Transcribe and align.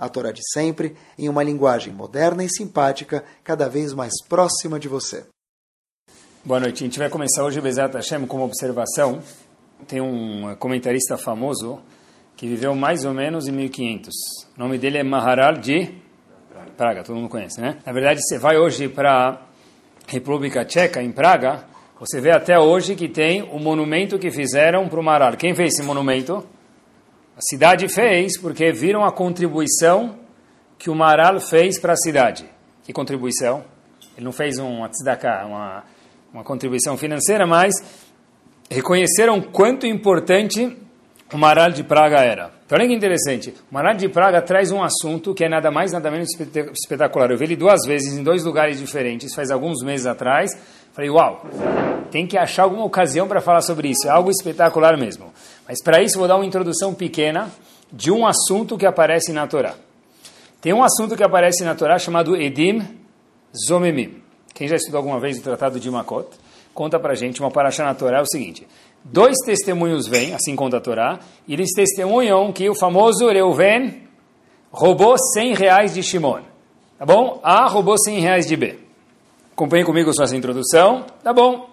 a 0.00 0.08
Torá 0.08 0.32
de 0.32 0.40
sempre, 0.52 0.96
em 1.18 1.28
uma 1.28 1.42
linguagem 1.42 1.92
moderna 1.92 2.42
e 2.42 2.48
simpática, 2.48 3.22
cada 3.44 3.68
vez 3.68 3.92
mais 3.92 4.14
próxima 4.26 4.80
de 4.80 4.88
você. 4.88 5.26
Boa 6.42 6.58
noite. 6.58 6.82
A 6.82 6.86
gente 6.86 6.98
vai 6.98 7.10
começar 7.10 7.44
hoje, 7.44 7.60
Bezat 7.60 7.94
Hashem, 7.94 8.26
com 8.26 8.38
uma 8.38 8.46
observação. 8.46 9.22
Tem 9.86 10.00
um 10.00 10.56
comentarista 10.58 11.18
famoso 11.18 11.80
que 12.34 12.48
viveu 12.48 12.74
mais 12.74 13.04
ou 13.04 13.12
menos 13.12 13.46
em 13.46 13.52
1500. 13.52 14.14
O 14.56 14.58
nome 14.58 14.78
dele 14.78 14.96
é 14.96 15.02
Maharal 15.02 15.52
de 15.58 15.94
Praga, 16.76 17.04
todo 17.04 17.16
mundo 17.16 17.28
conhece, 17.28 17.60
né? 17.60 17.76
Na 17.84 17.92
verdade, 17.92 18.20
você 18.22 18.38
vai 18.38 18.56
hoje 18.56 18.88
para 18.88 19.28
a 19.28 19.38
República 20.06 20.64
Tcheca, 20.64 21.02
em 21.02 21.12
Praga, 21.12 21.66
você 21.98 22.18
vê 22.18 22.30
até 22.30 22.58
hoje 22.58 22.96
que 22.96 23.06
tem 23.06 23.42
o 23.42 23.58
monumento 23.58 24.18
que 24.18 24.30
fizeram 24.30 24.88
para 24.88 24.98
o 24.98 25.02
Maharal. 25.02 25.36
Quem 25.36 25.54
fez 25.54 25.74
esse 25.74 25.82
monumento? 25.82 26.42
A 27.40 27.42
cidade 27.42 27.88
fez 27.88 28.38
porque 28.38 28.70
viram 28.70 29.02
a 29.02 29.10
contribuição 29.10 30.18
que 30.78 30.90
o 30.90 30.94
Maral 30.94 31.40
fez 31.40 31.80
para 31.80 31.94
a 31.94 31.96
cidade. 31.96 32.44
Que 32.84 32.92
contribuição? 32.92 33.64
Ele 34.14 34.26
não 34.26 34.30
fez 34.30 34.58
um 34.58 34.86
tzedakah, 34.86 35.46
uma, 35.46 35.84
uma 36.34 36.44
contribuição 36.44 36.98
financeira, 36.98 37.46
mas 37.46 37.72
reconheceram 38.70 39.40
quanto 39.40 39.86
importante 39.86 40.76
o 41.32 41.38
Maral 41.38 41.70
de 41.70 41.82
Praga 41.82 42.18
era. 42.18 42.50
Então, 42.70 42.78
olha 42.78 42.86
que 42.86 42.94
interessante. 42.94 43.52
O 43.68 43.74
Maral 43.74 43.94
de 43.94 44.08
Praga 44.08 44.40
traz 44.40 44.70
um 44.70 44.80
assunto 44.80 45.34
que 45.34 45.42
é 45.42 45.48
nada 45.48 45.72
mais, 45.72 45.90
nada 45.90 46.08
menos 46.08 46.28
espetacular. 46.72 47.28
Eu 47.28 47.36
vi 47.36 47.46
ele 47.46 47.56
duas 47.56 47.84
vezes 47.84 48.16
em 48.16 48.22
dois 48.22 48.44
lugares 48.44 48.78
diferentes, 48.78 49.34
faz 49.34 49.50
alguns 49.50 49.82
meses 49.82 50.06
atrás. 50.06 50.52
Falei, 50.92 51.10
uau, 51.10 51.44
tem 52.12 52.28
que 52.28 52.38
achar 52.38 52.62
alguma 52.62 52.84
ocasião 52.84 53.26
para 53.26 53.40
falar 53.40 53.62
sobre 53.62 53.88
isso. 53.88 54.06
É 54.06 54.10
algo 54.10 54.30
espetacular 54.30 54.96
mesmo. 54.96 55.32
Mas 55.66 55.82
para 55.82 56.00
isso 56.00 56.16
vou 56.16 56.28
dar 56.28 56.36
uma 56.36 56.46
introdução 56.46 56.94
pequena 56.94 57.50
de 57.92 58.12
um 58.12 58.24
assunto 58.24 58.78
que 58.78 58.86
aparece 58.86 59.32
na 59.32 59.48
Torá. 59.48 59.74
Tem 60.60 60.72
um 60.72 60.84
assunto 60.84 61.16
que 61.16 61.24
aparece 61.24 61.64
na 61.64 61.74
Torá 61.74 61.98
chamado 61.98 62.36
Edim 62.36 62.86
Zomemim. 63.66 64.22
Quem 64.54 64.68
já 64.68 64.76
estudou 64.76 64.98
alguma 64.98 65.18
vez 65.18 65.38
o 65.38 65.42
Tratado 65.42 65.80
de 65.80 65.90
Makot, 65.90 66.28
conta 66.72 67.00
para 67.00 67.16
gente, 67.16 67.40
uma 67.40 67.50
paraxá 67.50 67.84
na 67.84 67.94
Torá 67.96 68.18
é 68.18 68.22
o 68.22 68.26
seguinte. 68.26 68.64
Dois 69.04 69.36
testemunhos 69.44 70.06
vêm, 70.06 70.34
assim 70.34 70.54
conta 70.54 70.76
a 70.76 70.80
Torá, 70.80 71.18
e 71.48 71.54
eles 71.54 71.70
testemunham 71.74 72.52
que 72.52 72.68
o 72.68 72.74
famoso 72.74 73.28
Reuven 73.28 74.02
roubou 74.70 75.16
100 75.18 75.54
reais 75.54 75.94
de 75.94 76.02
Shimon. 76.02 76.42
Tá 76.98 77.06
bom? 77.06 77.40
A 77.42 77.66
roubou 77.66 77.98
100 77.98 78.20
reais 78.20 78.46
de 78.46 78.56
B. 78.56 78.78
Acompanhe 79.52 79.84
comigo 79.84 80.12
sua 80.12 80.36
introdução. 80.36 81.04
Tá 81.22 81.32
bom. 81.32 81.68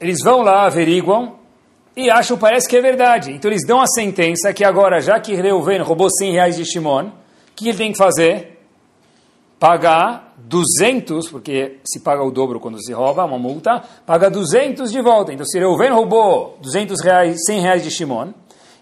Eles 0.00 0.22
vão 0.22 0.42
lá, 0.42 0.66
averiguam, 0.66 1.38
e 1.96 2.10
acham, 2.10 2.38
parece 2.38 2.68
que 2.68 2.76
é 2.76 2.80
verdade. 2.80 3.32
Então 3.32 3.50
eles 3.50 3.66
dão 3.66 3.80
a 3.80 3.86
sentença 3.86 4.52
que 4.52 4.64
agora, 4.64 5.00
já 5.00 5.18
que 5.18 5.34
Reuven 5.34 5.80
roubou 5.82 6.08
100 6.10 6.32
reais 6.32 6.56
de 6.56 6.64
Shimon, 6.64 7.06
o 7.06 7.12
que 7.56 7.68
ele 7.68 7.78
tem 7.78 7.92
que 7.92 7.98
fazer? 7.98 8.57
Pagar 9.58 10.34
200, 10.38 11.28
porque 11.28 11.78
se 11.84 12.00
paga 12.00 12.22
o 12.22 12.30
dobro 12.30 12.60
quando 12.60 12.82
se 12.82 12.92
rouba, 12.92 13.24
uma 13.24 13.38
multa, 13.38 13.82
paga 14.06 14.30
200 14.30 14.90
de 14.90 15.02
volta. 15.02 15.32
Então 15.32 15.44
se 15.44 15.58
Reuven 15.58 15.90
roubou 15.90 16.56
200 16.62 17.00
reais, 17.02 17.38
100 17.44 17.60
reais 17.60 17.82
de 17.82 17.90
Shimon, 17.90 18.32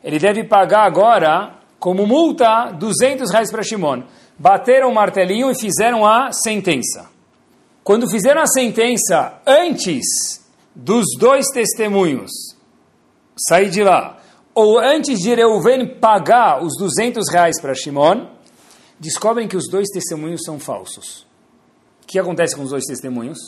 ele 0.05 0.19
deve 0.19 0.45
pagar 0.45 0.85
agora, 0.85 1.55
como 1.79 2.07
multa, 2.07 2.71
200 2.73 3.31
reais 3.31 3.51
para 3.51 3.63
Shimon. 3.63 4.03
Bateram 4.39 4.91
o 4.91 4.95
martelinho 4.95 5.51
e 5.51 5.59
fizeram 5.59 6.07
a 6.07 6.31
sentença. 6.33 7.09
Quando 7.83 8.09
fizeram 8.09 8.43
a 8.43 8.47
sentença 8.47 9.41
antes 9.47 10.05
dos 10.75 11.07
dois 11.19 11.47
testemunhos 11.49 12.31
sair 13.49 13.71
de 13.71 13.83
lá, 13.83 14.19
ou 14.55 14.79
antes 14.79 15.19
de 15.21 15.35
Reuven 15.35 15.87
pagar 16.01 16.63
os 16.63 16.77
200 16.79 17.31
reais 17.31 17.61
para 17.61 17.75
Shimon, 17.75 18.36
descobrem 18.99 19.49
que 19.49 19.57
os 19.57 19.69
dois 19.69 19.89
testemunhos 19.89 20.43
são 20.45 20.59
falsos. 20.59 21.27
O 22.03 22.07
que 22.07 22.19
acontece 22.19 22.55
com 22.55 22.63
os 22.63 22.71
dois 22.71 22.85
testemunhos? 22.85 23.39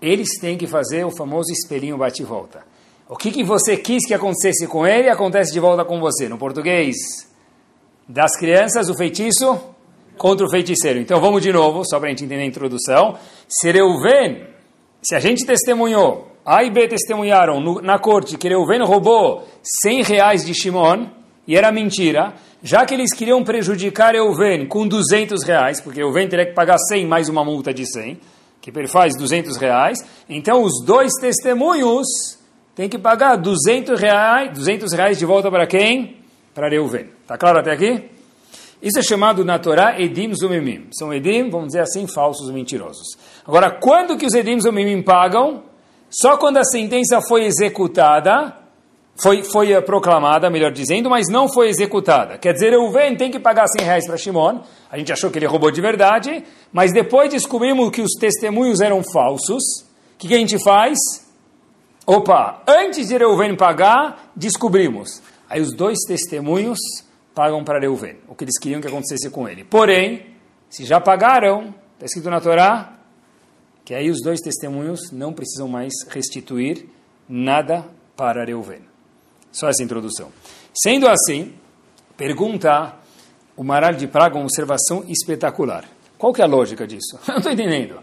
Eles 0.00 0.38
têm 0.40 0.58
que 0.58 0.66
fazer 0.66 1.04
o 1.04 1.10
famoso 1.10 1.52
espelhinho 1.52 1.96
bate-volta. 1.96 2.64
O 3.08 3.16
que, 3.16 3.30
que 3.30 3.44
você 3.44 3.76
quis 3.76 4.06
que 4.06 4.14
acontecesse 4.14 4.66
com 4.66 4.86
ele, 4.86 5.08
acontece 5.08 5.52
de 5.52 5.60
volta 5.60 5.84
com 5.84 6.00
você. 6.00 6.28
No 6.28 6.38
português 6.38 6.96
das 8.08 8.36
crianças, 8.36 8.88
o 8.88 8.94
feitiço 8.94 9.60
contra 10.16 10.46
o 10.46 10.50
feiticeiro. 10.50 10.98
Então 10.98 11.20
vamos 11.20 11.42
de 11.42 11.52
novo, 11.52 11.82
só 11.84 11.98
para 11.98 12.08
a 12.08 12.10
gente 12.10 12.24
entender 12.24 12.42
a 12.42 12.46
introdução. 12.46 13.18
Se 13.48 13.70
Reuven, 13.70 14.46
se 15.02 15.14
a 15.14 15.20
gente 15.20 15.44
testemunhou 15.44 16.32
a 16.44 16.64
e 16.64 16.70
B 16.70 16.88
testemunharam 16.88 17.60
no, 17.60 17.80
na 17.80 17.98
corte 17.98 18.36
que 18.36 18.48
Reuven 18.48 18.82
roubou 18.82 19.46
100 19.82 20.02
reais 20.02 20.44
de 20.44 20.54
Shimon, 20.54 21.06
e 21.46 21.56
era 21.56 21.72
mentira, 21.72 22.34
já 22.62 22.86
que 22.86 22.94
eles 22.94 23.12
queriam 23.12 23.42
prejudicar 23.42 24.14
Reuven 24.14 24.66
com 24.66 24.86
200 24.86 25.42
reais, 25.42 25.80
porque 25.80 26.00
Reuven 26.00 26.28
teria 26.28 26.46
que 26.46 26.52
pagar 26.52 26.78
100 26.78 27.06
mais 27.06 27.28
uma 27.28 27.44
multa 27.44 27.74
de 27.74 27.84
100, 27.84 28.20
que 28.60 28.70
ele 28.70 28.86
faz 28.86 29.16
200 29.16 29.56
reais, 29.56 29.98
então 30.28 30.62
os 30.62 30.84
dois 30.84 31.10
testemunhos 31.20 32.06
têm 32.74 32.88
que 32.88 32.98
pagar 32.98 33.36
200 33.36 34.00
reais, 34.00 34.52
200 34.52 34.92
reais 34.92 35.18
de 35.18 35.26
volta 35.26 35.50
para 35.50 35.66
quem? 35.66 36.18
Para 36.54 36.68
Reuven. 36.68 37.08
Está 37.22 37.36
claro 37.36 37.58
até 37.58 37.72
aqui? 37.72 38.10
Isso 38.80 38.98
é 38.98 39.02
chamado 39.02 39.44
na 39.44 39.58
Torá 39.58 40.00
Edim 40.00 40.32
Zumimim. 40.34 40.88
São 40.92 41.12
Edim, 41.12 41.50
vamos 41.50 41.68
dizer 41.68 41.80
assim, 41.80 42.06
falsos 42.06 42.50
mentirosos. 42.50 43.16
Agora, 43.46 43.70
quando 43.70 44.16
que 44.16 44.26
os 44.26 44.34
Edim 44.34 44.60
Zumimim 44.60 45.02
pagam? 45.02 45.64
Só 46.10 46.36
quando 46.36 46.58
a 46.58 46.64
sentença 46.64 47.20
foi 47.26 47.44
executada, 47.44 48.61
foi, 49.20 49.42
foi 49.44 49.80
proclamada, 49.82 50.48
melhor 50.48 50.72
dizendo, 50.72 51.10
mas 51.10 51.28
não 51.28 51.48
foi 51.48 51.68
executada. 51.68 52.38
Quer 52.38 52.54
dizer, 52.54 52.74
o 52.74 52.90
Ven 52.90 53.14
tem 53.14 53.30
que 53.30 53.38
pagar 53.38 53.66
100 53.68 53.86
reais 53.86 54.06
para 54.06 54.16
Shimon. 54.16 54.60
A 54.90 54.98
gente 54.98 55.12
achou 55.12 55.30
que 55.30 55.38
ele 55.38 55.46
roubou 55.46 55.70
de 55.70 55.80
verdade, 55.80 56.44
mas 56.72 56.92
depois 56.92 57.30
descobrimos 57.30 57.90
que 57.90 58.00
os 58.00 58.12
testemunhos 58.18 58.80
eram 58.80 59.02
falsos. 59.02 59.62
O 60.14 60.18
que, 60.18 60.28
que 60.28 60.34
a 60.34 60.38
gente 60.38 60.62
faz? 60.62 60.98
Opa, 62.06 62.62
antes 62.66 63.08
de 63.08 63.16
Reuven 63.16 63.54
pagar, 63.56 64.32
descobrimos. 64.34 65.22
Aí 65.48 65.60
os 65.60 65.74
dois 65.74 65.98
testemunhos 66.06 66.78
pagam 67.34 67.62
para 67.62 67.78
Reuven, 67.78 68.16
o 68.26 68.34
que 68.34 68.44
eles 68.44 68.58
queriam 68.58 68.80
que 68.80 68.88
acontecesse 68.88 69.30
com 69.30 69.48
ele. 69.48 69.64
Porém, 69.64 70.26
se 70.68 70.84
já 70.84 71.00
pagaram, 71.00 71.74
está 71.94 72.06
escrito 72.06 72.30
na 72.30 72.40
Torá, 72.40 72.98
que 73.84 73.94
aí 73.94 74.10
os 74.10 74.20
dois 74.22 74.40
testemunhos 74.40 75.12
não 75.12 75.32
precisam 75.32 75.68
mais 75.68 75.92
restituir 76.08 76.88
nada 77.28 77.84
para 78.16 78.44
Reuven. 78.44 78.91
Só 79.52 79.68
essa 79.68 79.82
introdução. 79.82 80.30
Sendo 80.74 81.06
assim, 81.06 81.52
pergunta 82.16 82.96
o 83.56 83.62
Maral 83.62 83.92
de 83.92 84.08
Praga 84.08 84.36
uma 84.36 84.44
observação 84.44 85.04
espetacular. 85.06 85.84
Qual 86.16 86.32
que 86.32 86.40
é 86.40 86.44
a 86.44 86.48
lógica 86.48 86.86
disso? 86.86 87.18
Não 87.28 87.36
estou 87.36 87.52
entendendo. 87.52 88.00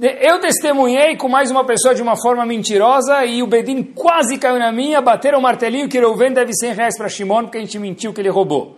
Eu 0.00 0.40
testemunhei 0.40 1.16
com 1.16 1.28
mais 1.28 1.52
uma 1.52 1.64
pessoa 1.64 1.94
de 1.94 2.02
uma 2.02 2.16
forma 2.16 2.44
mentirosa 2.44 3.24
e 3.24 3.42
o 3.42 3.46
Bedin 3.46 3.82
quase 3.82 4.38
caiu 4.38 4.58
na 4.58 4.72
minha, 4.72 5.00
bateram 5.00 5.38
o 5.38 5.42
martelinho 5.42 5.88
que 5.88 6.00
Reuven 6.00 6.32
deve 6.32 6.52
100 6.52 6.72
reais 6.72 6.98
para 6.98 7.08
Shimon 7.08 7.42
porque 7.42 7.58
a 7.58 7.60
gente 7.60 7.78
mentiu 7.78 8.12
que 8.12 8.20
ele 8.20 8.28
roubou. 8.28 8.76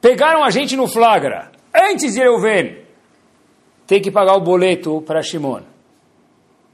Pegaram 0.00 0.42
a 0.42 0.48
gente 0.48 0.74
no 0.74 0.88
flagra. 0.88 1.50
Antes 1.74 2.14
de 2.14 2.20
Reuven, 2.20 2.78
tem 3.86 4.00
que 4.00 4.10
pagar 4.10 4.34
o 4.36 4.40
boleto 4.40 5.02
para 5.02 5.22
Shimon. 5.22 5.60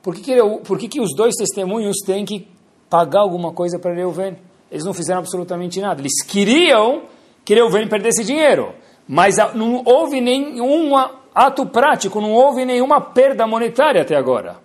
Por 0.01 0.15
que, 0.15 0.23
que, 0.23 0.37
por 0.65 0.79
que, 0.79 0.89
que 0.89 1.01
os 1.01 1.15
dois 1.17 1.35
testemunhos 1.35 1.97
têm 2.07 2.25
que 2.25 2.49
pagar 2.93 3.21
alguma 3.21 3.53
coisa 3.53 3.79
para 3.79 3.95
Reuven? 3.95 4.37
Eles 4.71 4.85
não 4.85 4.93
fizeram 4.93 5.21
absolutamente 5.21 5.81
nada. 5.81 6.03
Eles 6.03 6.23
queriam 6.23 7.05
que 7.43 7.55
Reuven 7.55 7.89
perdesse 7.89 8.23
dinheiro, 8.23 8.75
mas 9.09 9.37
não 9.55 9.83
houve 9.87 10.21
nenhum 10.21 10.93
ato 11.35 11.65
prático, 11.65 12.21
não 12.21 12.33
houve 12.33 12.67
nenhuma 12.67 13.01
perda 13.01 13.47
monetária 13.47 14.03
até 14.03 14.15
agora. 14.15 14.57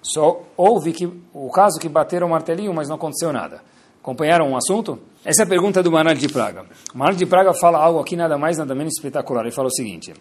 Só 0.00 0.40
houve 0.56 0.92
que, 0.92 1.06
o 1.34 1.50
caso 1.50 1.78
que 1.78 1.88
bateram 1.88 2.28
o 2.28 2.30
martelinho, 2.30 2.72
mas 2.72 2.88
não 2.88 2.96
aconteceu 2.96 3.30
nada. 3.30 3.60
Acompanharam 4.00 4.48
um 4.48 4.56
assunto? 4.56 4.98
Essa 5.22 5.42
é 5.42 5.44
a 5.44 5.48
pergunta 5.48 5.82
do 5.82 5.92
Maral 5.92 6.14
de 6.14 6.28
Praga. 6.28 6.64
O 6.94 7.12
de 7.12 7.26
Praga 7.26 7.52
fala 7.52 7.78
algo 7.78 8.00
aqui 8.00 8.16
nada 8.16 8.38
mais, 8.38 8.56
nada 8.56 8.74
menos 8.74 8.94
espetacular. 8.96 9.42
Ele 9.42 9.50
fala 9.50 9.68
o 9.68 9.72
seguinte 9.72 10.14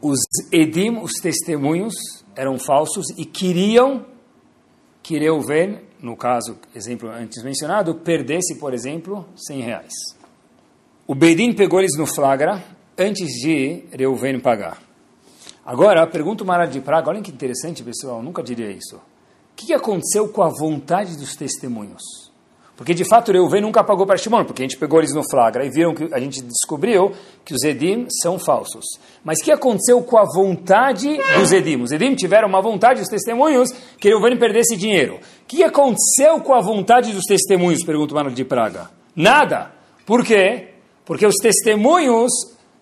os 0.00 0.20
edim, 0.52 0.98
os 0.98 1.12
testemunhos, 1.20 1.94
eram 2.36 2.58
falsos 2.58 3.06
e 3.16 3.24
queriam 3.24 4.04
que 5.02 5.18
Reuven, 5.18 5.80
no 6.00 6.16
caso, 6.16 6.56
exemplo 6.74 7.08
antes 7.10 7.42
mencionado, 7.42 7.94
perdesse, 7.94 8.56
por 8.56 8.72
exemplo, 8.72 9.26
100 9.36 9.60
reais. 9.60 9.92
O 11.06 11.14
Bedin 11.14 11.52
pegou 11.52 11.80
eles 11.80 11.96
no 11.96 12.06
flagra 12.06 12.62
antes 12.96 13.28
de 13.40 13.84
Reuven 13.92 14.40
pagar. 14.40 14.78
Agora, 15.64 16.06
pergunta 16.06 16.44
o 16.44 16.66
de 16.66 16.80
Praga, 16.80 17.10
olha 17.10 17.22
que 17.22 17.30
interessante, 17.30 17.82
pessoal, 17.82 18.22
nunca 18.22 18.42
diria 18.42 18.70
isso. 18.70 18.96
O 18.96 19.00
que 19.56 19.72
aconteceu 19.72 20.28
com 20.28 20.42
a 20.42 20.48
vontade 20.48 21.16
dos 21.16 21.34
testemunhos? 21.34 22.28
Porque 22.78 22.94
de 22.94 23.04
fato 23.04 23.32
Reuven 23.32 23.60
nunca 23.60 23.82
pagou 23.82 24.06
para 24.06 24.16
Shimon, 24.16 24.44
porque 24.44 24.62
a 24.62 24.64
gente 24.64 24.78
pegou 24.78 25.00
eles 25.00 25.12
no 25.12 25.28
flagra 25.28 25.66
e 25.66 25.68
viram 25.68 25.92
que 25.92 26.14
a 26.14 26.20
gente 26.20 26.40
descobriu 26.40 27.12
que 27.44 27.52
os 27.52 27.64
Edim 27.64 28.06
são 28.22 28.38
falsos. 28.38 28.84
Mas 29.24 29.40
o 29.40 29.44
que 29.44 29.50
aconteceu 29.50 30.00
com 30.00 30.16
a 30.16 30.24
vontade 30.24 31.18
dos 31.36 31.50
Edim? 31.50 31.82
Os 31.82 31.90
Edim 31.90 32.14
tiveram 32.14 32.46
uma 32.46 32.62
vontade, 32.62 33.02
os 33.02 33.08
testemunhos, 33.08 33.70
que 33.98 34.08
Reuven 34.08 34.38
perdesse 34.38 34.76
dinheiro. 34.76 35.18
Que 35.48 35.64
aconteceu 35.64 36.40
com 36.42 36.52
a 36.52 36.60
vontade 36.60 37.10
dos 37.10 37.24
testemunhos? 37.24 37.82
Pergunta 37.82 38.12
o 38.12 38.16
Mano 38.16 38.30
de 38.30 38.44
Praga. 38.44 38.90
Nada. 39.16 39.72
Por 40.04 40.22
quê? 40.22 40.74
Porque 41.06 41.24
os 41.24 41.36
testemunhos 41.36 42.30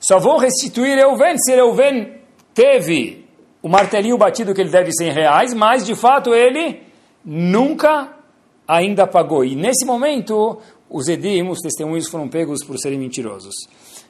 só 0.00 0.18
vão 0.18 0.36
restituir 0.36 0.96
Reuven 0.96 1.38
se 1.38 1.54
Reuven 1.54 2.16
teve 2.52 3.24
o 3.62 3.68
martelinho 3.68 4.18
batido 4.18 4.52
que 4.52 4.60
ele 4.60 4.70
deve 4.70 4.90
100 4.92 5.12
reais, 5.12 5.54
mas 5.54 5.86
de 5.86 5.94
fato 5.94 6.34
ele 6.34 6.82
nunca 7.24 8.16
ainda 8.66 9.06
pagou. 9.06 9.44
E 9.44 9.54
nesse 9.54 9.84
momento, 9.84 10.58
os 10.90 11.08
edim, 11.08 11.48
os 11.48 11.60
testemunhos, 11.60 12.08
foram 12.08 12.28
pegos 12.28 12.64
por 12.64 12.78
serem 12.78 12.98
mentirosos. 12.98 13.54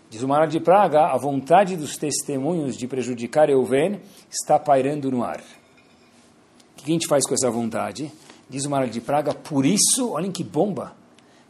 Diz 0.08 0.22
o 0.22 0.28
Maral 0.28 0.46
de 0.46 0.60
Praga, 0.60 1.06
a 1.12 1.18
vontade 1.18 1.76
dos 1.76 1.96
testemunhos 1.96 2.76
de 2.76 2.86
prejudicar 2.86 3.50
Euven 3.50 4.00
está 4.30 4.58
pairando 4.58 5.10
no 5.10 5.22
ar. 5.22 5.40
O 5.40 6.76
que 6.76 6.90
a 6.90 6.92
gente 6.92 7.06
faz 7.06 7.26
com 7.26 7.34
essa 7.34 7.50
vontade? 7.50 8.10
Diz 8.48 8.64
o 8.64 8.70
Maral 8.70 8.88
de 8.88 9.00
Praga, 9.00 9.34
por 9.34 9.66
isso, 9.66 10.10
olhem 10.10 10.30
que 10.30 10.44
bomba, 10.44 10.92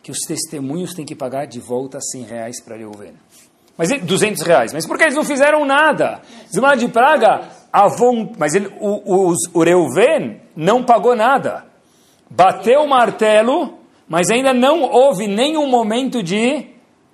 que 0.02 0.10
os 0.10 0.20
testemunhos 0.26 0.94
têm 0.94 1.04
que 1.04 1.14
pagar 1.14 1.46
de 1.46 1.60
volta 1.60 2.00
100 2.00 2.22
reais 2.22 2.62
para 2.62 2.78
Euven. 2.78 3.14
Mas 3.76 3.90
200 4.02 4.42
reais. 4.42 4.72
Mas 4.72 4.86
por 4.86 4.96
que 4.96 5.04
eles 5.04 5.14
não 5.14 5.24
fizeram 5.24 5.64
nada? 5.66 6.22
Diz 6.46 6.56
o 6.56 6.62
Maral 6.62 6.78
de 6.78 6.88
Praga, 6.88 7.48
a 7.72 7.86
mas 8.38 8.54
ele, 8.54 8.72
o, 8.80 9.30
o, 9.30 9.34
o 9.52 9.62
Reuven 9.62 10.40
não 10.56 10.82
pagou 10.82 11.14
nada 11.14 11.66
bateu 12.30 12.82
o 12.82 12.88
martelo, 12.88 13.78
mas 14.08 14.30
ainda 14.30 14.52
não 14.52 14.82
houve 14.82 15.26
nenhum 15.26 15.66
momento 15.68 16.22
de 16.22 16.66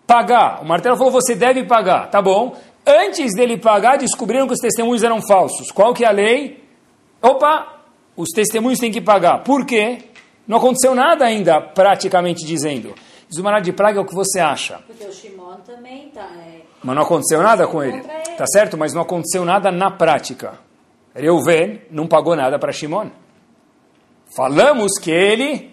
pagar. 0.06 0.62
O 0.62 0.66
martelo 0.66 0.96
falou, 0.96 1.12
você 1.12 1.34
deve 1.34 1.64
pagar. 1.64 2.10
Tá 2.10 2.20
bom. 2.20 2.56
Antes 2.86 3.34
dele 3.34 3.58
pagar, 3.58 3.98
descobriram 3.98 4.46
que 4.46 4.54
os 4.54 4.58
testemunhos 4.58 5.02
eram 5.02 5.20
falsos. 5.22 5.70
Qual 5.70 5.94
que 5.94 6.04
é 6.04 6.08
a 6.08 6.12
lei? 6.12 6.64
Opa, 7.20 7.71
os 8.16 8.28
testemunhos 8.30 8.78
têm 8.78 8.90
que 8.90 9.00
pagar. 9.00 9.42
Por 9.42 9.64
quê? 9.64 9.98
Não 10.46 10.58
aconteceu 10.58 10.94
nada 10.94 11.24
ainda, 11.24 11.60
praticamente 11.60 12.44
dizendo. 12.44 12.94
Zumará 13.34 13.60
de 13.60 13.72
Praga 13.72 13.98
é 13.98 14.02
o 14.02 14.04
que 14.04 14.14
você 14.14 14.40
acha. 14.40 14.80
Porque 14.86 15.04
o 15.04 15.12
Shimon 15.12 15.56
também 15.64 16.08
está... 16.08 16.22
É... 16.22 16.62
Mas 16.82 16.96
não 16.96 17.02
aconteceu 17.02 17.42
nada 17.42 17.66
com 17.66 17.82
ele. 17.82 17.98
ele. 17.98 18.36
Tá 18.36 18.44
certo? 18.46 18.76
Mas 18.76 18.92
não 18.92 19.02
aconteceu 19.02 19.44
nada 19.44 19.70
na 19.70 19.90
prática. 19.90 20.58
Reuven 21.14 21.80
não 21.90 22.06
pagou 22.06 22.34
nada 22.36 22.58
para 22.58 22.72
Shimon. 22.72 23.10
Falamos 24.34 24.98
que 24.98 25.10
ele 25.10 25.70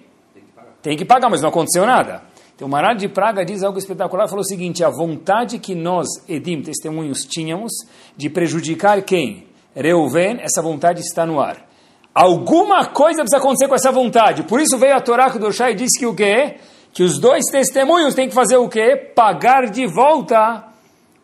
tem 0.82 0.96
que 0.96 1.06
pagar, 1.06 1.30
mas 1.30 1.42
não 1.42 1.50
aconteceu 1.50 1.86
nada. 1.86 2.24
Então 2.56 2.68
o 2.68 2.72
Maral 2.72 2.96
de 2.96 3.08
Praga 3.08 3.46
diz 3.46 3.64
algo 3.64 3.80
espetacular, 3.80 4.28
falou 4.28 4.42
o 4.42 4.48
seguinte, 4.48 4.84
a 4.84 4.90
vontade 4.90 5.60
que 5.60 5.74
nós, 5.74 6.08
Edim, 6.28 6.62
testemunhos, 6.62 7.24
tínhamos 7.24 7.72
de 8.18 8.30
prejudicar 8.30 9.02
quem? 9.02 9.48
Reuven, 9.74 10.40
essa 10.42 10.62
vontade 10.62 11.00
está 11.00 11.26
no 11.26 11.40
ar. 11.40 11.69
Alguma 12.14 12.86
coisa 12.88 13.22
precisa 13.22 13.38
acontecer 13.38 13.68
com 13.68 13.76
essa 13.76 13.92
vontade. 13.92 14.44
Por 14.44 14.60
isso 14.60 14.78
veio 14.78 14.96
a 14.96 15.02
Torá 15.02 15.30
do 15.30 15.52
Shai 15.52 15.72
e 15.72 15.76
disse 15.76 16.00
que 16.00 16.06
o 16.06 16.16
quê? 16.16 16.56
Que 16.92 17.04
os 17.04 17.20
dois 17.20 17.46
testemunhos 17.52 18.16
têm 18.16 18.28
que 18.28 18.36
fazer 18.36 18.58
o 18.58 18.68
quê? 18.68 18.96
Pagar 18.96 19.70
de 19.70 19.86
volta 19.86 20.66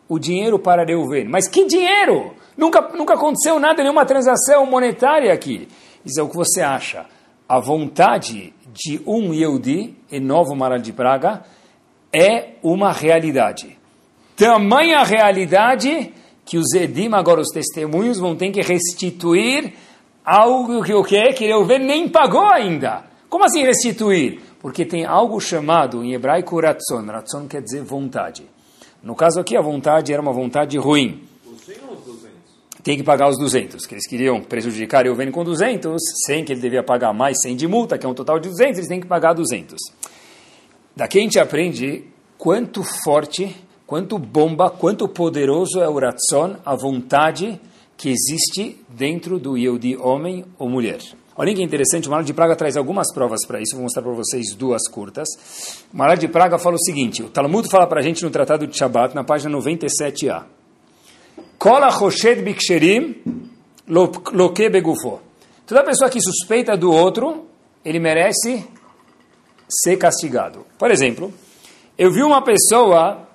o 0.08 0.18
dinheiro 0.18 0.58
para 0.58 0.84
Reuven. 0.84 1.24
Mas 1.24 1.48
que 1.48 1.66
dinheiro? 1.66 2.34
Nunca, 2.56 2.80
nunca 2.94 3.14
aconteceu 3.14 3.58
nada, 3.58 3.82
nenhuma 3.82 4.06
transação 4.06 4.64
monetária 4.66 5.32
aqui. 5.32 5.68
Isso 6.04 6.20
é 6.20 6.22
o 6.22 6.28
que 6.28 6.36
você 6.36 6.62
acha 6.62 7.06
a 7.48 7.60
vontade 7.60 8.52
de 8.72 9.00
um 9.06 9.32
Yehudi, 9.32 9.94
em 10.10 10.20
Novo 10.20 10.54
Maral 10.54 10.78
de 10.78 10.92
Praga, 10.92 11.44
é 12.12 12.54
uma 12.62 12.92
realidade. 12.92 13.78
Tamanha 14.36 15.02
realidade 15.02 16.12
que 16.44 16.58
os 16.58 16.72
Edim, 16.74 17.10
agora 17.12 17.40
os 17.40 17.48
testemunhos, 17.48 18.18
vão 18.18 18.36
ter 18.36 18.50
que 18.50 18.60
restituir 18.60 19.72
algo 20.26 20.82
que 20.82 20.92
o 20.92 21.04
que? 21.04 21.32
Que 21.32 21.46
Reuven 21.46 21.78
nem 21.78 22.08
pagou 22.08 22.44
ainda. 22.44 23.04
Como 23.28 23.44
assim 23.44 23.64
restituir? 23.64 24.40
Porque 24.60 24.84
tem 24.84 25.06
algo 25.06 25.40
chamado 25.40 26.04
em 26.04 26.12
hebraico 26.12 26.60
ratzon. 26.60 27.06
Ratzon 27.06 27.46
quer 27.46 27.62
dizer 27.62 27.82
vontade. 27.82 28.44
No 29.02 29.14
caso 29.14 29.38
aqui, 29.38 29.56
a 29.56 29.62
vontade 29.62 30.12
era 30.12 30.20
uma 30.20 30.32
vontade 30.32 30.76
ruim 30.76 31.22
tem 32.86 32.96
que 32.96 33.02
pagar 33.02 33.28
os 33.28 33.36
200, 33.36 33.84
que 33.84 33.94
eles 33.94 34.06
queriam 34.06 34.40
prejudicar 34.40 35.04
eu 35.06 35.14
vendo 35.16 35.32
com 35.32 35.42
200, 35.42 36.00
100 36.24 36.44
que 36.44 36.52
ele 36.52 36.60
devia 36.60 36.84
pagar 36.84 37.12
mais 37.12 37.36
100 37.42 37.56
de 37.56 37.66
multa, 37.66 37.98
que 37.98 38.06
é 38.06 38.08
um 38.08 38.14
total 38.14 38.38
de 38.38 38.48
200, 38.48 38.78
eles 38.78 38.88
têm 38.88 39.00
que 39.00 39.08
pagar 39.08 39.32
200. 39.32 39.76
Daqui 40.94 41.18
a 41.18 41.20
gente 41.20 41.36
aprende 41.36 42.04
quanto 42.38 42.84
forte, 42.84 43.56
quanto 43.84 44.16
bomba, 44.20 44.70
quanto 44.70 45.08
poderoso 45.08 45.80
é 45.80 45.88
o 45.88 45.98
ratzon, 45.98 46.58
a 46.64 46.76
vontade 46.76 47.60
que 47.96 48.10
existe 48.10 48.80
dentro 48.88 49.38
do 49.38 49.56
Yehudi, 49.56 49.96
homem 49.96 50.44
ou 50.58 50.68
mulher. 50.68 50.98
Olha 51.36 51.54
que 51.54 51.62
interessante, 51.62 52.08
o 52.08 52.10
Maral 52.10 52.24
de 52.24 52.32
Praga 52.32 52.56
traz 52.56 52.76
algumas 52.76 53.12
provas 53.12 53.46
para 53.46 53.60
isso, 53.60 53.74
vou 53.74 53.82
mostrar 53.82 54.02
para 54.02 54.12
vocês 54.12 54.54
duas 54.54 54.88
curtas. 54.88 55.28
O 55.92 55.96
Maral 55.96 56.16
de 56.16 56.28
Praga 56.28 56.58
fala 56.58 56.76
o 56.76 56.82
seguinte, 56.82 57.22
o 57.22 57.28
Talmud 57.28 57.68
fala 57.68 57.86
para 57.86 58.00
a 58.00 58.02
gente 58.02 58.22
no 58.22 58.30
Tratado 58.30 58.66
de 58.66 58.76
Shabbat, 58.76 59.14
na 59.14 59.22
página 59.22 59.54
97a. 59.56 60.44
Kola 61.58 61.88
Hoshed 61.88 62.42
Biksherim 62.42 63.50
Loke 63.86 64.68
Begufo. 64.68 65.20
Toda 65.66 65.84
pessoa 65.84 66.10
que 66.10 66.20
suspeita 66.20 66.76
do 66.76 66.90
outro, 66.90 67.46
ele 67.84 67.98
merece 67.98 68.66
ser 69.68 69.96
castigado. 69.96 70.66
Por 70.78 70.90
exemplo, 70.90 71.32
eu 71.98 72.10
vi 72.10 72.22
uma 72.22 72.42
pessoa 72.42 73.28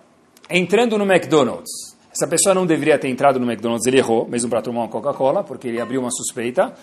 entrando 0.49 0.97
no 0.97 1.05
McDonald's. 1.05 1.90
Essa 2.13 2.27
pessoa 2.27 2.53
não 2.53 2.65
deveria 2.65 2.99
ter 2.99 3.07
entrado 3.07 3.39
no 3.39 3.49
McDonald's, 3.49 3.87
ele 3.87 3.97
errou, 3.97 4.27
mesmo 4.27 4.49
para 4.49 4.61
tomar 4.61 4.81
uma 4.81 4.89
Coca-Cola, 4.89 5.43
porque 5.43 5.67
ele 5.67 5.79
abriu 5.79 6.01
uma 6.01 6.11
suspeita. 6.11 6.73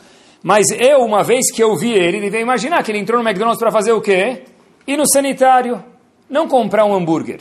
Mas 0.42 0.70
eu, 0.70 1.00
uma 1.00 1.22
vez 1.22 1.50
que 1.52 1.62
eu 1.62 1.76
vi 1.76 1.92
ele, 1.92 2.16
ele 2.16 2.30
veio 2.30 2.42
imaginar 2.42 2.82
que 2.82 2.90
ele 2.90 2.98
entrou 2.98 3.22
no 3.22 3.28
McDonald's 3.28 3.60
para 3.60 3.70
fazer 3.70 3.92
o 3.92 4.00
quê? 4.00 4.44
Ir 4.86 4.96
no 4.96 5.06
sanitário, 5.06 5.84
não 6.30 6.48
comprar 6.48 6.84
um 6.86 6.94
hambúrguer. 6.94 7.40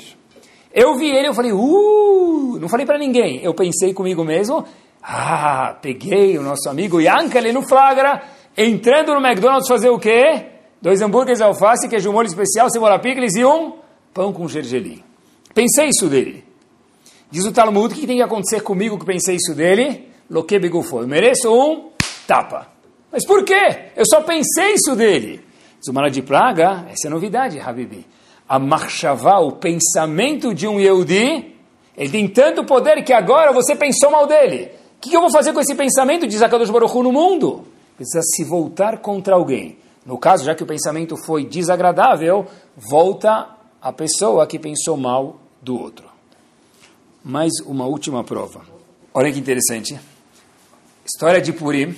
Eu 0.74 0.98
vi 0.98 1.10
ele, 1.10 1.30
eu 1.30 1.34
falei, 1.34 1.52
uh, 1.54 2.58
não 2.60 2.68
falei 2.68 2.86
para 2.86 2.98
ninguém. 2.98 3.42
Eu 3.42 3.54
pensei 3.54 3.94
comigo 3.94 4.24
mesmo, 4.24 4.66
ah, 5.02 5.78
peguei 5.82 6.38
o 6.38 6.44
nosso 6.44 6.70
amigo 6.70 7.00
Yankele 7.00 7.54
no 7.54 7.62
flagra, 7.62 8.22
entrando 8.58 9.14
no 9.14 9.26
McDonald's 9.26 9.68
fazer 9.68 9.90
o 9.90 9.98
quê? 10.00 10.46
Dois 10.82 11.02
hambúrgueres, 11.02 11.40
alface, 11.40 11.88
queijo 11.88 12.12
molho 12.12 12.28
especial, 12.28 12.70
cebola 12.70 13.00
picles 13.00 13.36
e 13.36 13.46
um 13.46 13.74
pão 14.14 14.34
com 14.34 14.48
gergelim. 14.48 15.04
Pensei 15.54 15.88
isso 15.88 16.08
dele. 16.08 16.47
Diz 17.30 17.46
o 17.46 17.52
Talmud, 17.52 17.94
o 17.94 17.98
que 17.98 18.08
tem 18.08 18.18
que 18.18 18.24
acontecer 18.24 18.62
comigo 18.62 18.98
que 18.98 19.06
pensei 19.06 19.36
isso 19.36 19.54
dele? 19.54 20.10
Loque 20.30 20.60
foi. 20.84 21.04
Eu 21.04 21.08
mereço 21.08 21.54
um 21.54 21.90
tapa. 22.26 22.68
Mas 23.12 23.26
por 23.26 23.44
quê? 23.44 23.92
Eu 23.96 24.06
só 24.06 24.22
pensei 24.22 24.74
isso 24.74 24.96
dele. 24.96 25.42
Diz 25.80 25.94
o 25.94 26.10
de 26.10 26.22
Praga, 26.22 26.86
essa 26.92 27.08
é 27.08 27.10
novidade, 27.10 27.60
Habibi 27.60 28.06
a 28.48 28.58
marchavá, 28.58 29.40
o 29.40 29.52
pensamento 29.54 30.54
de 30.54 30.68
um 30.68 30.80
Yehudi, 30.80 31.54
ele 31.98 32.10
tem 32.10 32.28
tanto 32.28 32.64
poder 32.64 33.04
que 33.04 33.12
agora 33.12 33.52
você 33.52 33.76
pensou 33.76 34.10
mal 34.10 34.26
dele. 34.26 34.72
O 34.98 35.00
que, 35.02 35.14
eu 35.14 35.22
vou 35.22 35.32
fazer 35.32 35.54
com 35.54 35.60
esse 35.60 35.76
pensamento, 35.76 36.26
diz 36.26 36.42
Akadosh 36.42 36.70
Baruch 36.70 36.96
Hu, 36.96 37.04
no 37.04 37.12
mundo? 37.12 37.66
Precisa 37.96 38.22
se 38.22 38.44
voltar 38.44 39.00
contra 39.00 39.36
alguém. 39.36 39.78
No 40.06 40.18
caso, 40.18 40.46
já 40.46 40.56
que 40.56 40.64
o 40.64 40.68
pensamento 40.68 41.18
foi 41.26 41.46
desagradável, 41.46 42.46
volta 42.76 43.50
a 43.82 43.92
pessoa 43.92 44.48
que 44.48 44.58
pensou 44.58 44.96
mal 44.96 45.40
do 45.62 45.78
outro. 45.78 46.07
Mais 47.30 47.52
uma 47.66 47.86
última 47.86 48.24
prova. 48.24 48.62
Olha 49.14 49.30
que 49.30 49.38
interessante. 49.38 50.00
História 51.06 51.42
de 51.42 51.52
Purim. 51.52 51.94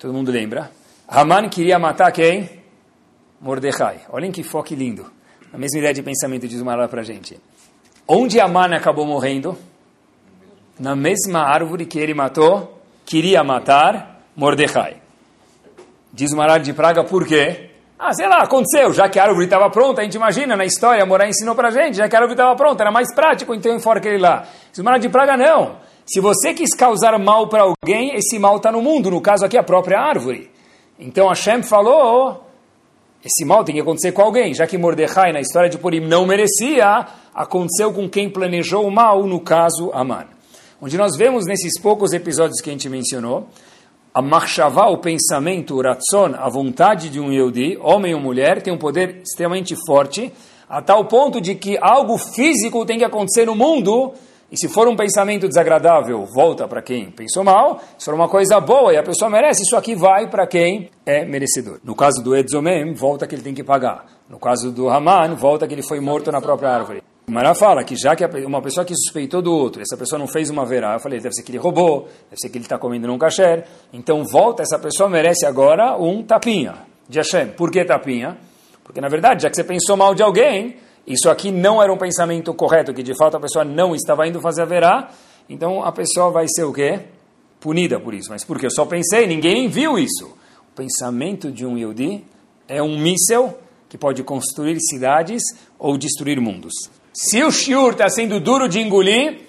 Todo 0.00 0.12
mundo 0.12 0.32
lembra? 0.32 0.68
Haman 1.06 1.48
queria 1.48 1.78
matar 1.78 2.10
quem? 2.10 2.50
Mordecai. 3.40 4.00
Olhem 4.10 4.32
que 4.32 4.42
foco 4.42 4.74
lindo. 4.74 5.08
A 5.52 5.56
mesma 5.56 5.78
ideia 5.78 5.94
de 5.94 6.02
pensamento 6.02 6.48
diz 6.48 6.60
uma 6.60 6.88
para 6.88 7.02
a 7.02 7.04
gente. 7.04 7.38
Onde 8.04 8.40
Aman 8.40 8.74
acabou 8.74 9.06
morrendo? 9.06 9.56
Na 10.76 10.96
mesma 10.96 11.42
árvore 11.42 11.86
que 11.86 12.00
ele 12.00 12.12
matou, 12.12 12.82
queria 13.06 13.44
matar 13.44 14.26
Mordecai. 14.34 14.96
Diz 16.12 16.32
o 16.32 16.36
Maral 16.36 16.58
de 16.58 16.72
Praga, 16.72 17.04
por 17.04 17.28
quê? 17.28 17.70
Ah, 18.04 18.12
sei 18.12 18.26
lá, 18.26 18.38
aconteceu, 18.38 18.92
já 18.92 19.08
que 19.08 19.16
a 19.16 19.22
árvore 19.22 19.44
estava 19.44 19.70
pronta, 19.70 20.00
a 20.00 20.04
gente 20.04 20.16
imagina 20.16 20.56
na 20.56 20.64
história, 20.64 21.06
Morá 21.06 21.28
ensinou 21.28 21.54
para 21.54 21.70
gente, 21.70 21.98
já 21.98 22.08
que 22.08 22.16
a 22.16 22.18
árvore 22.18 22.32
estava 22.32 22.56
pronta, 22.56 22.82
era 22.82 22.90
mais 22.90 23.14
prático, 23.14 23.54
então 23.54 23.72
enforca 23.72 24.08
ele 24.08 24.18
lá. 24.18 24.44
Maral 24.78 24.98
de 24.98 25.08
Praga, 25.08 25.36
não. 25.36 25.76
Se 26.04 26.18
você 26.18 26.52
quis 26.52 26.74
causar 26.74 27.16
mal 27.20 27.46
para 27.46 27.62
alguém, 27.62 28.16
esse 28.16 28.40
mal 28.40 28.56
está 28.56 28.72
no 28.72 28.82
mundo, 28.82 29.08
no 29.08 29.20
caso 29.20 29.44
aqui 29.44 29.56
a 29.56 29.62
própria 29.62 30.00
árvore. 30.00 30.50
Então 30.98 31.28
Hashem 31.28 31.62
falou, 31.62 32.44
esse 33.24 33.44
mal 33.44 33.62
tem 33.62 33.76
que 33.76 33.80
acontecer 33.80 34.10
com 34.10 34.22
alguém, 34.22 34.52
já 34.52 34.66
que 34.66 34.76
Mordecai, 34.76 35.32
na 35.32 35.40
história 35.40 35.70
de 35.70 35.78
Purim, 35.78 36.00
não 36.00 36.26
merecia, 36.26 37.06
aconteceu 37.32 37.92
com 37.92 38.10
quem 38.10 38.28
planejou 38.28 38.84
o 38.84 38.90
mal, 38.90 39.22
no 39.28 39.38
caso, 39.38 39.92
Aman. 39.94 40.26
onde 40.80 40.98
nós 40.98 41.16
vemos 41.16 41.46
nesses 41.46 41.80
poucos 41.80 42.12
episódios 42.12 42.60
que 42.60 42.68
a 42.68 42.72
gente 42.72 42.88
mencionou, 42.88 43.46
a 44.14 44.20
machshavá, 44.20 44.88
o 44.88 44.98
pensamento, 44.98 45.74
o 45.74 45.82
ratzon, 45.82 46.34
a 46.36 46.48
vontade 46.48 47.08
de 47.08 47.18
um 47.18 47.32
Yehudi, 47.32 47.78
homem 47.80 48.14
ou 48.14 48.20
mulher, 48.20 48.60
tem 48.60 48.72
um 48.72 48.78
poder 48.78 49.22
extremamente 49.22 49.74
forte, 49.86 50.30
a 50.68 50.82
tal 50.82 51.06
ponto 51.06 51.40
de 51.40 51.54
que 51.54 51.78
algo 51.80 52.18
físico 52.18 52.84
tem 52.84 52.98
que 52.98 53.04
acontecer 53.04 53.46
no 53.46 53.54
mundo, 53.54 54.12
e 54.50 54.56
se 54.58 54.68
for 54.68 54.86
um 54.86 54.94
pensamento 54.94 55.48
desagradável, 55.48 56.26
volta 56.26 56.68
para 56.68 56.82
quem 56.82 57.10
pensou 57.10 57.42
mal, 57.42 57.80
se 57.96 58.04
for 58.04 58.12
uma 58.12 58.28
coisa 58.28 58.60
boa 58.60 58.92
e 58.92 58.98
a 58.98 59.02
pessoa 59.02 59.30
merece, 59.30 59.62
isso 59.62 59.76
aqui 59.76 59.94
vai 59.94 60.28
para 60.28 60.46
quem 60.46 60.90
é 61.06 61.24
merecedor. 61.24 61.78
No 61.82 61.94
caso 61.94 62.22
do 62.22 62.36
Edzomem, 62.36 62.92
volta 62.92 63.26
que 63.26 63.34
ele 63.34 63.42
tem 63.42 63.54
que 63.54 63.64
pagar. 63.64 64.04
No 64.28 64.38
caso 64.38 64.70
do 64.70 64.90
Haman, 64.90 65.34
volta 65.36 65.66
que 65.66 65.72
ele 65.72 65.82
foi 65.82 66.00
morto 66.00 66.30
na 66.30 66.42
própria 66.42 66.68
árvore. 66.68 67.02
O 67.26 67.30
Mará 67.30 67.54
fala 67.54 67.84
que 67.84 67.94
já 67.94 68.16
que 68.16 68.24
uma 68.44 68.60
pessoa 68.60 68.84
que 68.84 68.94
suspeitou 68.96 69.40
do 69.40 69.52
outro, 69.52 69.80
essa 69.80 69.96
pessoa 69.96 70.18
não 70.18 70.26
fez 70.26 70.50
uma 70.50 70.66
verá, 70.66 70.94
eu 70.94 71.00
falei, 71.00 71.20
deve 71.20 71.34
ser 71.34 71.42
que 71.42 71.52
ele 71.52 71.58
roubou, 71.58 72.08
deve 72.28 72.36
ser 72.36 72.48
que 72.48 72.58
ele 72.58 72.64
está 72.64 72.76
comendo 72.76 73.06
num 73.06 73.16
kasher, 73.16 73.64
então 73.92 74.24
volta, 74.24 74.62
essa 74.62 74.78
pessoa 74.78 75.08
merece 75.08 75.46
agora 75.46 75.96
um 75.96 76.22
tapinha 76.22 76.74
de 77.08 77.18
Hashem. 77.18 77.48
Por 77.56 77.70
que 77.70 77.84
tapinha? 77.84 78.36
Porque 78.82 79.00
na 79.00 79.08
verdade, 79.08 79.44
já 79.44 79.50
que 79.50 79.54
você 79.54 79.62
pensou 79.62 79.96
mal 79.96 80.14
de 80.16 80.22
alguém, 80.22 80.76
isso 81.06 81.30
aqui 81.30 81.52
não 81.52 81.80
era 81.80 81.92
um 81.92 81.96
pensamento 81.96 82.52
correto, 82.54 82.92
que 82.92 83.04
de 83.04 83.16
fato 83.16 83.36
a 83.36 83.40
pessoa 83.40 83.64
não 83.64 83.94
estava 83.94 84.26
indo 84.26 84.40
fazer 84.40 84.62
a 84.62 84.66
verá, 84.66 85.10
então 85.48 85.84
a 85.84 85.92
pessoa 85.92 86.30
vai 86.30 86.46
ser 86.48 86.64
o 86.64 86.72
quê? 86.72 87.00
Punida 87.60 88.00
por 88.00 88.14
isso. 88.14 88.30
Mas 88.30 88.42
porque 88.44 88.66
eu 88.66 88.70
só 88.70 88.84
pensei, 88.84 89.28
ninguém 89.28 89.68
viu 89.68 89.96
isso. 89.96 90.26
O 90.72 90.74
pensamento 90.74 91.52
de 91.52 91.64
um 91.64 91.78
Yehudi 91.78 92.24
é 92.66 92.82
um 92.82 92.98
míssel 92.98 93.58
que 93.88 93.96
pode 93.96 94.24
construir 94.24 94.78
cidades 94.80 95.42
ou 95.78 95.96
destruir 95.96 96.40
mundos. 96.40 96.72
Se 97.12 97.42
o 97.42 97.50
shiur 97.50 97.92
está 97.92 98.08
sendo 98.08 98.40
duro 98.40 98.68
de 98.68 98.80
engolir, 98.80 99.40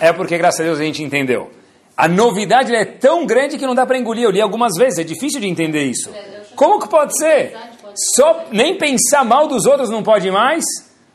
é 0.00 0.12
porque, 0.12 0.38
graças 0.38 0.60
a 0.60 0.64
Deus, 0.64 0.78
a 0.78 0.84
gente 0.84 1.02
entendeu. 1.02 1.50
A 1.96 2.08
novidade 2.08 2.74
é 2.74 2.84
tão 2.84 3.26
grande 3.26 3.58
que 3.58 3.66
não 3.66 3.74
dá 3.74 3.84
para 3.84 3.98
engolir. 3.98 4.24
Eu 4.24 4.30
li 4.30 4.40
algumas 4.40 4.72
vezes, 4.78 5.00
é 5.00 5.04
difícil 5.04 5.40
de 5.40 5.46
entender 5.46 5.84
isso. 5.84 6.10
Como 6.54 6.80
que 6.80 6.88
pode 6.88 7.16
ser? 7.18 7.54
Só 8.14 8.44
nem 8.50 8.78
pensar 8.78 9.24
mal 9.24 9.46
dos 9.46 9.66
outros 9.66 9.90
não 9.90 10.02
pode 10.02 10.30
mais? 10.30 10.64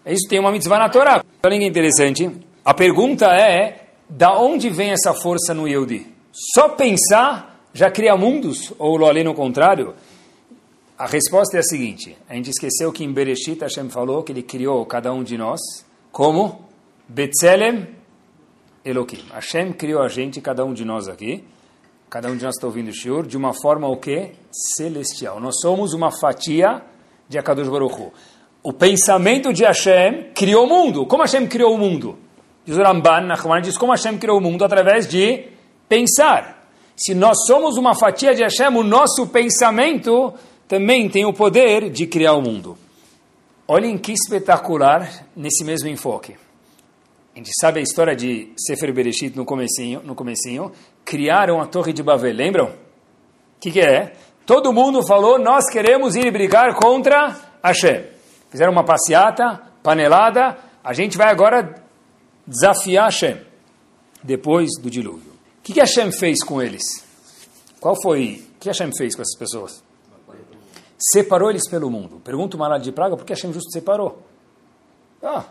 Isso 0.06 0.28
tem 0.28 0.40
uma 0.40 0.52
mitzvah 0.52 0.78
na 0.78 0.90
Torá. 0.90 1.24
Olha 1.44 1.58
que 1.58 1.66
interessante. 1.66 2.30
A 2.64 2.74
pergunta 2.74 3.26
é, 3.28 3.88
da 4.10 4.38
onde 4.38 4.70
vem 4.70 4.92
essa 4.92 5.14
força 5.14 5.54
no 5.54 5.68
Yehudi? 5.68 6.06
Só 6.54 6.70
pensar 6.70 7.56
já 7.74 7.90
cria 7.90 8.16
mundos? 8.16 8.74
Ou 8.78 9.06
ali 9.06 9.24
no 9.24 9.34
contrário? 9.34 9.96
A 10.98 11.08
resposta 11.08 11.58
é 11.58 11.60
a 11.60 11.64
seguinte: 11.64 12.18
a 12.30 12.36
gente 12.36 12.50
esqueceu 12.50 12.92
que 12.92 13.04
em 13.04 13.12
Bereshit 13.12 13.60
Hashem 13.60 13.90
falou 13.90 14.24
que 14.24 14.32
ele 14.32 14.42
criou 14.42 14.86
cada 14.86 15.12
um 15.12 15.24
de 15.24 15.38
nós 15.38 15.60
como 16.10 16.62
Betzelem 17.08 17.90
Elohim. 18.84 19.26
Hashem 19.34 19.74
criou 19.74 20.02
a 20.02 20.08
gente, 20.08 20.40
cada 20.40 20.64
um 20.64 20.74
de 20.74 20.86
nós 20.86 21.10
aqui, 21.10 21.44
cada 22.10 22.30
um 22.30 22.38
de 22.38 22.46
nós 22.46 22.56
está 22.56 22.66
ouvindo 22.66 22.90
o 22.90 22.94
Shiur, 22.94 23.28
de 23.28 23.36
uma 23.36 23.54
forma 23.54 23.90
o 23.90 23.98
quê? 23.98 24.32
Celestial. 24.50 25.42
Nós 25.42 25.60
somos 25.60 25.94
uma 25.94 26.12
fatia 26.18 26.82
de 27.28 27.38
Akadosh 27.38 27.68
Baruch 27.68 28.02
Hu. 28.02 28.14
O 28.64 28.72
pensamento 28.72 29.52
de 29.52 29.66
Hashem 29.66 30.32
criou 30.34 30.66
o 30.66 30.70
mundo. 30.70 31.06
Como 31.06 31.24
Hashem 31.24 31.46
criou 31.46 31.76
o 31.76 31.78
mundo? 31.78 32.18
Diz 32.66 32.78
o 32.78 32.82
Ramban, 32.82 33.22
Nachman 33.28 33.62
diz 33.62 33.78
como 33.78 33.92
Hashem 33.92 34.18
criou 34.18 34.38
o 34.38 34.42
mundo 34.42 34.64
através 34.64 35.08
de 35.08 35.50
pensar. 35.90 36.70
Se 36.96 37.14
nós 37.14 37.46
somos 37.46 37.76
uma 37.76 37.94
fatia 37.94 38.34
de 38.34 38.44
Hashem, 38.44 38.68
o 38.78 38.82
nosso 38.82 39.28
pensamento 39.28 40.34
também 40.68 41.10
tem 41.10 41.26
o 41.26 41.34
poder 41.34 41.90
de 41.90 42.08
criar 42.08 42.34
o 42.34 42.42
mundo. 42.42 42.78
Olhem 43.68 43.98
que 43.98 44.12
espetacular 44.12 45.28
nesse 45.36 45.64
mesmo 45.64 45.90
enfoque. 45.90 46.36
A 47.34 47.38
gente 47.38 47.52
sabe 47.60 47.80
a 47.80 47.84
história 47.84 48.16
de 48.16 48.54
Sefer 48.58 48.94
Bereshit 48.94 49.36
no 49.36 49.44
comecinho, 49.44 50.02
no 50.04 50.16
comecinho. 50.16 50.72
Criaram 51.04 51.60
a 51.60 51.66
Torre 51.66 51.92
de 51.92 52.02
Babel, 52.02 52.34
lembram? 52.34 52.68
O 52.68 53.60
que, 53.60 53.72
que 53.72 53.82
é? 53.82 54.14
Todo 54.46 54.72
mundo 54.72 55.06
falou, 55.06 55.38
nós 55.38 55.66
queremos 55.70 56.16
ir 56.16 56.32
brigar 56.32 56.76
contra 56.76 57.36
Hashem. 57.64 58.06
Fizeram 58.50 58.72
uma 58.72 58.86
passeata, 58.86 59.62
panelada, 59.84 60.58
a 60.84 60.94
gente 60.94 61.18
vai 61.18 61.30
agora 61.30 61.84
desafiar 62.46 63.06
Hashem, 63.06 63.42
depois 64.24 64.70
do 64.80 64.90
dilúvio. 64.90 65.32
O 65.32 65.62
que, 65.64 65.74
que 65.74 65.80
Hashem 65.80 66.12
fez 66.12 66.44
com 66.44 66.62
eles? 66.62 66.84
Qual 67.80 68.00
foi? 68.02 68.46
O 68.56 68.60
que 68.60 68.70
Hashem 68.70 68.92
fez 68.96 69.16
com 69.16 69.22
essas 69.22 69.38
pessoas? 69.38 69.84
Separou 70.98 71.50
eles 71.50 71.70
pelo 71.70 71.90
mundo. 71.90 72.22
Pergunta 72.24 72.56
o 72.56 72.60
Malad 72.60 72.84
de 72.84 72.92
Praga, 72.92 73.16
por 73.16 73.26
que 73.26 73.34
Hashem 73.34 73.52
justo 73.54 73.72
separou? 73.72 74.20
Ah, 75.22 75.46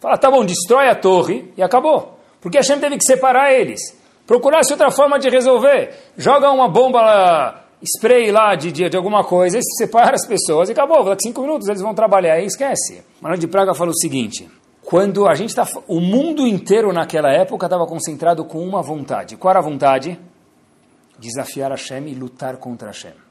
fala, 0.00 0.18
tá 0.18 0.30
bom, 0.30 0.44
destrói 0.44 0.88
a 0.88 0.94
torre 0.94 1.52
e 1.56 1.62
acabou. 1.62 2.18
Porque 2.40 2.58
Hashem 2.58 2.78
teve 2.78 2.98
que 2.98 3.04
separar 3.04 3.52
eles. 3.52 3.80
Procurasse 4.26 4.72
outra 4.72 4.90
forma 4.90 5.18
de 5.18 5.28
resolver. 5.28 5.94
Joga 6.16 6.50
uma 6.50 6.68
bomba 6.68 7.62
spray 7.82 8.30
lá 8.30 8.54
de, 8.54 8.72
de, 8.72 8.88
de 8.88 8.96
alguma 8.96 9.24
coisa, 9.24 9.58
e 9.58 9.62
separa 9.62 10.14
as 10.14 10.26
pessoas 10.26 10.68
e 10.68 10.72
acabou. 10.72 11.04
Daqui 11.04 11.24
cinco 11.28 11.42
minutos 11.42 11.68
eles 11.68 11.82
vão 11.82 11.94
trabalhar 11.94 12.40
e 12.40 12.46
esquece. 12.46 13.02
Malad 13.20 13.40
de 13.40 13.46
Praga 13.46 13.74
falou 13.74 13.92
o 13.92 13.98
seguinte, 13.98 14.48
quando 14.82 15.26
a 15.26 15.34
gente 15.34 15.50
está... 15.50 15.66
O 15.88 16.00
mundo 16.00 16.46
inteiro 16.46 16.92
naquela 16.92 17.30
época 17.30 17.66
estava 17.66 17.86
concentrado 17.86 18.44
com 18.44 18.62
uma 18.62 18.82
vontade. 18.82 19.36
Qual 19.36 19.50
era 19.50 19.58
a 19.58 19.62
vontade? 19.62 20.18
Desafiar 21.18 21.70
Hashem 21.70 22.08
e 22.08 22.14
lutar 22.14 22.56
contra 22.56 22.88
Hashem. 22.88 23.23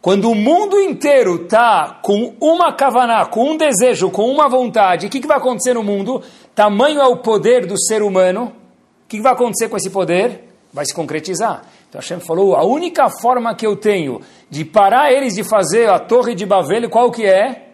Quando 0.00 0.30
o 0.30 0.34
mundo 0.34 0.80
inteiro 0.80 1.44
está 1.44 1.98
com 2.02 2.34
uma 2.40 2.72
kavaná, 2.72 3.26
com 3.26 3.50
um 3.50 3.56
desejo, 3.56 4.10
com 4.10 4.30
uma 4.30 4.48
vontade, 4.48 5.06
o 5.06 5.10
que, 5.10 5.20
que 5.20 5.26
vai 5.26 5.38
acontecer 5.38 5.74
no 5.74 5.82
mundo? 5.82 6.22
Tamanho 6.54 7.00
é 7.00 7.06
o 7.06 7.16
poder 7.16 7.66
do 7.66 7.76
ser 7.78 8.02
humano. 8.02 8.52
O 9.04 9.08
que, 9.08 9.16
que 9.16 9.22
vai 9.22 9.32
acontecer 9.32 9.68
com 9.68 9.76
esse 9.76 9.90
poder? 9.90 10.44
Vai 10.72 10.86
se 10.86 10.94
concretizar. 10.94 11.64
Então 11.88 12.00
Hashem 12.00 12.20
falou, 12.20 12.54
a 12.54 12.64
única 12.64 13.08
forma 13.20 13.54
que 13.54 13.66
eu 13.66 13.76
tenho 13.76 14.20
de 14.48 14.64
parar 14.64 15.12
eles 15.12 15.34
de 15.34 15.42
fazer 15.42 15.88
a 15.88 15.98
torre 15.98 16.34
de 16.34 16.46
Babel, 16.46 16.88
qual 16.88 17.10
que 17.10 17.24
é? 17.24 17.70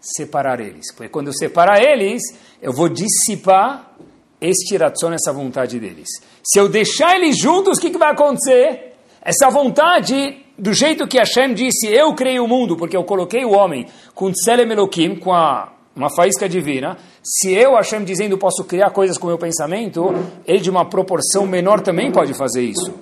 Separar 0.00 0.60
eles. 0.60 0.92
Porque 0.92 1.08
quando 1.08 1.28
eu 1.28 1.32
separar 1.32 1.82
eles, 1.82 2.22
eu 2.60 2.72
vou 2.72 2.88
dissipar 2.88 3.92
este 4.40 4.76
ratzon, 4.76 5.12
essa 5.12 5.32
vontade 5.32 5.78
deles. 5.78 6.08
Se 6.42 6.58
eu 6.58 6.68
deixar 6.68 7.16
eles 7.16 7.38
juntos, 7.38 7.78
o 7.78 7.80
que, 7.80 7.90
que 7.90 7.98
vai 7.98 8.10
acontecer? 8.10 8.94
Essa 9.22 9.48
vontade 9.48 10.41
do 10.58 10.72
jeito 10.72 11.06
que 11.06 11.18
Hashem 11.18 11.54
disse, 11.54 11.86
eu 11.86 12.14
criei 12.14 12.38
o 12.38 12.46
mundo, 12.46 12.76
porque 12.76 12.96
eu 12.96 13.04
coloquei 13.04 13.44
o 13.44 13.52
homem 13.52 13.86
com 14.14 14.30
Tselem 14.30 14.70
Elohim, 14.70 15.16
com 15.16 15.32
a, 15.32 15.72
uma 15.94 16.08
faísca 16.14 16.48
divina, 16.48 16.96
se 17.22 17.52
eu, 17.52 17.74
Hashem, 17.74 18.04
dizendo 18.04 18.36
posso 18.38 18.64
criar 18.64 18.90
coisas 18.90 19.18
com 19.18 19.26
o 19.26 19.30
meu 19.30 19.38
pensamento, 19.38 20.12
ele 20.46 20.60
de 20.60 20.70
uma 20.70 20.84
proporção 20.84 21.46
menor 21.46 21.80
também 21.80 22.10
pode 22.10 22.34
fazer 22.34 22.62
isso. 22.62 22.92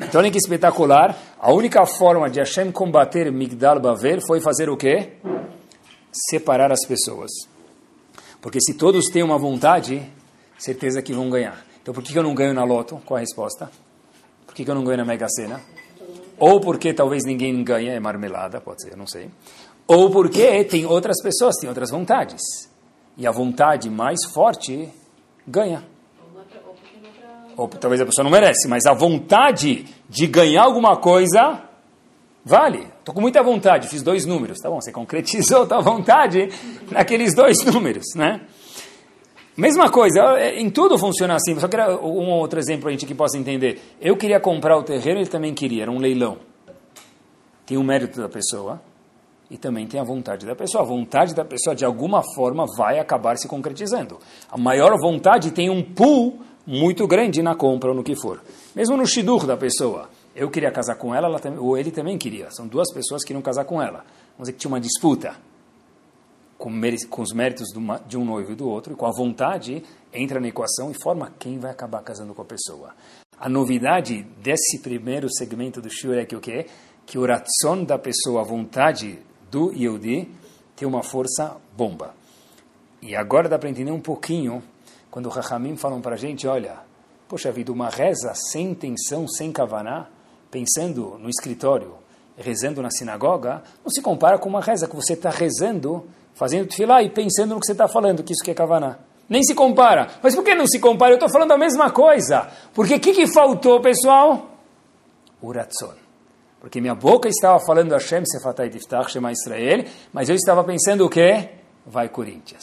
Então, 0.00 0.20
olha 0.20 0.30
que 0.30 0.38
espetacular, 0.38 1.16
a 1.38 1.52
única 1.52 1.84
forma 1.86 2.28
de 2.28 2.38
Hashem 2.38 2.72
combater 2.72 3.30
Migdal 3.30 3.80
Bavel 3.80 4.20
foi 4.26 4.40
fazer 4.40 4.68
o 4.68 4.76
quê? 4.76 5.12
Separar 6.10 6.72
as 6.72 6.84
pessoas. 6.86 7.30
Porque 8.40 8.60
se 8.60 8.74
todos 8.74 9.06
têm 9.06 9.22
uma 9.22 9.38
vontade, 9.38 10.02
certeza 10.58 11.00
que 11.00 11.12
vão 11.12 11.30
ganhar. 11.30 11.64
Então, 11.80 11.94
por 11.94 12.02
que 12.02 12.16
eu 12.16 12.22
não 12.22 12.34
ganho 12.34 12.52
na 12.52 12.64
loto? 12.64 13.00
Qual 13.04 13.16
a 13.16 13.20
resposta? 13.20 13.70
Por 14.46 14.54
que 14.54 14.68
eu 14.68 14.74
não 14.74 14.84
ganho 14.84 14.98
na 14.98 15.04
Mega 15.04 15.28
Sena? 15.28 15.60
Ou 16.42 16.58
porque 16.58 16.92
talvez 16.92 17.22
ninguém 17.24 17.62
ganha, 17.62 17.92
é 17.92 18.00
marmelada, 18.00 18.60
pode 18.60 18.82
ser, 18.82 18.94
eu 18.94 18.96
não 18.96 19.06
sei. 19.06 19.30
Ou 19.86 20.10
porque 20.10 20.64
tem 20.64 20.84
outras 20.84 21.22
pessoas, 21.22 21.54
tem 21.60 21.68
outras 21.68 21.88
vontades. 21.88 22.42
E 23.16 23.28
a 23.28 23.30
vontade 23.30 23.88
mais 23.88 24.18
forte 24.34 24.88
ganha. 25.46 25.84
Ou 27.56 27.68
talvez 27.68 28.00
a 28.00 28.06
pessoa 28.06 28.24
não 28.24 28.30
merece, 28.32 28.66
mas 28.66 28.86
a 28.86 28.92
vontade 28.92 29.84
de 30.08 30.26
ganhar 30.26 30.64
alguma 30.64 30.96
coisa 30.96 31.62
vale. 32.44 32.88
Estou 32.98 33.14
com 33.14 33.20
muita 33.20 33.40
vontade, 33.40 33.86
fiz 33.86 34.02
dois 34.02 34.26
números. 34.26 34.58
Tá 34.58 34.68
bom, 34.68 34.80
você 34.80 34.90
concretizou 34.90 35.64
a 35.70 35.80
vontade 35.80 36.48
naqueles 36.90 37.36
dois 37.36 37.64
números, 37.64 38.16
né? 38.16 38.40
Mesma 39.56 39.90
coisa, 39.90 40.40
em 40.56 40.70
tudo 40.70 40.98
funciona 40.98 41.34
assim. 41.34 41.58
Só 41.60 41.68
queria 41.68 41.94
um 41.98 42.30
outro 42.30 42.58
exemplo 42.58 42.82
para 42.82 42.88
a 42.88 42.92
gente 42.92 43.04
que 43.04 43.14
possa 43.14 43.36
entender. 43.36 43.80
Eu 44.00 44.16
queria 44.16 44.40
comprar 44.40 44.78
o 44.78 44.82
terreno, 44.82 45.20
ele 45.20 45.28
também 45.28 45.52
queria, 45.52 45.82
era 45.82 45.90
um 45.90 45.98
leilão. 45.98 46.38
Tem 47.66 47.76
o 47.76 47.84
mérito 47.84 48.20
da 48.20 48.28
pessoa 48.28 48.80
e 49.50 49.58
também 49.58 49.86
tem 49.86 50.00
a 50.00 50.04
vontade 50.04 50.46
da 50.46 50.56
pessoa. 50.56 50.82
A 50.82 50.86
vontade 50.86 51.34
da 51.34 51.44
pessoa, 51.44 51.76
de 51.76 51.84
alguma 51.84 52.22
forma, 52.34 52.64
vai 52.78 52.98
acabar 52.98 53.36
se 53.36 53.46
concretizando. 53.46 54.18
A 54.50 54.56
maior 54.56 54.96
vontade 54.98 55.50
tem 55.50 55.68
um 55.68 55.82
pull 55.82 56.40
muito 56.66 57.06
grande 57.06 57.42
na 57.42 57.54
compra 57.54 57.90
ou 57.90 57.96
no 57.96 58.02
que 58.02 58.16
for. 58.16 58.42
Mesmo 58.74 58.96
no 58.96 59.06
shidur 59.06 59.46
da 59.46 59.56
pessoa. 59.56 60.08
Eu 60.34 60.48
queria 60.48 60.70
casar 60.70 60.96
com 60.96 61.14
ela, 61.14 61.28
ela 61.28 61.60
ou 61.60 61.76
ele 61.76 61.90
também 61.90 62.16
queria. 62.16 62.50
São 62.50 62.66
duas 62.66 62.90
pessoas 62.90 63.22
que 63.22 63.28
queriam 63.28 63.42
casar 63.42 63.66
com 63.66 63.82
ela. 63.82 64.04
Vamos 64.32 64.48
dizer 64.48 64.52
que 64.54 64.58
tinha 64.58 64.70
uma 64.70 64.80
disputa 64.80 65.36
com, 66.62 66.70
com 67.10 67.22
os 67.22 67.32
méritos 67.32 67.70
de 68.06 68.16
um 68.16 68.24
noivo 68.24 68.52
e 68.52 68.54
do 68.54 68.68
outro, 68.68 68.92
e 68.92 68.96
com 68.96 69.04
a 69.04 69.10
vontade, 69.10 69.82
entra 70.12 70.38
na 70.38 70.46
equação 70.46 70.92
e 70.92 71.02
forma 71.02 71.32
quem 71.36 71.58
vai 71.58 71.72
acabar 71.72 72.02
casando 72.02 72.32
com 72.32 72.42
a 72.42 72.44
pessoa. 72.44 72.94
A 73.36 73.48
novidade 73.48 74.22
desse 74.40 74.78
primeiro 74.78 75.28
segmento 75.28 75.80
do 75.82 75.90
Shur 75.90 76.14
é 76.14 76.24
que 76.24 76.36
o 76.36 76.40
quê? 76.40 76.66
Que 77.04 77.18
o 77.18 77.26
ratzon 77.26 77.82
da 77.82 77.98
pessoa, 77.98 78.42
a 78.42 78.44
vontade 78.44 79.18
do 79.50 79.72
Yehudi, 79.72 80.28
tem 80.76 80.86
uma 80.86 81.02
força 81.02 81.56
bomba. 81.76 82.14
E 83.02 83.16
agora 83.16 83.48
dá 83.48 83.58
para 83.58 83.68
entender 83.68 83.90
um 83.90 84.00
pouquinho 84.00 84.62
quando 85.10 85.28
os 85.28 85.34
Rahamim 85.34 85.76
falam 85.76 86.00
para 86.00 86.14
a 86.14 86.18
gente, 86.18 86.46
olha, 86.46 86.78
Poxa 87.32 87.50
vida, 87.50 87.72
uma 87.72 87.88
reza 87.88 88.34
sem 88.34 88.72
intenção, 88.72 89.26
sem 89.26 89.50
kavaná, 89.50 90.06
pensando 90.50 91.16
no 91.18 91.30
escritório, 91.30 91.94
rezando 92.36 92.82
na 92.82 92.90
sinagoga, 92.90 93.62
não 93.82 93.90
se 93.90 94.02
compara 94.02 94.38
com 94.38 94.50
uma 94.50 94.60
reza 94.60 94.86
que 94.86 94.94
você 94.94 95.14
está 95.14 95.30
rezando, 95.30 96.06
fazendo 96.34 96.68
tefilá 96.68 97.02
e 97.02 97.10
pensando 97.10 97.54
no 97.54 97.60
que 97.60 97.66
você 97.66 97.72
está 97.72 97.88
falando, 97.88 98.22
que 98.22 98.32
isso 98.32 98.44
que 98.44 98.50
é 98.50 98.54
kavaná. 98.54 98.98
Nem 99.28 99.42
se 99.42 99.54
compara. 99.54 100.08
Mas 100.22 100.34
por 100.34 100.44
que 100.44 100.54
não 100.54 100.66
se 100.66 100.78
compara? 100.78 101.12
Eu 101.12 101.16
estou 101.16 101.30
falando 101.30 101.52
a 101.52 101.58
mesma 101.58 101.90
coisa. 101.90 102.48
Porque 102.74 102.96
o 102.96 103.00
que, 103.00 103.12
que 103.12 103.26
faltou, 103.26 103.80
pessoal? 103.80 104.50
O 105.40 105.52
ratzon. 105.52 105.94
Porque 106.60 106.80
minha 106.80 106.94
boca 106.94 107.28
estava 107.28 107.58
falando 107.58 107.92
Hashem 107.92 108.24
Sefatai 108.24 108.68
Tiftach 108.68 109.10
Shema 109.10 109.32
Israel, 109.32 109.84
mas 110.12 110.28
eu 110.28 110.36
estava 110.36 110.62
pensando 110.62 111.04
o 111.04 111.08
quê? 111.08 111.48
Vai 111.84 112.08
Corinthians. 112.08 112.62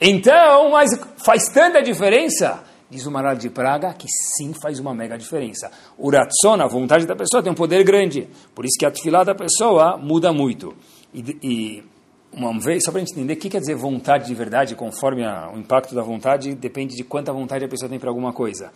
Então, 0.00 0.70
mas 0.70 0.90
faz 1.24 1.48
tanta 1.48 1.82
diferença? 1.82 2.62
Diz 2.88 3.06
o 3.06 3.10
Maral 3.10 3.36
de 3.36 3.50
Praga 3.50 3.94
que 3.94 4.06
sim 4.08 4.52
faz 4.52 4.78
uma 4.78 4.94
mega 4.94 5.16
diferença. 5.18 5.70
O 5.96 6.10
ratzon, 6.10 6.60
a 6.60 6.66
vontade 6.66 7.06
da 7.06 7.16
pessoa, 7.16 7.42
tem 7.42 7.50
um 7.50 7.54
poder 7.54 7.84
grande. 7.84 8.28
Por 8.54 8.64
isso 8.64 8.78
que 8.78 8.86
a 8.86 8.90
tefilá 8.90 9.24
da 9.24 9.34
pessoa 9.34 9.96
muda 9.96 10.32
muito. 10.32 10.74
E, 11.12 11.38
e 11.42 11.84
uma 12.32 12.58
vez, 12.60 12.82
só 12.84 12.90
para 12.90 13.00
a 13.00 13.04
gente 13.04 13.12
entender 13.12 13.34
o 13.34 13.36
que 13.36 13.50
quer 13.50 13.60
dizer 13.60 13.74
vontade 13.74 14.26
de 14.26 14.34
verdade, 14.34 14.74
conforme 14.74 15.24
a, 15.24 15.50
o 15.52 15.58
impacto 15.58 15.94
da 15.94 16.02
vontade, 16.02 16.54
depende 16.54 16.96
de 16.96 17.04
quanta 17.04 17.32
vontade 17.32 17.64
a 17.64 17.68
pessoa 17.68 17.88
tem 17.88 17.98
para 17.98 18.10
alguma 18.10 18.32
coisa 18.32 18.70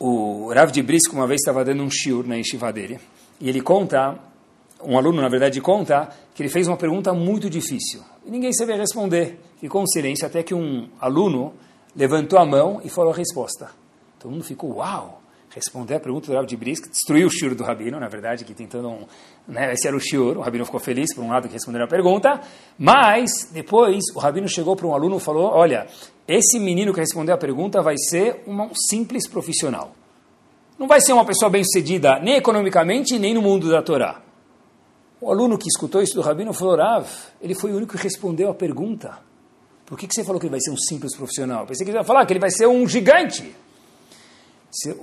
o 0.00 0.50
Rav 0.54 0.72
de 0.72 0.82
Brisco 0.82 1.14
uma 1.14 1.26
vez 1.26 1.42
estava 1.42 1.62
dando 1.62 1.82
um 1.82 1.90
shiur 1.90 2.26
na 2.26 2.36
yeshiva 2.36 2.72
dele, 2.72 2.98
e 3.38 3.50
ele 3.50 3.60
conta, 3.60 4.18
um 4.82 4.96
aluno 4.96 5.20
na 5.20 5.28
verdade 5.28 5.60
conta, 5.60 6.08
que 6.34 6.42
ele 6.42 6.48
fez 6.48 6.66
uma 6.66 6.76
pergunta 6.78 7.12
muito 7.12 7.50
difícil. 7.50 8.00
E 8.24 8.30
ninguém 8.30 8.50
sabia 8.54 8.76
responder. 8.76 9.38
Ficou 9.60 9.82
um 9.82 9.86
silêncio 9.86 10.26
até 10.26 10.42
que 10.42 10.54
um 10.54 10.88
aluno 10.98 11.52
levantou 11.94 12.38
a 12.38 12.46
mão 12.46 12.80
e 12.82 12.88
falou 12.88 13.12
a 13.12 13.16
resposta. 13.16 13.70
Todo 14.18 14.32
mundo 14.32 14.42
ficou, 14.42 14.76
uau! 14.76 15.19
Responder 15.52 15.96
a 15.96 16.00
pergunta 16.00 16.28
do 16.28 16.34
Rav 16.34 16.46
de 16.46 16.56
Brisco, 16.56 16.88
destruiu 16.88 17.26
o 17.26 17.30
shiur 17.30 17.56
do 17.56 17.64
Rabino, 17.64 17.98
na 17.98 18.06
verdade, 18.06 18.44
que 18.44 18.54
tentando, 18.54 18.88
um, 18.88 19.06
né, 19.48 19.72
esse 19.72 19.88
era 19.88 19.96
o 19.96 20.00
shiur, 20.00 20.38
o 20.38 20.40
Rabino 20.40 20.64
ficou 20.64 20.78
feliz 20.78 21.12
por 21.12 21.24
um 21.24 21.28
lado 21.28 21.48
que 21.48 21.54
respondeu 21.54 21.82
a 21.82 21.88
pergunta, 21.88 22.40
mas 22.78 23.50
depois 23.52 24.04
o 24.14 24.20
Rabino 24.20 24.48
chegou 24.48 24.76
para 24.76 24.86
um 24.86 24.94
aluno 24.94 25.16
e 25.16 25.20
falou, 25.20 25.50
olha, 25.50 25.88
esse 26.28 26.60
menino 26.60 26.94
que 26.94 27.00
respondeu 27.00 27.34
a 27.34 27.38
pergunta 27.38 27.82
vai 27.82 27.96
ser 27.98 28.44
um 28.46 28.72
simples 28.74 29.28
profissional. 29.28 29.92
Não 30.78 30.86
vai 30.86 31.00
ser 31.00 31.12
uma 31.12 31.24
pessoa 31.24 31.50
bem-sucedida 31.50 32.20
nem 32.20 32.36
economicamente, 32.36 33.18
nem 33.18 33.34
no 33.34 33.42
mundo 33.42 33.68
da 33.68 33.82
Torá. 33.82 34.22
O 35.20 35.32
aluno 35.32 35.58
que 35.58 35.66
escutou 35.66 36.00
isso 36.00 36.14
do 36.14 36.20
Rabino 36.20 36.52
falou, 36.52 36.76
Rav, 36.76 37.06
ele 37.42 37.56
foi 37.56 37.72
o 37.72 37.76
único 37.76 37.96
que 37.96 38.02
respondeu 38.02 38.50
a 38.50 38.54
pergunta. 38.54 39.18
Por 39.84 39.98
que, 39.98 40.06
que 40.06 40.14
você 40.14 40.22
falou 40.22 40.38
que 40.40 40.46
ele 40.46 40.52
vai 40.52 40.60
ser 40.60 40.70
um 40.70 40.76
simples 40.76 41.16
profissional? 41.16 41.66
Pensei 41.66 41.84
que 41.84 41.90
ele 41.90 41.98
ia 41.98 42.04
falar 42.04 42.24
que 42.24 42.32
ele 42.32 42.38
vai 42.38 42.50
ser 42.50 42.68
um 42.68 42.86
gigante. 42.86 43.52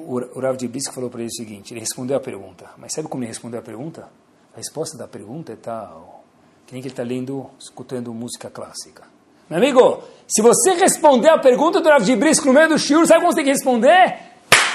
O 0.07 0.39
Rav 0.39 0.55
de 0.55 0.67
Brisk 0.67 0.93
falou 0.93 1.09
para 1.09 1.19
ele 1.19 1.29
o 1.29 1.35
seguinte, 1.35 1.73
ele 1.73 1.81
respondeu 1.81 2.15
a 2.15 2.19
pergunta. 2.19 2.69
Mas 2.77 2.93
sabe 2.93 3.07
como 3.07 3.23
ele 3.23 3.29
respondeu 3.29 3.59
a 3.59 3.63
pergunta? 3.63 4.07
A 4.53 4.57
resposta 4.57 4.97
da 4.97 5.07
pergunta 5.07 5.53
é 5.53 5.55
tal, 5.55 6.23
que 6.65 6.73
nem 6.73 6.81
que 6.81 6.87
ele 6.87 6.93
está 6.93 7.03
lendo, 7.03 7.49
escutando 7.59 8.13
música 8.13 8.49
clássica. 8.49 9.03
Meu 9.49 9.59
amigo, 9.59 10.03
se 10.27 10.41
você 10.41 10.73
responder 10.73 11.29
a 11.29 11.39
pergunta 11.39 11.79
do 11.79 11.89
Rav 11.89 12.03
de 12.03 12.15
Brisco 12.15 12.47
no 12.47 12.53
meio 12.53 12.69
do 12.69 12.79
shiur, 12.79 13.05
sabe 13.05 13.21
como 13.21 13.31
você 13.31 13.37
tem 13.37 13.45
que 13.45 13.51
responder? 13.51 14.19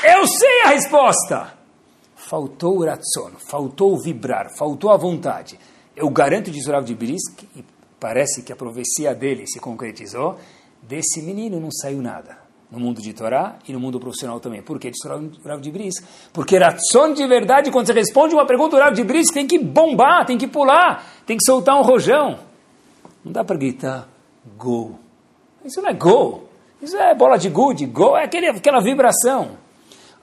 Eu 0.04 0.26
sei 0.26 0.62
a 0.64 0.68
resposta! 0.68 1.54
Faltou 2.14 2.78
o 2.78 2.84
ratzon, 2.84 3.32
faltou 3.38 3.92
o 3.94 4.00
vibrar, 4.00 4.48
faltou 4.56 4.90
a 4.90 4.96
vontade. 4.96 5.58
Eu 5.94 6.08
garanto, 6.08 6.50
diz 6.50 6.66
o 6.66 6.70
Rav 6.70 6.84
de 6.84 6.94
Brisco, 6.94 7.44
e 7.56 7.64
parece 8.00 8.42
que 8.42 8.52
a 8.52 8.56
profecia 8.56 9.14
dele 9.14 9.46
se 9.46 9.60
concretizou, 9.60 10.38
desse 10.82 11.20
menino 11.22 11.60
não 11.60 11.70
saiu 11.70 12.00
nada. 12.00 12.41
No 12.72 12.80
mundo 12.80 13.02
de 13.02 13.12
Torá 13.12 13.58
e 13.68 13.72
no 13.72 13.78
mundo 13.78 14.00
profissional 14.00 14.40
também. 14.40 14.62
Por 14.62 14.78
que? 14.78 14.90
Diz 14.90 15.04
o 15.04 15.46
Rav 15.46 15.60
de 15.60 15.70
Brisco. 15.70 16.06
Porque 16.32 16.56
ratzon 16.56 17.12
de 17.12 17.26
verdade, 17.26 17.70
quando 17.70 17.86
você 17.86 17.92
responde 17.92 18.34
uma 18.34 18.46
pergunta 18.46 18.76
do 18.76 18.82
Rav 18.82 18.94
de 18.94 19.04
Brisco, 19.04 19.34
tem 19.34 19.46
que 19.46 19.58
bombar, 19.58 20.24
tem 20.24 20.38
que 20.38 20.48
pular, 20.48 21.06
tem 21.26 21.36
que 21.36 21.44
soltar 21.44 21.78
um 21.78 21.82
rojão. 21.82 22.38
Não 23.22 23.30
dá 23.30 23.44
para 23.44 23.56
gritar 23.58 24.08
gol. 24.56 24.98
Isso 25.62 25.82
não 25.82 25.90
é 25.90 25.92
gol. 25.92 26.48
Isso 26.80 26.96
é 26.96 27.14
bola 27.14 27.36
de 27.36 27.50
gude. 27.50 27.84
Gol 27.84 28.16
é 28.16 28.24
aquele, 28.24 28.48
aquela 28.48 28.80
vibração. 28.80 29.58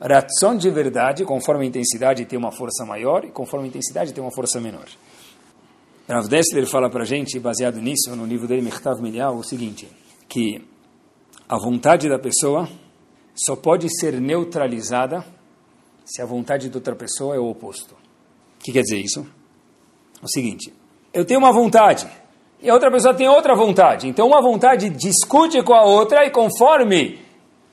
Ratzon 0.01 0.57
de 0.57 0.71
verdade, 0.71 1.23
conforme 1.25 1.65
a 1.65 1.67
intensidade 1.67 2.25
tem 2.25 2.39
uma 2.39 2.51
força 2.51 2.83
maior 2.83 3.25
e 3.25 3.29
conforme 3.29 3.65
a 3.65 3.69
intensidade 3.69 4.11
tem 4.11 4.23
uma 4.23 4.31
força 4.31 4.59
menor. 4.59 4.87
Rav 6.09 6.27
Dessler 6.27 6.65
fala 6.65 6.89
para 6.89 7.05
gente, 7.05 7.39
baseado 7.39 7.79
nisso, 7.79 8.15
no 8.15 8.25
livro 8.25 8.47
dele, 8.47 8.63
Mechtav 8.63 8.99
Milial, 8.99 9.35
o 9.35 9.43
seguinte, 9.43 9.87
que 10.27 10.65
a 11.49 11.57
vontade 11.57 12.07
da 12.07 12.19
pessoa 12.19 12.69
só 13.35 13.55
pode 13.55 13.89
ser 13.99 14.21
neutralizada 14.21 15.25
se 16.05 16.21
a 16.21 16.25
vontade 16.25 16.69
de 16.69 16.77
outra 16.77 16.95
pessoa 16.95 17.35
é 17.35 17.39
o 17.39 17.49
oposto. 17.49 17.95
O 17.95 18.63
que 18.63 18.71
quer 18.71 18.83
dizer 18.83 18.99
isso? 18.99 19.25
O 20.21 20.27
seguinte, 20.29 20.71
eu 21.11 21.25
tenho 21.25 21.39
uma 21.39 21.51
vontade, 21.51 22.07
e 22.61 22.69
a 22.69 22.73
outra 22.73 22.91
pessoa 22.91 23.15
tem 23.15 23.27
outra 23.27 23.55
vontade. 23.55 24.07
Então 24.07 24.27
uma 24.27 24.41
vontade 24.41 24.89
discute 24.89 25.63
com 25.63 25.73
a 25.73 25.83
outra 25.83 26.23
e 26.25 26.29
conforme 26.29 27.19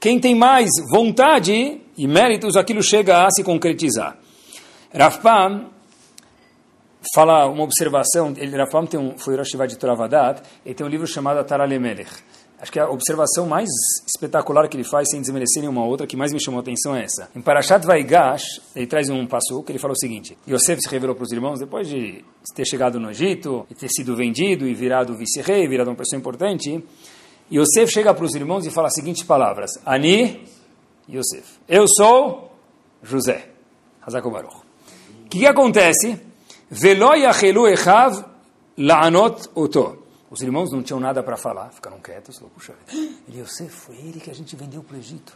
quem 0.00 0.18
tem 0.18 0.34
mais 0.34 0.70
vontade 0.90 1.82
e 1.98 2.06
méritos, 2.06 2.56
aquilo 2.56 2.82
chega 2.82 3.26
a 3.26 3.30
se 3.30 3.42
concretizar. 3.42 4.16
Rafpam 4.94 5.66
fala 7.14 7.46
uma 7.46 7.62
observação, 7.62 8.32
ele 8.36 8.56
Rafpam 8.56 8.86
tem 8.86 8.98
um, 8.98 9.18
foi 9.18 9.36
Rosh 9.36 9.52
de 9.68 9.76
Toravadat, 9.76 10.42
ele 10.64 10.74
tem 10.74 10.86
um 10.86 10.90
livro 10.90 11.06
chamado 11.06 11.40
Ataralemelech. 11.40 12.10
Acho 12.61 12.73
que 12.73 12.81
a 12.81 12.88
observação 12.88 13.47
mais 13.47 13.69
espetacular 14.07 14.66
que 14.69 14.77
ele 14.77 14.85
faz, 14.85 15.09
sem 15.11 15.21
desmerecer 15.21 15.61
nenhuma 15.61 15.85
outra, 15.85 16.07
que 16.07 16.16
mais 16.16 16.33
me 16.33 16.42
chamou 16.42 16.59
a 16.59 16.62
atenção 16.62 16.97
é 16.97 17.05
essa. 17.05 17.29
Em 17.37 17.42
Parashat 17.42 17.87
Vaigash, 17.87 18.62
ele 18.75 18.87
traz 18.87 19.11
um 19.11 19.27
passo 19.27 19.62
que 19.62 19.73
ele 19.73 19.79
fala 19.79 19.92
o 19.92 19.99
seguinte: 19.99 20.38
Yosef 20.49 20.81
se 20.81 20.88
revelou 20.88 21.14
para 21.14 21.25
os 21.25 21.33
irmãos 21.33 21.59
depois 21.59 21.87
de 21.87 22.25
ter 22.55 22.64
chegado 22.64 22.99
no 22.99 23.11
Egito, 23.11 23.66
e 23.71 23.75
ter 23.75 23.88
sido 23.88 24.16
vendido 24.16 24.66
e 24.66 24.73
virado 24.73 25.14
vice-rei, 25.14 25.69
virado 25.69 25.90
uma 25.90 25.97
pessoa 25.97 26.19
importante. 26.19 26.83
Yosef 27.53 27.92
chega 27.92 28.14
para 28.14 28.25
os 28.25 28.35
irmãos 28.35 28.66
e 28.66 28.71
fala 28.71 28.88
as 28.88 28.95
seguintes 28.95 29.23
palavras: 29.23 29.71
Ani 29.85 30.42
Yosef. 31.09 31.59
Eu 31.69 31.85
sou 31.87 32.53
José. 33.03 33.51
Hazako 34.01 34.31
Baruch. 34.31 34.57
O 35.25 35.29
que, 35.29 35.40
que 35.40 35.47
acontece? 35.47 36.21
Velo 36.71 37.14
echav 37.66 38.25
la'anot 38.79 39.51
oto. 39.55 40.06
Os 40.37 40.42
irmãos 40.42 40.70
não 40.70 40.83
tinham 40.83 41.01
nada 41.01 41.22
para 41.22 41.35
falar, 41.35 41.70
ficaram 41.70 41.99
quietos. 41.99 42.37
Falou, 42.37 42.51
Puxa, 42.55 42.75
ele, 43.27 43.40
Yosef, 43.40 43.70
foi 43.70 43.96
ele 43.96 44.20
que 44.20 44.31
a 44.31 44.35
gente 44.35 44.55
vendeu 44.55 44.83
para 44.83 44.94
o 44.94 44.99
Egito. 44.99 45.35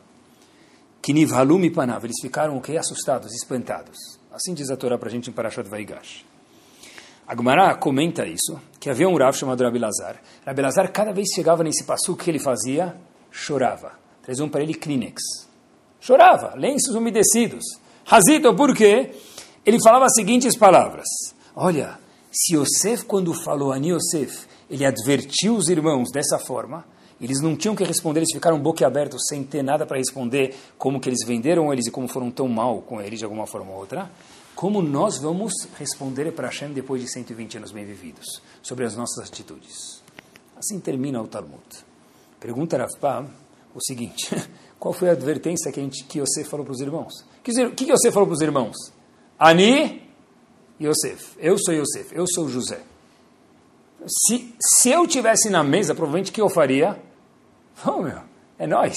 Kiniv 1.01 1.33
halum 1.33 1.71
panav. 1.71 2.05
Eles 2.05 2.21
ficaram 2.21 2.55
o 2.55 2.61
quê? 2.61 2.77
Assustados, 2.77 3.33
espantados. 3.33 3.97
Assim 4.31 4.53
diz 4.53 4.69
a 4.69 4.77
Torá 4.77 4.99
para 4.99 5.09
a 5.09 5.11
gente 5.11 5.31
em 5.31 5.33
Parashat 5.33 5.67
Vaigash. 5.67 6.27
Agmará 7.27 7.75
comenta 7.77 8.27
isso, 8.27 8.61
que 8.79 8.91
havia 8.91 9.09
um 9.09 9.17
Rav 9.17 9.35
chamado 9.35 9.65
Rabi 9.65 9.79
Lazar. 9.79 10.21
Rabi 10.45 10.61
Lazar, 10.61 10.93
cada 10.93 11.13
vez 11.13 11.31
que 11.31 11.37
chegava 11.37 11.65
nesse 11.65 11.83
passo, 11.85 12.13
o 12.13 12.17
que 12.17 12.29
ele 12.29 12.39
fazia? 12.39 12.95
Chorava. 13.31 13.93
Traziam 14.23 14.51
para 14.51 14.63
ele 14.63 14.75
Kleenex. 14.75 15.23
Chorava, 15.99 16.55
lenços 16.57 16.95
umedecidos. 16.95 17.65
Razito, 18.05 18.55
por 18.55 18.77
quê? 18.77 19.15
Ele 19.65 19.79
falava 19.83 20.05
as 20.05 20.15
seguintes 20.15 20.55
palavras. 20.59 21.07
Olha, 21.57 21.99
se 22.31 22.55
Yosef, 22.55 23.07
quando 23.07 23.33
falou 23.33 23.73
a 23.73 23.77
Yosef, 23.79 24.50
ele 24.71 24.87
advertiu 24.87 25.57
os 25.57 25.69
irmãos 25.69 26.11
dessa 26.13 26.39
forma, 26.39 26.85
eles 27.21 27.41
não 27.41 27.57
tinham 27.57 27.77
que 27.77 27.85
responder, 27.85 28.21
eles 28.21 28.33
ficaram 28.33 28.59
boquiabertos 28.59 29.23
sem 29.29 29.45
ter 29.45 29.63
nada 29.63 29.85
para 29.85 29.99
responder 29.99 30.55
como 30.79 31.01
que 31.01 31.09
eles 31.09 31.27
venderam 31.27 31.73
eles 31.73 31.87
e 31.87 31.91
como 31.91 32.09
foram 32.09 32.31
tão 32.31 32.49
mal 32.49 32.81
com 32.81 33.01
eles 33.01 33.19
de 33.19 33.25
alguma 33.25 33.47
forma 33.47 33.73
ou 33.73 33.79
outra. 33.79 34.11
Como 34.55 34.81
nós 34.81 35.19
vamos 35.19 35.53
responder 35.79 36.33
para 36.33 36.49
Hashem 36.49 36.73
depois 36.73 37.03
de 37.03 37.13
120 37.13 37.59
anos 37.59 37.73
bem 37.73 37.85
vividos 37.85 38.41
sobre 38.63 38.85
as 38.85 38.97
nossas 38.97 39.29
atitudes? 39.29 40.03
Assim 40.57 40.79
termina 40.79 41.21
o 41.21 41.27
Talmud. 41.27 41.63
Pergunta 42.39 42.79
Rafpa 42.79 43.29
o 43.75 43.83
seguinte: 43.83 44.31
qual 44.79 44.95
foi 44.95 45.11
a 45.11 45.13
advertência 45.13 45.71
que, 45.73 45.81
a 45.81 45.83
gente, 45.83 46.05
que 46.05 46.21
Yosef 46.21 46.49
falou 46.49 46.65
para 46.65 46.73
os 46.73 46.81
irmãos? 46.81 47.13
O 47.21 47.43
que, 47.43 47.85
que 47.85 47.93
Yosef 47.93 48.13
falou 48.13 48.29
para 48.29 48.35
os 48.35 48.41
irmãos? 48.41 48.77
Ani 49.39 50.03
Yosef. 50.81 51.37
Eu 51.39 51.59
sou 51.59 51.75
Yosef. 51.75 52.15
Eu 52.15 52.25
sou 52.27 52.49
José. 52.49 52.81
Se, 54.07 54.55
se 54.61 54.91
eu 54.91 55.07
tivesse 55.07 55.51
na 55.51 55.63
mesa, 55.63 55.95
provavelmente 55.95 56.31
o 56.31 56.35
que 56.35 56.41
eu 56.41 56.49
faria? 56.49 56.99
Oh, 57.87 58.03
meu, 58.03 58.21
é 58.59 58.67
nós. 58.67 58.95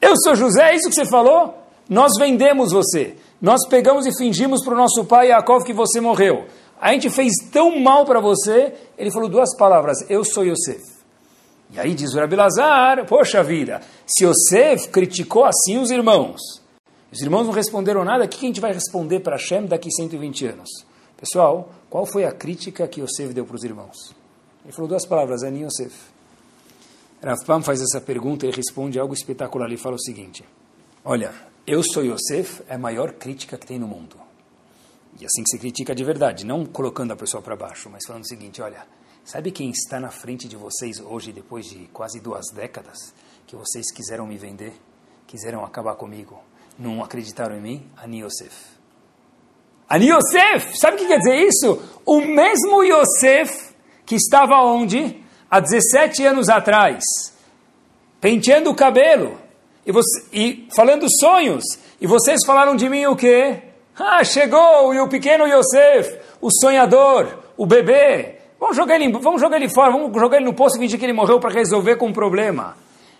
Eu 0.00 0.14
sou 0.16 0.34
José, 0.34 0.70
é 0.70 0.76
isso 0.76 0.88
que 0.88 0.94
você 0.94 1.04
falou? 1.04 1.54
Nós 1.88 2.12
vendemos 2.18 2.72
você. 2.72 3.16
Nós 3.40 3.66
pegamos 3.68 4.06
e 4.06 4.16
fingimos 4.16 4.64
para 4.64 4.74
o 4.74 4.76
nosso 4.76 5.04
pai 5.04 5.28
Yaakov 5.28 5.64
que 5.64 5.72
você 5.72 6.00
morreu. 6.00 6.46
A 6.80 6.92
gente 6.92 7.10
fez 7.10 7.32
tão 7.52 7.78
mal 7.80 8.04
para 8.04 8.20
você, 8.20 8.74
ele 8.96 9.10
falou 9.10 9.28
duas 9.28 9.54
palavras, 9.56 9.98
eu 10.08 10.24
sou 10.24 10.44
Yosef. 10.44 10.82
E 11.70 11.78
aí 11.78 11.94
diz 11.94 12.14
o 12.14 12.18
Rabi 12.18 12.36
Lazar, 12.36 13.06
poxa 13.06 13.42
vida, 13.42 13.80
se 14.06 14.24
Yosef 14.24 14.88
criticou 14.88 15.44
assim 15.44 15.78
os 15.78 15.90
irmãos, 15.90 16.40
os 17.12 17.20
irmãos 17.20 17.44
não 17.44 17.52
responderam 17.52 18.04
nada, 18.04 18.24
o 18.24 18.28
que 18.28 18.44
a 18.44 18.48
gente 18.48 18.60
vai 18.60 18.72
responder 18.72 19.20
para 19.20 19.36
Hashem 19.36 19.66
daqui 19.66 19.90
120 19.90 20.46
anos? 20.46 20.68
Pessoal, 21.16 21.68
qual 21.90 22.06
foi 22.06 22.24
a 22.24 22.32
crítica 22.32 22.86
que 22.86 23.00
Yosef 23.00 23.34
deu 23.34 23.44
para 23.44 23.56
os 23.56 23.64
irmãos? 23.64 24.14
Ele 24.64 24.72
falou 24.72 24.88
duas 24.88 25.04
palavras, 25.04 25.42
Ani 25.42 25.64
Yosef. 25.64 25.94
Rav 27.22 27.44
Pam 27.44 27.60
faz 27.62 27.82
essa 27.82 28.00
pergunta 28.00 28.46
e 28.46 28.50
responde 28.50 28.98
algo 28.98 29.12
espetacular. 29.12 29.66
Ele 29.66 29.76
fala 29.76 29.96
o 29.96 30.00
seguinte: 30.00 30.44
Olha, 31.04 31.34
eu 31.66 31.82
sou 31.82 32.04
Yosef 32.04 32.62
é 32.68 32.74
a 32.74 32.78
maior 32.78 33.12
crítica 33.12 33.58
que 33.58 33.66
tem 33.66 33.78
no 33.78 33.88
mundo. 33.88 34.16
E 35.20 35.26
assim 35.26 35.42
que 35.42 35.50
se 35.50 35.58
critica 35.58 35.94
de 35.94 36.04
verdade, 36.04 36.46
não 36.46 36.64
colocando 36.64 37.12
a 37.12 37.16
pessoa 37.16 37.42
para 37.42 37.56
baixo, 37.56 37.90
mas 37.90 38.06
falando 38.06 38.22
o 38.22 38.28
seguinte: 38.28 38.62
olha, 38.62 38.86
sabe 39.24 39.50
quem 39.50 39.70
está 39.70 40.00
na 40.00 40.10
frente 40.10 40.48
de 40.48 40.56
vocês 40.56 41.00
hoje, 41.00 41.32
depois 41.32 41.66
de 41.66 41.86
quase 41.92 42.20
duas 42.20 42.46
décadas, 42.54 43.12
que 43.46 43.56
vocês 43.56 43.92
quiseram 43.92 44.26
me 44.26 44.38
vender, 44.38 44.72
quiseram 45.26 45.64
acabar 45.64 45.96
comigo, 45.96 46.40
não 46.78 47.02
acreditaram 47.02 47.56
em 47.56 47.60
mim? 47.60 47.90
Ani 47.96 48.22
Yosef. 48.22 48.79
Ani 49.90 50.08
Yosef! 50.08 50.78
Sabe 50.78 50.94
o 50.94 50.98
que 51.00 51.06
quer 51.08 51.18
dizer 51.18 51.34
isso? 51.34 51.82
O 52.06 52.20
mesmo 52.20 52.84
Yosef 52.84 53.74
que 54.06 54.14
estava 54.14 54.62
onde? 54.62 55.20
Há 55.50 55.58
17 55.58 56.24
anos 56.24 56.48
atrás, 56.48 57.02
penteando 58.20 58.70
o 58.70 58.74
cabelo 58.74 59.36
e, 59.84 59.90
você, 59.90 60.24
e 60.32 60.68
falando 60.76 61.06
sonhos. 61.18 61.64
E 62.00 62.06
vocês 62.06 62.38
falaram 62.46 62.76
de 62.76 62.88
mim 62.88 63.06
o 63.06 63.16
quê? 63.16 63.62
Ah, 63.98 64.22
chegou 64.22 64.94
e 64.94 65.00
o 65.00 65.08
pequeno 65.08 65.44
Yosef, 65.44 66.18
o 66.40 66.50
sonhador, 66.52 67.26
o 67.56 67.66
bebê. 67.66 68.36
Vamos 68.60 68.76
jogar 68.76 68.94
ele, 68.94 69.10
vamos 69.10 69.40
jogar 69.40 69.56
ele 69.56 69.68
fora, 69.68 69.90
vamos 69.90 70.12
jogar 70.14 70.36
ele 70.36 70.46
no 70.46 70.54
poço 70.54 70.76
e 70.76 70.78
fingir 70.78 71.00
que 71.00 71.04
ele 71.04 71.12
morreu 71.12 71.40
para 71.40 71.52
resolver 71.52 71.96
com 71.96 72.06
um 72.06 72.12
problema. 72.12 72.76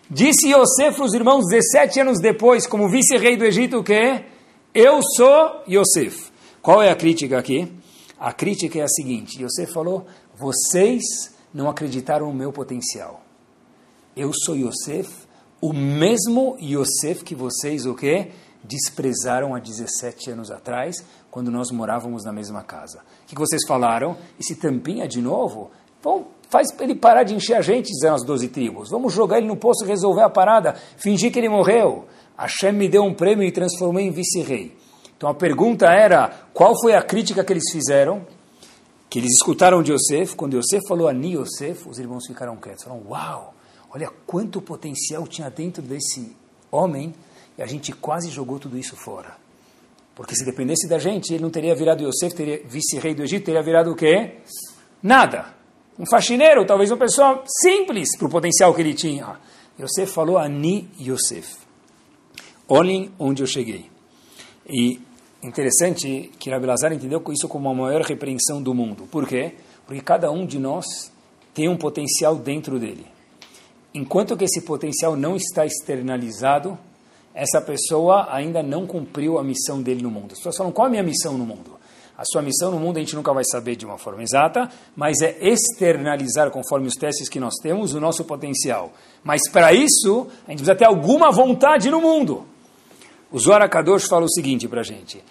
Disse 0.09 0.53
Yosef 0.53 0.97
para 0.97 1.05
os 1.05 1.15
irmãos 1.15 1.47
17 1.51 2.01
anos 2.01 2.21
depois, 2.21 2.65
como 2.65 2.89
vice-rei 2.89 3.37
do 3.37 3.45
Egito, 3.45 3.79
o 3.79 3.85
quê? 3.85 4.23
Eu 4.73 5.01
sou 5.03 5.65
Yosef. 5.69 6.30
Qual 6.63 6.83
é 6.83 6.91
a 6.91 6.97
crítica 6.97 7.39
aqui? 7.39 7.73
A 8.19 8.33
crítica 8.33 8.79
é 8.79 8.83
a 8.83 8.89
seguinte: 8.89 9.43
Yosef 9.43 9.73
falou, 9.73 10.07
vocês 10.37 11.03
não 11.53 11.69
acreditaram 11.69 12.27
no 12.27 12.35
meu 12.35 12.53
potencial. 12.53 13.23
Eu 14.17 14.33
sou 14.45 14.57
Yosef, 14.57 15.11
o 15.61 15.73
mesmo 15.73 16.57
Yosef 16.61 17.25
que 17.25 17.35
vocês, 17.35 17.87
o 17.87 17.95
quê? 17.95 18.31
desprezaram 18.63 19.55
há 19.55 19.59
17 19.59 20.31
anos 20.31 20.51
atrás, 20.51 20.97
quando 21.31 21.51
nós 21.51 21.71
morávamos 21.71 22.25
na 22.25 22.33
mesma 22.33 22.63
casa. 22.63 23.01
O 23.25 23.27
que 23.27 23.35
vocês 23.35 23.63
falaram? 23.67 24.17
Esse 24.39 24.55
tampinha 24.55 25.09
de 25.09 25.21
novo? 25.21 25.71
Bom, 26.03 26.29
faz 26.49 26.69
ele 26.81 26.95
parar 26.95 27.23
de 27.23 27.35
encher 27.35 27.55
a 27.55 27.63
gente, 27.63 27.87
dizendo 27.87 28.15
as 28.15 28.25
12 28.25 28.49
tribos. 28.49 28.91
Vamos 28.91 29.13
jogar 29.13 29.39
ele 29.39 29.47
no 29.47 29.57
poço 29.57 29.85
e 29.85 29.89
resolver 29.89 30.23
a 30.23 30.31
parada, 30.31 30.75
fingir 30.97 31.33
que 31.33 31.39
ele 31.39 31.49
morreu. 31.49 32.07
Hashem 32.37 32.73
me 32.73 32.89
deu 32.89 33.03
um 33.03 33.15
prêmio 33.15 33.45
e 33.45 33.53
transformou 33.53 34.01
em 34.01 34.11
vice-rei. 34.11 34.77
Então 35.21 35.29
a 35.29 35.35
pergunta 35.35 35.85
era, 35.93 36.31
qual 36.55 36.75
foi 36.81 36.95
a 36.95 37.03
crítica 37.03 37.45
que 37.45 37.53
eles 37.53 37.71
fizeram? 37.71 38.27
Que 39.11 39.19
eles 39.19 39.33
escutaram 39.33 39.83
de 39.83 39.93
Yosef. 39.93 40.35
Quando 40.35 40.57
Yosef 40.57 40.81
falou 40.89 41.09
a 41.09 41.13
Ni 41.13 41.35
Yosef, 41.37 41.87
os 41.87 41.99
irmãos 41.99 42.27
ficaram 42.27 42.57
quietos. 42.57 42.85
Falaram, 42.85 43.07
uau, 43.07 43.55
olha 43.91 44.11
quanto 44.27 44.63
potencial 44.63 45.27
tinha 45.27 45.51
dentro 45.51 45.83
desse 45.83 46.35
homem 46.71 47.15
e 47.59 47.63
a 47.63 47.67
gente 47.67 47.93
quase 47.93 48.31
jogou 48.31 48.59
tudo 48.59 48.79
isso 48.79 48.97
fora. 48.97 49.37
Porque 50.15 50.35
se 50.35 50.43
dependesse 50.43 50.89
da 50.89 50.99
gente, 50.99 51.35
ele 51.35 51.43
não 51.43 51.51
teria 51.51 51.75
virado 51.75 52.03
Yosef, 52.03 52.35
teria 52.35 52.63
vice-rei 52.65 53.15
do 53.15 53.23
Egito, 53.23 53.45
teria 53.45 53.63
virado 53.63 53.93
o 53.93 53.95
quê? 53.95 54.39
Nada. 55.03 55.55
Um 55.99 56.07
faxineiro, 56.07 56.65
talvez 56.65 56.91
uma 56.91 56.97
pessoa 56.97 57.45
simples 57.47 58.17
para 58.17 58.27
o 58.27 58.31
potencial 58.31 58.73
que 58.73 58.81
ele 58.81 58.95
tinha. 58.95 59.39
Yosef 59.79 60.15
falou 60.15 60.39
Ani 60.39 60.89
Yosef. 60.99 61.59
Olhem 62.67 63.13
onde 63.19 63.43
eu 63.43 63.47
cheguei. 63.47 63.91
E 64.67 65.10
interessante 65.43 66.31
que 66.39 66.51
Rabi 66.51 66.67
Lazar 66.67 66.93
entendeu 66.93 67.23
isso 67.31 67.49
como 67.49 67.69
a 67.69 67.75
maior 67.75 68.03
repreensão 68.03 68.63
do 68.63 68.75
mundo. 68.75 69.09
Por 69.11 69.27
quê? 69.27 69.55
Porque 69.87 70.03
cada 70.03 70.31
um 70.31 70.45
de 70.47 70.59
nós 70.59 71.11
tem 71.55 71.69
um 71.69 71.77
potencial 71.77 72.37
dentro 72.37 72.79
dele. 72.79 73.07
Enquanto 73.93 74.37
que 74.37 74.45
esse 74.45 74.63
potencial 74.63 75.17
não 75.17 75.35
está 75.35 75.67
externalizado, 75.67 76.79
essa 77.35 77.61
pessoa 77.61 78.29
ainda 78.31 78.63
não 78.63 78.87
cumpriu 78.87 79.39
a 79.39 79.43
missão 79.43 79.83
dele 79.83 80.03
no 80.03 80.11
mundo. 80.11 80.33
As 80.33 80.39
pessoas 80.39 80.57
falam, 80.57 80.73
qual 80.73 80.87
a 80.87 80.91
minha 80.91 81.03
missão 81.03 81.37
no 81.37 81.45
mundo? 81.45 81.81
A 82.17 82.25
sua 82.25 82.43
missão 82.43 82.71
no 82.71 82.79
mundo 82.79 82.99
a 82.99 83.01
gente 83.01 83.17
nunca 83.17 83.33
vai 83.33 83.45
saber 83.51 83.77
de 83.77 83.87
uma 83.87 83.97
forma 83.97 84.23
exata, 84.23 84.71
mas 84.95 85.23
é 85.23 85.39
externalizar, 85.41 86.51
conforme 86.51 86.87
os 86.87 86.95
testes 86.95 87.31
que 87.31 87.41
nós 87.41 87.55
temos, 87.63 87.95
o 87.95 88.01
nosso 88.01 88.25
potencial. 88.25 88.93
Mas 89.25 89.41
para 89.51 89.73
isso, 89.73 90.27
a 90.47 90.51
gente 90.51 90.59
precisa 90.59 90.75
ter 90.75 90.85
alguma 90.85 91.33
vontade 91.33 91.91
no 91.91 91.99
mundo. 91.99 92.47
O 93.33 93.39
Zohar 93.39 93.69
Kadosh 93.71 94.09
fala 94.09 94.25
o 94.25 94.29
seguinte 94.29 94.67
para 94.67 94.81
a 94.81 94.83
gente, 94.83 95.23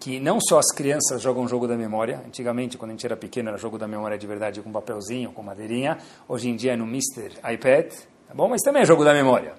que 0.00 0.18
não 0.18 0.40
só 0.40 0.58
as 0.58 0.72
crianças 0.72 1.20
jogam 1.20 1.46
jogo 1.46 1.68
da 1.68 1.76
memória, 1.76 2.22
antigamente, 2.26 2.78
quando 2.78 2.92
a 2.92 2.94
gente 2.94 3.04
era 3.04 3.14
pequeno, 3.14 3.50
era 3.50 3.58
jogo 3.58 3.76
da 3.76 3.86
memória 3.86 4.16
de 4.16 4.26
verdade 4.26 4.62
com 4.62 4.72
papelzinho, 4.72 5.32
com 5.32 5.42
madeirinha, 5.42 5.98
hoje 6.26 6.48
em 6.48 6.56
dia 6.56 6.72
é 6.72 6.76
no 6.76 6.86
Mr. 6.86 7.32
iPad, 7.52 7.92
tá 8.26 8.34
bom? 8.34 8.48
Mas 8.48 8.62
também 8.62 8.80
é 8.80 8.84
jogo 8.86 9.04
da 9.04 9.12
memória. 9.12 9.52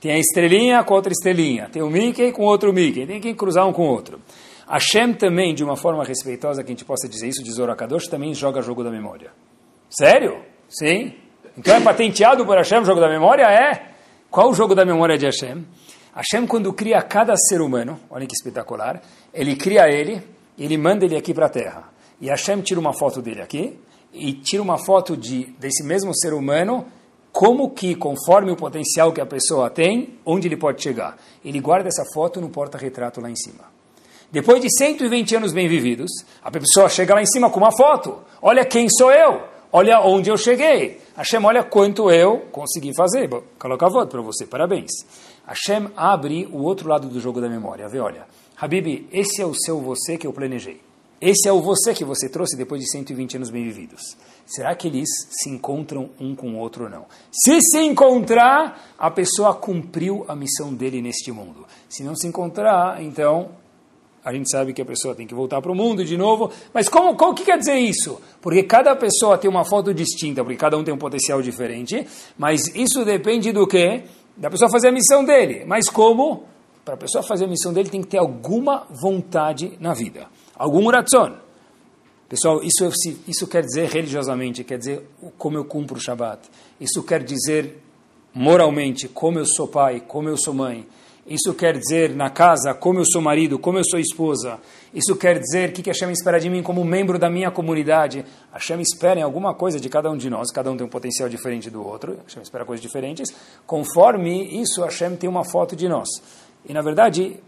Tem 0.00 0.12
a 0.12 0.18
estrelinha 0.18 0.84
com 0.84 0.94
outra 0.94 1.12
estrelinha. 1.12 1.68
Tem 1.72 1.82
o 1.82 1.90
Mickey 1.90 2.30
com 2.30 2.42
outro 2.42 2.72
Mickey. 2.72 3.04
Tem 3.04 3.20
que 3.20 3.34
cruzar 3.34 3.66
um 3.66 3.72
com 3.72 3.88
o 3.88 3.90
outro. 3.90 4.20
Hashem 4.68 5.12
também, 5.14 5.54
de 5.54 5.64
uma 5.64 5.76
forma 5.76 6.04
respeitosa, 6.04 6.62
que 6.62 6.70
a 6.70 6.72
gente 6.72 6.84
possa 6.84 7.08
dizer 7.08 7.26
isso, 7.26 7.42
de 7.42 7.50
Zorakadosh, 7.50 8.06
também 8.06 8.32
joga 8.32 8.62
jogo 8.62 8.84
da 8.84 8.90
memória. 8.90 9.32
Sério? 9.90 10.40
Sim. 10.68 11.14
Então 11.58 11.74
é 11.74 11.80
patenteado 11.80 12.46
por 12.46 12.56
Hashem 12.56 12.78
o 12.78 12.84
jogo 12.84 13.00
da 13.00 13.08
memória? 13.08 13.42
É. 13.44 13.94
Qual 14.30 14.50
o 14.50 14.54
jogo 14.54 14.74
da 14.74 14.84
memória 14.84 15.18
de 15.18 15.26
Hashem? 15.26 15.64
Hashem, 16.14 16.46
quando 16.46 16.72
cria 16.72 17.02
cada 17.02 17.36
ser 17.36 17.60
humano, 17.60 17.98
olha 18.08 18.26
que 18.26 18.34
espetacular, 18.34 19.02
ele 19.32 19.56
cria 19.56 19.88
ele, 19.88 20.22
ele 20.58 20.78
manda 20.78 21.04
ele 21.04 21.16
aqui 21.16 21.34
para 21.34 21.46
a 21.46 21.50
Terra. 21.50 21.84
E 22.20 22.28
Hashem 22.28 22.60
tira 22.60 22.78
uma 22.78 22.92
foto 22.92 23.20
dele 23.20 23.42
aqui, 23.42 23.78
e 24.12 24.32
tira 24.32 24.62
uma 24.62 24.78
foto 24.78 25.16
de, 25.16 25.46
desse 25.58 25.82
mesmo 25.82 26.14
ser 26.16 26.32
humano 26.32 26.86
como 27.32 27.70
que, 27.70 27.96
conforme 27.96 28.52
o 28.52 28.56
potencial 28.56 29.12
que 29.12 29.20
a 29.20 29.26
pessoa 29.26 29.68
tem, 29.68 30.20
onde 30.24 30.46
ele 30.46 30.56
pode 30.56 30.80
chegar. 30.80 31.18
Ele 31.44 31.58
guarda 31.58 31.88
essa 31.88 32.04
foto 32.14 32.40
no 32.40 32.48
porta-retrato 32.48 33.20
lá 33.20 33.28
em 33.28 33.34
cima. 33.34 33.64
Depois 34.30 34.60
de 34.60 34.68
120 34.70 35.36
anos 35.36 35.52
bem 35.52 35.68
vividos, 35.68 36.10
a 36.42 36.50
pessoa 36.50 36.88
chega 36.88 37.12
lá 37.14 37.22
em 37.22 37.26
cima 37.26 37.50
com 37.50 37.58
uma 37.58 37.76
foto. 37.76 38.18
Olha 38.40 38.64
quem 38.64 38.88
sou 38.88 39.10
eu. 39.10 39.42
Olha 39.72 40.00
onde 40.00 40.30
eu 40.30 40.36
cheguei. 40.36 41.00
Hashem, 41.16 41.44
olha 41.44 41.64
quanto 41.64 42.08
eu 42.08 42.46
consegui 42.52 42.92
fazer. 42.96 43.28
Coloca 43.58 43.86
a 43.86 43.90
foto 43.90 44.10
para 44.10 44.22
você, 44.22 44.46
parabéns. 44.46 44.92
Hashem 45.46 45.90
abre 45.96 46.48
o 46.52 46.62
outro 46.62 46.88
lado 46.88 47.08
do 47.08 47.20
jogo 47.20 47.40
da 47.40 47.48
memória. 47.48 47.88
Vê, 47.88 47.98
olha. 47.98 48.26
Habib, 48.56 49.06
esse 49.12 49.42
é 49.42 49.46
o 49.46 49.54
seu 49.54 49.80
você 49.80 50.16
que 50.16 50.26
eu 50.26 50.32
planejei. 50.32 50.80
Esse 51.20 51.48
é 51.48 51.52
o 51.52 51.60
você 51.60 51.94
que 51.94 52.04
você 52.04 52.28
trouxe 52.28 52.56
depois 52.56 52.80
de 52.80 52.90
120 52.90 53.36
anos 53.36 53.50
bem 53.50 53.64
vividos. 53.64 54.16
Será 54.46 54.74
que 54.74 54.88
eles 54.88 55.08
se 55.30 55.48
encontram 55.48 56.10
um 56.20 56.34
com 56.34 56.54
o 56.54 56.58
outro 56.58 56.84
ou 56.84 56.90
não? 56.90 57.06
Se 57.32 57.60
se 57.62 57.78
encontrar, 57.78 58.94
a 58.98 59.10
pessoa 59.10 59.54
cumpriu 59.54 60.24
a 60.28 60.36
missão 60.36 60.74
dele 60.74 61.00
neste 61.00 61.32
mundo. 61.32 61.66
Se 61.88 62.02
não 62.02 62.14
se 62.14 62.26
encontrar, 62.26 63.02
então 63.02 63.50
a 64.24 64.32
gente 64.32 64.50
sabe 64.50 64.72
que 64.72 64.80
a 64.80 64.84
pessoa 64.84 65.14
tem 65.14 65.26
que 65.26 65.34
voltar 65.34 65.60
para 65.60 65.70
o 65.70 65.74
mundo 65.74 66.04
de 66.04 66.16
novo. 66.16 66.50
Mas 66.72 66.88
como, 66.88 67.10
o 67.10 67.34
que 67.34 67.44
quer 67.44 67.58
dizer 67.58 67.76
isso? 67.76 68.20
Porque 68.40 68.62
cada 68.62 68.96
pessoa 68.96 69.38
tem 69.38 69.50
uma 69.50 69.64
foto 69.64 69.92
distinta, 69.92 70.42
porque 70.42 70.56
cada 70.56 70.76
um 70.76 70.84
tem 70.84 70.92
um 70.94 70.98
potencial 70.98 71.40
diferente. 71.42 72.06
Mas 72.36 72.74
isso 72.74 73.04
depende 73.04 73.52
do 73.52 73.66
quê? 73.66 74.04
Da 74.36 74.50
pessoa 74.50 74.70
fazer 74.70 74.88
a 74.88 74.92
missão 74.92 75.24
dele. 75.24 75.64
Mas 75.64 75.88
como? 75.88 76.44
Para 76.84 76.94
a 76.94 76.96
pessoa 76.96 77.22
fazer 77.22 77.44
a 77.44 77.48
missão 77.48 77.72
dele 77.72 77.88
tem 77.88 78.02
que 78.02 78.08
ter 78.08 78.18
alguma 78.18 78.86
vontade 78.90 79.76
na 79.80 79.94
vida. 79.94 80.26
Algum 80.54 80.88
ratzon. 80.90 81.36
Pessoal, 82.28 82.62
isso, 82.62 82.90
isso 83.28 83.46
quer 83.46 83.62
dizer 83.62 83.88
religiosamente, 83.88 84.64
quer 84.64 84.78
dizer 84.78 85.08
como 85.38 85.56
eu 85.56 85.64
cumpro 85.64 85.96
o 85.96 86.00
Shabat. 86.00 86.48
Isso 86.80 87.02
quer 87.02 87.22
dizer 87.22 87.80
moralmente, 88.34 89.08
como 89.08 89.38
eu 89.38 89.46
sou 89.46 89.68
pai, 89.68 90.00
como 90.00 90.28
eu 90.28 90.36
sou 90.36 90.52
mãe. 90.52 90.86
Isso 91.26 91.54
quer 91.54 91.78
dizer 91.78 92.14
na 92.14 92.28
casa, 92.28 92.74
como 92.74 92.98
eu 92.98 93.04
sou 93.06 93.22
marido, 93.22 93.58
como 93.58 93.78
eu 93.78 93.84
sou 93.84 93.98
esposa. 93.98 94.58
Isso 94.92 95.16
quer 95.16 95.38
dizer 95.38 95.70
o 95.70 95.72
que, 95.72 95.82
que 95.82 95.88
Hashem 95.88 96.10
espera 96.10 96.38
de 96.38 96.50
mim 96.50 96.62
como 96.62 96.84
membro 96.84 97.18
da 97.18 97.30
minha 97.30 97.50
comunidade. 97.50 98.24
Hashem 98.52 98.80
espera 98.82 99.20
em 99.20 99.22
alguma 99.22 99.54
coisa 99.54 99.80
de 99.80 99.88
cada 99.88 100.10
um 100.10 100.18
de 100.18 100.28
nós, 100.28 100.50
cada 100.50 100.70
um 100.70 100.76
tem 100.76 100.86
um 100.86 100.90
potencial 100.90 101.28
diferente 101.28 101.70
do 101.70 101.82
outro, 101.82 102.18
Hashem 102.26 102.42
espera 102.42 102.66
coisas 102.66 102.82
diferentes. 102.82 103.34
Conforme 103.66 104.60
isso, 104.60 104.82
Hashem 104.82 105.16
tem 105.16 105.28
uma 105.28 105.44
foto 105.44 105.74
de 105.74 105.88
nós. 105.88 106.08
E 106.68 106.74
na 106.74 106.82
verdade, 106.82 107.40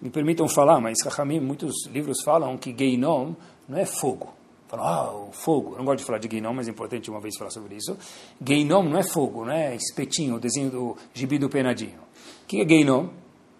me 0.00 0.10
permitam 0.10 0.46
falar, 0.48 0.80
mas 0.80 0.96
Rahamim, 1.04 1.40
muitos 1.40 1.86
livros 1.86 2.22
falam 2.22 2.56
que 2.56 2.72
Geinom 2.76 3.32
não 3.68 3.78
é 3.78 3.84
fogo. 3.84 4.32
Falam, 4.68 4.86
ah, 4.86 5.12
o 5.12 5.32
fogo. 5.32 5.72
Eu 5.72 5.78
não 5.78 5.84
gosto 5.84 5.98
de 5.98 6.04
falar 6.04 6.18
de 6.18 6.28
Geinom, 6.28 6.54
mas 6.54 6.68
é 6.68 6.70
importante 6.70 7.10
uma 7.10 7.20
vez 7.20 7.36
falar 7.36 7.50
sobre 7.50 7.74
isso. 7.74 7.96
Geinom 8.44 8.84
não 8.84 8.98
é 8.98 9.02
fogo, 9.02 9.44
não 9.44 9.52
é 9.52 9.74
espetinho, 9.74 10.36
o 10.36 10.40
desenho 10.40 10.70
do 10.70 10.96
gibi 11.12 11.36
do 11.36 11.48
penadinho. 11.48 11.98
O 12.44 12.46
que 12.46 12.60
é 12.60 12.64
Geinom? 12.64 13.08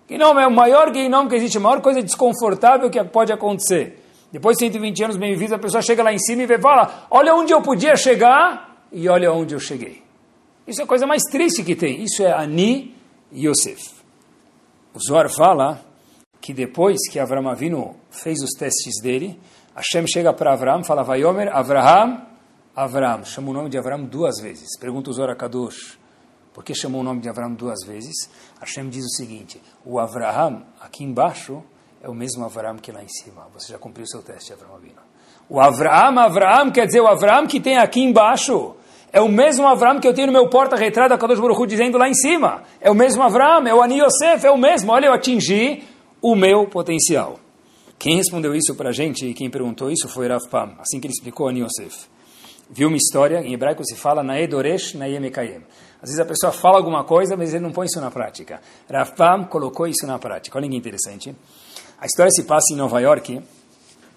Geinom 0.09 0.39
é 0.39 0.47
o 0.47 0.51
maior 0.51 0.93
Geinom 0.93 1.29
que 1.29 1.35
existe, 1.37 1.59
a 1.59 1.61
maior 1.61 1.81
coisa 1.81 2.03
desconfortável 2.03 2.91
que 2.91 3.03
pode 3.05 3.33
acontecer. 3.33 4.01
Depois 4.31 4.57
de 4.57 4.65
120 4.65 5.05
anos 5.05 5.17
bem 5.17 5.33
vividos, 5.33 5.53
a 5.53 5.59
pessoa 5.59 5.81
chega 5.81 6.03
lá 6.03 6.13
em 6.13 6.19
cima 6.19 6.43
e 6.43 6.47
vê, 6.47 6.59
fala, 6.59 7.07
olha 7.11 7.35
onde 7.35 7.53
eu 7.53 7.63
podia 7.63 7.97
chegar 7.97 8.87
e 8.93 9.09
olha 9.09 9.33
onde 9.33 9.55
eu 9.55 9.61
cheguei. 9.61 10.03
Isso 10.67 10.81
é 10.81 10.85
a 10.85 10.87
coisa 10.87 11.07
mais 11.07 11.23
triste 11.23 11.63
que 11.63 11.77
tem. 11.77 12.03
Isso 12.03 12.23
é 12.23 12.33
Ani 12.33 12.95
Yosef. 13.33 13.93
O 14.95 14.99
Zohar 15.01 15.29
fala 15.29 15.81
que 16.41 16.53
depois 16.53 16.99
que 17.11 17.19
Avram 17.19 17.49
Avinu 17.49 17.97
fez 18.11 18.41
os 18.43 18.51
testes 18.51 19.01
dele, 19.03 19.39
Hashem 19.75 20.07
chega 20.07 20.33
para 20.33 20.53
Avram 20.53 20.85
fala, 20.85 21.03
Vayomer, 21.03 21.49
Avraham, 21.55 22.27
Avram. 22.77 23.25
Chama 23.25 23.51
o 23.51 23.55
nome 23.55 23.71
de 23.71 23.79
Avram 23.79 24.05
duas 24.05 24.41
vezes. 24.41 24.79
Pergunta 24.79 25.11
o 25.11 25.13
Zohar 25.13 25.37
Kadosh, 25.37 25.99
Por 26.55 26.63
que 26.63 26.73
chamou 26.73 27.01
o 27.01 27.05
nome 27.05 27.21
de 27.21 27.29
Avraham 27.29 27.53
duas 27.53 27.85
vezes? 27.85 28.31
Hashem 28.61 28.89
diz 28.89 29.05
o 29.05 29.11
seguinte, 29.11 29.61
o 29.85 29.99
Avraham 29.99 30.63
aqui 30.81 31.03
embaixo 31.03 31.65
é 32.01 32.09
o 32.09 32.15
mesmo 32.15 32.45
Avraham 32.45 32.77
que 32.77 32.93
lá 32.93 33.03
em 33.03 33.09
cima. 33.09 33.49
Você 33.53 33.73
já 33.73 33.79
cumpriu 33.79 34.05
o 34.05 34.09
seu 34.09 34.23
teste, 34.23 34.53
Avraham 34.53 34.77
Avino. 34.77 35.03
O 35.49 35.61
Avraham, 35.61 36.17
Avraham 36.17 36.71
quer 36.71 36.87
dizer 36.87 37.01
o 37.01 37.09
Avraham 37.09 37.49
que 37.49 37.59
tem 37.61 37.77
aqui 37.77 38.01
embaixo. 38.01 38.77
É 39.13 39.21
o 39.21 39.29
mesmo 39.29 39.67
Avraham 39.67 39.99
que 39.99 40.07
eu 40.07 40.15
tenho 40.15 40.29
no 40.29 40.33
meu 40.33 40.49
porta-retrato 40.49 41.11
da 41.11 41.19
Kadosh 41.19 41.41
Baruch 41.41 41.61
Hu 41.61 41.67
dizendo 41.67 41.99
lá 41.99 42.09
em 42.09 42.15
cima. 42.15 42.63
É 42.81 42.89
o 42.89 42.95
mesmo 42.95 43.23
Avraham, 43.25 43.67
é 43.67 43.75
o 43.75 43.83
Ani 43.83 44.01
Yosef, 44.01 44.47
é 44.47 44.51
o 44.51 44.57
mesmo. 44.57 44.93
Olha, 44.93 45.07
eu 45.07 45.13
atingi 45.13 45.83
o 46.23 46.37
meu 46.37 46.69
potencial. 46.69 47.41
Quem 47.99 48.17
respondeu 48.17 48.55
isso 48.55 48.77
para 48.77 48.91
a 48.91 48.93
gente 48.93 49.27
e 49.27 49.35
quem 49.35 49.51
perguntou 49.51 49.91
isso 49.91 50.09
foi 50.09 50.29
Rav 50.29 50.49
Pam, 50.49 50.77
assim 50.79 51.01
que 51.01 51.07
ele 51.09 51.15
explicou 51.15 51.49
Ani 51.49 51.63
Yosef. 51.63 52.07
Viu 52.71 52.89
uma 52.89 52.97
história, 52.97 53.41
em 53.41 53.53
hebraico 53.53 53.85
se 53.85 53.95
fala 53.95 54.23
Naedoresh 54.23 54.95
Nayemekayem. 54.95 55.63
Às 56.03 56.11
vezes 56.11 56.21
a 56.21 56.25
pessoa 56.25 56.53
fala 56.53 56.77
alguma 56.77 57.05
coisa, 57.05 57.37
mas 57.37 57.55
ele 57.55 57.63
não 57.63 57.73
põe 57.73 57.87
isso 57.87 58.01
na 58.01 58.11
prática. 58.11 58.61
Rav 58.91 59.13
Pam 59.13 59.45
colocou 59.45 59.87
isso 59.87 60.07
na 60.07 60.19
prática. 60.19 60.59
Olha 60.59 60.69
que 60.69 60.77
interessante. 60.77 61.35
A 61.99 62.07
história 62.07 62.31
se 62.31 62.45
passa 62.45 62.75
em 62.75 62.77
Nova 62.77 63.01
York. 63.01 63.41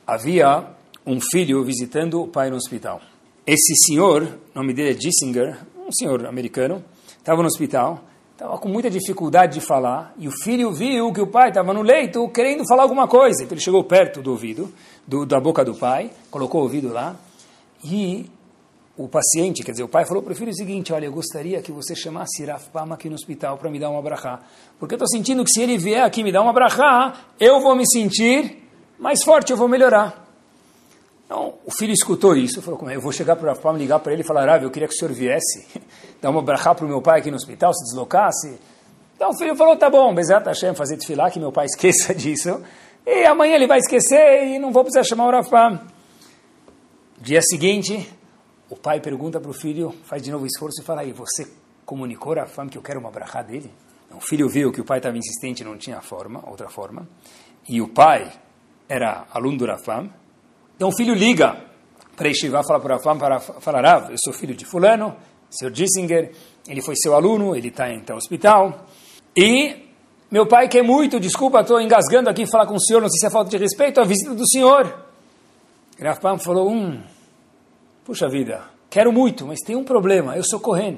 Havia 0.06 0.66
um 1.06 1.20
filho 1.22 1.64
visitando 1.64 2.22
o 2.22 2.28
pai 2.28 2.50
no 2.50 2.58
hospital. 2.58 3.02
Esse 3.46 3.74
senhor, 3.86 4.28
nome 4.54 4.74
dele 4.74 4.90
é 4.90 5.00
Gissinger, 5.00 5.58
um 5.88 5.92
senhor 5.92 6.26
americano, 6.26 6.84
estava 7.18 7.42
no 7.42 7.48
hospital, 7.48 8.04
estava 8.34 8.58
com 8.58 8.68
muita 8.68 8.90
dificuldade 8.90 9.54
de 9.54 9.62
falar, 9.62 10.14
e 10.18 10.28
o 10.28 10.32
filho 10.32 10.72
viu 10.74 11.14
que 11.14 11.22
o 11.22 11.28
pai 11.28 11.50
estava 11.50 11.74
no 11.74 11.82
leito 11.82 12.28
querendo 12.30 12.68
falar 12.68 12.84
alguma 12.84 13.08
coisa. 13.08 13.44
Então 13.44 13.56
ele 13.56 13.64
chegou 13.64 13.84
perto 13.86 14.22
do 14.22 14.32
ouvido, 14.32 14.74
do, 15.08 15.26
da 15.26 15.40
boca 15.40 15.64
do 15.64 15.74
pai, 15.74 16.12
colocou 16.30 16.60
o 16.60 16.64
ouvido 16.66 16.92
lá, 16.92 17.16
e 17.84 18.30
o 18.98 19.08
paciente, 19.08 19.64
quer 19.64 19.72
dizer, 19.72 19.84
o 19.84 19.88
pai 19.88 20.06
falou 20.06 20.24
para 20.24 20.34
o 20.34 20.36
filho 20.36 20.50
o 20.50 20.56
seguinte, 20.56 20.92
olha, 20.92 21.06
eu 21.06 21.12
gostaria 21.12 21.62
que 21.62 21.72
você 21.72 21.96
chamasse 21.96 22.44
Raf 22.44 22.70
Pama 22.70 22.96
aqui 22.96 23.08
no 23.08 23.16
hospital 23.16 23.56
para 23.58 23.70
me 23.70 23.80
dar 23.80 23.92
uma 23.92 24.02
brachá, 24.02 24.40
porque 24.80 24.96
eu 24.96 24.98
estou 24.98 25.08
sentindo 25.08 25.44
que 25.44 25.52
se 25.52 25.62
ele 25.62 25.78
vier 25.78 26.04
aqui 26.04 26.24
me 26.24 26.32
dar 26.32 26.42
uma 26.42 26.52
brachá, 26.52 27.14
eu 27.40 27.62
vou 27.62 27.76
me 27.76 27.88
sentir 27.88 28.68
mais 28.98 29.24
forte, 29.24 29.52
eu 29.52 29.58
vou 29.58 29.68
melhorar. 29.68 30.26
Então, 31.26 31.56
o 31.64 31.72
filho 31.72 31.94
escutou 31.94 32.36
isso, 32.36 32.60
falou, 32.62 32.80
como 32.80 32.90
é? 32.90 32.96
eu 32.96 33.02
vou 33.02 33.12
chegar 33.12 33.36
para 33.36 33.46
o 33.46 33.48
Raf 33.50 33.62
Pama, 33.62 33.78
ligar 33.78 34.00
para 34.00 34.14
ele 34.14 34.24
e 34.24 34.26
falar, 34.26 34.46
Rav, 34.46 34.64
eu 34.64 34.72
queria 34.72 34.88
que 34.88 34.96
o 34.96 34.98
senhor 34.98 35.14
viesse, 35.14 35.68
dar 36.20 36.32
uma 36.32 36.42
brachá 36.42 36.74
para 36.74 36.86
o 36.86 36.88
meu 36.88 37.02
pai 37.02 37.20
aqui 37.20 37.30
no 37.30 37.36
hospital, 37.38 37.74
se 37.76 37.84
deslocasse. 37.84 38.58
Então 39.16 39.30
o 39.30 39.38
filho 39.38 39.56
falou, 39.56 39.76
tá 39.78 39.92
bom, 39.92 40.16
Bezat 40.16 40.44
Hashem, 40.48 40.74
fazer 40.74 40.98
tefilá, 40.98 41.30
que 41.30 41.40
meu 41.40 41.52
pai 41.52 41.66
esqueça 41.70 42.16
disso, 42.16 42.64
e 43.06 43.26
amanhã 43.26 43.56
ele 43.56 43.68
vai 43.68 43.78
esquecer 43.78 44.48
e 44.48 44.58
não 44.58 44.72
vou 44.72 44.84
precisar 44.84 45.04
chamar 45.04 45.28
o 45.28 45.32
Raf 45.32 45.50
Pama. 45.50 45.86
Dia 47.20 47.42
seguinte, 47.44 48.17
o 48.70 48.76
pai 48.76 49.00
pergunta 49.00 49.40
para 49.40 49.50
o 49.50 49.54
filho, 49.54 49.94
faz 50.04 50.22
de 50.22 50.32
novo 50.32 50.44
o 50.44 50.48
esforço 50.48 50.82
e 50.82 50.84
fala 50.84 51.02
aí, 51.02 51.14
você 51.14 51.48
comunicou 51.86 52.38
a 52.38 52.46
fama 52.46 52.70
que 52.70 52.78
eu 52.78 52.82
quero 52.82 53.00
uma 53.00 53.10
brachá 53.10 53.42
dele? 53.42 53.72
O 54.12 54.20
filho 54.20 54.50
viu 54.50 54.72
que 54.72 54.82
o 54.82 54.86
pai 54.86 55.00
estava 55.00 55.18
insistente, 55.18 55.64
não 55.64 55.78
tinha 55.78 56.02
forma, 56.02 56.44
outra 56.50 56.70
forma, 56.70 57.08
e 57.68 57.82
o 57.82 57.88
pai 57.88 58.32
era 58.88 59.26
aluno 59.32 59.58
do 59.58 59.66
Rafam. 59.66 60.10
Então 60.76 60.90
o 60.90 60.96
filho 60.96 61.14
liga 61.14 61.66
para 62.16 62.28
Yeshiva, 62.28 62.62
fala 62.64 62.80
para 62.80 62.96
Rafam, 62.96 63.18
para 63.18 63.40
falar, 63.40 64.12
eu 64.12 64.18
sou 64.18 64.34
filho 64.34 64.56
de 64.56 64.66
fulano, 64.66 65.16
Sr. 65.50 65.74
Gissinger, 65.74 66.32
ele 66.68 66.82
foi 66.82 66.96
seu 66.96 67.16
aluno, 67.16 67.56
ele 67.56 67.70
está 67.70 67.90
em 67.90 68.02
tal 68.02 68.18
hospital, 68.18 68.86
e 69.36 69.88
meu 70.30 70.46
pai 70.46 70.68
quer 70.68 70.84
muito, 70.84 71.20
desculpa, 71.20 71.62
estou 71.62 71.80
engasgando 71.80 72.30
aqui 72.30 72.46
falar 72.46 72.66
com 72.66 72.76
o 72.76 72.82
senhor, 72.82 73.02
não 73.02 73.10
sei 73.10 73.20
se 73.20 73.28
é 73.28 73.30
falta 73.30 73.50
de 73.50 73.58
respeito, 73.58 74.02
a 74.02 74.04
visita 74.04 74.34
do 74.34 74.48
senhor. 74.48 75.06
Rafam 76.00 76.38
falou, 76.38 76.70
hum, 76.70 77.02
Puxa 78.08 78.30
vida, 78.30 78.64
quero 78.90 79.12
muito, 79.12 79.46
mas 79.46 79.60
tem 79.60 79.76
um 79.76 79.84
problema, 79.84 80.38
eu 80.38 80.42
sou 80.42 80.62
Cohen. 80.62 80.98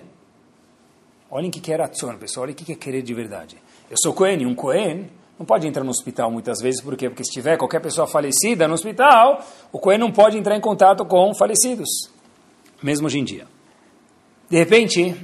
Olhem 1.32 1.50
o 1.50 1.52
que 1.52 1.74
é 1.74 1.76
ratzon, 1.76 2.16
pessoal, 2.18 2.44
olhem 2.44 2.54
o 2.54 2.56
que 2.56 2.72
é 2.72 2.76
querer 2.76 3.02
de 3.02 3.16
verdade. 3.16 3.58
Eu 3.90 3.98
sou 4.00 4.14
Cohen, 4.14 4.44
e 4.44 4.46
um 4.46 4.54
Cohen 4.54 5.10
não 5.40 5.44
pode 5.44 5.68
entrar 5.68 5.84
no 5.84 5.90
hospital 5.90 6.30
muitas 6.30 6.62
vezes, 6.62 6.84
por 6.84 6.96
quê? 6.96 7.10
Porque 7.10 7.24
se 7.24 7.32
tiver 7.32 7.58
qualquer 7.58 7.82
pessoa 7.82 8.06
falecida 8.06 8.68
no 8.68 8.76
hospital, 8.76 9.44
o 9.72 9.80
Cohen 9.80 9.98
não 9.98 10.12
pode 10.12 10.38
entrar 10.38 10.56
em 10.56 10.62
contato 10.62 11.04
com 11.04 11.34
falecidos, 11.34 11.90
mesmo 12.80 13.08
hoje 13.08 13.18
em 13.18 13.24
dia. 13.24 13.48
De 14.48 14.58
repente, 14.58 15.16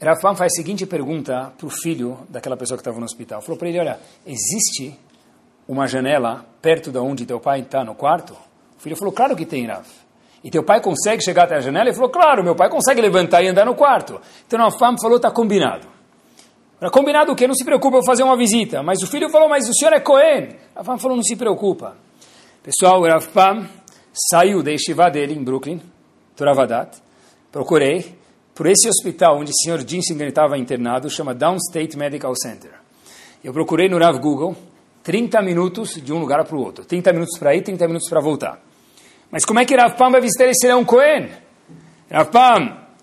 Rafam 0.00 0.34
faz 0.34 0.54
a 0.54 0.56
seguinte 0.56 0.86
pergunta 0.86 1.52
para 1.58 1.66
o 1.66 1.70
filho 1.70 2.20
daquela 2.30 2.56
pessoa 2.56 2.78
que 2.78 2.80
estava 2.80 2.98
no 2.98 3.04
hospital. 3.04 3.42
Falou 3.42 3.58
para 3.58 3.68
ele, 3.68 3.78
olha, 3.78 4.00
existe 4.24 4.98
uma 5.68 5.86
janela 5.86 6.46
perto 6.62 6.90
de 6.90 6.96
onde 6.96 7.26
teu 7.26 7.38
pai 7.38 7.60
está 7.60 7.84
no 7.84 7.94
quarto? 7.94 8.32
O 8.78 8.80
filho 8.80 8.96
falou, 8.96 9.12
claro 9.12 9.36
que 9.36 9.44
tem, 9.44 9.66
Raf. 9.66 10.07
E 10.42 10.50
teu 10.50 10.62
pai 10.62 10.80
consegue 10.80 11.22
chegar 11.22 11.44
até 11.44 11.56
a 11.56 11.60
janela? 11.60 11.86
Ele 11.86 11.94
falou, 11.94 12.10
claro, 12.10 12.44
meu 12.44 12.54
pai 12.54 12.68
consegue 12.68 13.00
levantar 13.00 13.42
e 13.42 13.48
andar 13.48 13.66
no 13.66 13.74
quarto. 13.74 14.20
Então 14.46 14.64
a 14.64 14.70
fama 14.70 14.96
falou, 15.00 15.16
está 15.16 15.30
combinado. 15.30 15.86
Para 16.78 16.90
combinado 16.90 17.32
o 17.32 17.36
quê? 17.36 17.48
Não 17.48 17.54
se 17.54 17.64
preocupa, 17.64 17.96
eu 17.96 18.00
vou 18.00 18.06
fazer 18.06 18.22
uma 18.22 18.36
visita. 18.36 18.82
Mas 18.82 19.02
o 19.02 19.06
filho 19.06 19.28
falou, 19.30 19.48
mas 19.48 19.68
o 19.68 19.74
senhor 19.74 19.92
é 19.92 20.00
Cohen. 20.00 20.56
A 20.76 20.84
fama 20.84 20.98
falou, 20.98 21.16
não 21.16 21.24
se 21.24 21.34
preocupa. 21.34 21.96
Pessoal, 22.62 23.00
o 23.00 23.06
Rav 23.06 23.26
Pam 23.28 23.68
saiu 24.12 24.62
da 24.62 24.70
yeshiva 24.70 25.10
dele 25.10 25.34
em 25.34 25.42
Brooklyn, 25.42 25.80
Toravadat. 26.36 26.98
Procurei 27.50 28.16
por 28.54 28.66
esse 28.66 28.88
hospital 28.88 29.38
onde 29.38 29.50
o 29.50 29.54
senhor 29.54 29.80
Jinsinger 29.86 30.28
estava 30.28 30.56
internado, 30.56 31.10
chama 31.10 31.34
Downstate 31.34 31.96
Medical 31.96 32.34
Center. 32.36 32.72
Eu 33.42 33.52
procurei 33.52 33.88
no 33.88 33.98
Rav 33.98 34.18
Google 34.18 34.56
30 35.02 35.40
minutos 35.42 35.94
de 35.94 36.12
um 36.12 36.18
lugar 36.18 36.44
para 36.44 36.56
o 36.56 36.60
outro. 36.60 36.84
30 36.84 37.12
minutos 37.12 37.38
para 37.38 37.54
ir, 37.54 37.62
30 37.62 37.86
minutos 37.86 38.08
para 38.08 38.20
voltar. 38.20 38.67
Mas 39.30 39.44
como 39.44 39.60
é 39.60 39.64
que 39.64 39.76
Rav 39.76 39.94
vai 39.96 40.20
visitar 40.20 40.46
esse 40.46 40.66
leão 40.66 40.84
Cohen? 40.84 41.28
Rav 42.10 42.30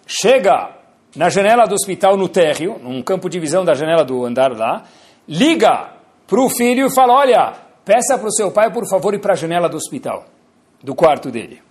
chega 0.07 0.75
na 1.15 1.29
janela 1.29 1.65
do 1.65 1.75
hospital 1.75 2.17
no 2.17 2.27
térreo, 2.27 2.79
num 2.81 3.01
campo 3.01 3.29
de 3.29 3.39
visão 3.39 3.63
da 3.63 3.73
janela 3.73 4.03
do 4.03 4.25
andar 4.25 4.51
lá, 4.51 4.83
liga 5.27 5.91
para 6.27 6.41
o 6.41 6.49
filho 6.49 6.87
e 6.87 6.93
fala, 6.93 7.13
olha, 7.13 7.53
peça 7.85 8.17
para 8.17 8.27
o 8.27 8.31
seu 8.31 8.51
pai, 8.51 8.71
por 8.71 8.87
favor, 8.89 9.13
ir 9.13 9.19
para 9.19 9.33
a 9.33 9.35
janela 9.35 9.69
do 9.69 9.77
hospital, 9.77 10.25
do 10.83 10.95
quarto 10.95 11.31
dele. 11.31 11.61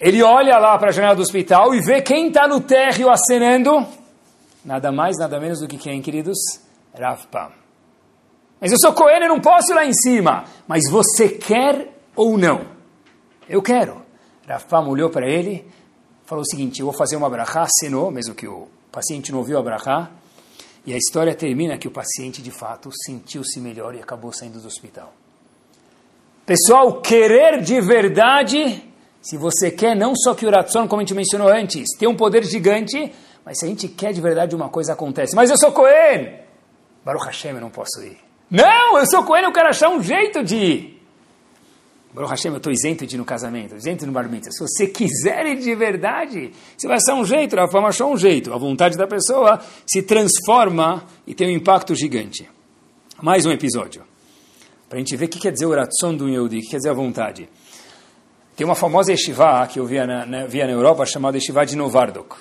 Ele 0.00 0.22
olha 0.22 0.58
lá 0.58 0.78
para 0.78 0.88
a 0.88 0.92
janela 0.92 1.14
do 1.14 1.22
hospital 1.22 1.74
e 1.74 1.80
vê 1.80 2.00
quem 2.00 2.28
está 2.28 2.48
no 2.48 2.60
térreo 2.60 3.10
acenando, 3.10 3.86
nada 4.64 4.90
mais, 4.90 5.18
nada 5.18 5.38
menos 5.38 5.60
do 5.60 5.68
que 5.68 5.76
quem, 5.76 6.00
queridos? 6.00 6.38
Rav. 6.98 7.22
Mas 8.60 8.72
eu 8.72 8.78
sou 8.78 8.92
Cohen 8.92 9.24
e 9.24 9.28
não 9.28 9.40
posso 9.40 9.72
ir 9.72 9.74
lá 9.74 9.84
em 9.84 9.92
cima. 9.92 10.44
Mas 10.66 10.90
você 10.90 11.28
quer 11.28 11.88
ou 12.16 12.38
não? 12.38 12.73
Eu 13.48 13.62
quero. 13.62 14.02
Rafam 14.46 14.88
olhou 14.88 15.10
para 15.10 15.28
ele, 15.28 15.66
falou 16.24 16.42
o 16.42 16.46
seguinte, 16.46 16.80
eu 16.80 16.86
vou 16.86 16.94
fazer 16.94 17.16
uma 17.16 17.30
brachá, 17.30 17.62
assinou, 17.62 18.10
mesmo 18.10 18.34
que 18.34 18.46
o 18.46 18.68
paciente 18.92 19.32
não 19.32 19.38
ouviu 19.38 19.58
a 19.58 19.62
brachá, 19.62 20.10
e 20.86 20.92
a 20.92 20.96
história 20.96 21.34
termina 21.34 21.78
que 21.78 21.88
o 21.88 21.90
paciente, 21.90 22.42
de 22.42 22.50
fato, 22.50 22.90
sentiu-se 23.06 23.58
melhor 23.58 23.94
e 23.94 24.00
acabou 24.00 24.32
saindo 24.32 24.60
do 24.60 24.66
hospital. 24.66 25.12
Pessoal, 26.44 27.00
querer 27.00 27.62
de 27.62 27.80
verdade, 27.80 28.84
se 29.22 29.38
você 29.38 29.70
quer, 29.70 29.96
não 29.96 30.14
só 30.14 30.34
que 30.34 30.44
o 30.44 30.50
Ratson, 30.50 30.86
como 30.86 31.00
a 31.00 31.04
gente 31.04 31.14
mencionou 31.14 31.48
antes, 31.48 31.96
tem 31.98 32.06
um 32.06 32.14
poder 32.14 32.44
gigante, 32.44 33.12
mas 33.44 33.58
se 33.58 33.64
a 33.64 33.68
gente 33.68 33.88
quer 33.88 34.12
de 34.12 34.20
verdade, 34.20 34.54
uma 34.54 34.68
coisa 34.68 34.92
acontece. 34.92 35.34
Mas 35.34 35.48
eu 35.48 35.56
sou 35.56 35.72
Cohen! 35.72 36.40
Baruch 37.02 37.24
Hashem, 37.24 37.52
eu 37.52 37.60
não 37.60 37.70
posso 37.70 38.02
ir. 38.02 38.18
Não, 38.50 38.98
eu 38.98 39.06
sou 39.06 39.24
Cohen, 39.24 39.44
eu 39.44 39.52
quero 39.52 39.68
achar 39.68 39.88
um 39.88 40.02
jeito 40.02 40.44
de 40.44 40.56
ir. 40.56 40.93
Baruch 42.14 42.30
Hashem, 42.30 42.52
eu 42.52 42.58
estou 42.58 42.72
isento 42.72 43.04
de 43.04 43.16
ir 43.16 43.18
no 43.18 43.24
casamento, 43.24 43.74
isento 43.74 44.06
no 44.06 44.12
bar 44.12 44.30
mitzvah. 44.30 44.52
Se 44.52 44.60
você 44.60 44.86
quiser 44.86 45.44
ir 45.46 45.58
de 45.58 45.74
verdade, 45.74 46.52
você 46.76 46.86
vai 46.86 46.96
achar 46.96 47.16
um 47.16 47.24
jeito, 47.24 47.58
a 47.58 47.66
fama 47.66 47.88
achou 47.88 48.12
um 48.12 48.16
jeito. 48.16 48.52
A 48.52 48.56
vontade 48.56 48.96
da 48.96 49.04
pessoa 49.04 49.60
se 49.84 50.00
transforma 50.00 51.04
e 51.26 51.34
tem 51.34 51.48
um 51.48 51.50
impacto 51.50 51.92
gigante. 51.92 52.48
Mais 53.20 53.44
um 53.44 53.50
episódio. 53.50 54.04
Para 54.88 54.98
a 54.98 55.00
gente 55.00 55.16
ver 55.16 55.24
o 55.24 55.28
que 55.28 55.40
quer 55.40 55.50
dizer 55.50 55.66
o 55.66 55.74
ratson 55.74 56.14
do 56.14 56.28
Yehudi, 56.28 56.58
o 56.58 56.60
que 56.60 56.68
quer 56.68 56.76
dizer 56.76 56.90
a 56.90 56.94
vontade. 56.94 57.48
Tem 58.54 58.64
uma 58.64 58.76
famosa 58.76 59.10
yeshiva 59.10 59.66
que 59.66 59.80
eu 59.80 59.84
via 59.84 60.06
na, 60.06 60.24
na, 60.24 60.46
via 60.46 60.66
na 60.66 60.72
Europa, 60.72 61.04
chamada 61.04 61.36
yeshiva 61.36 61.66
de 61.66 61.74
Novardok. 61.74 62.36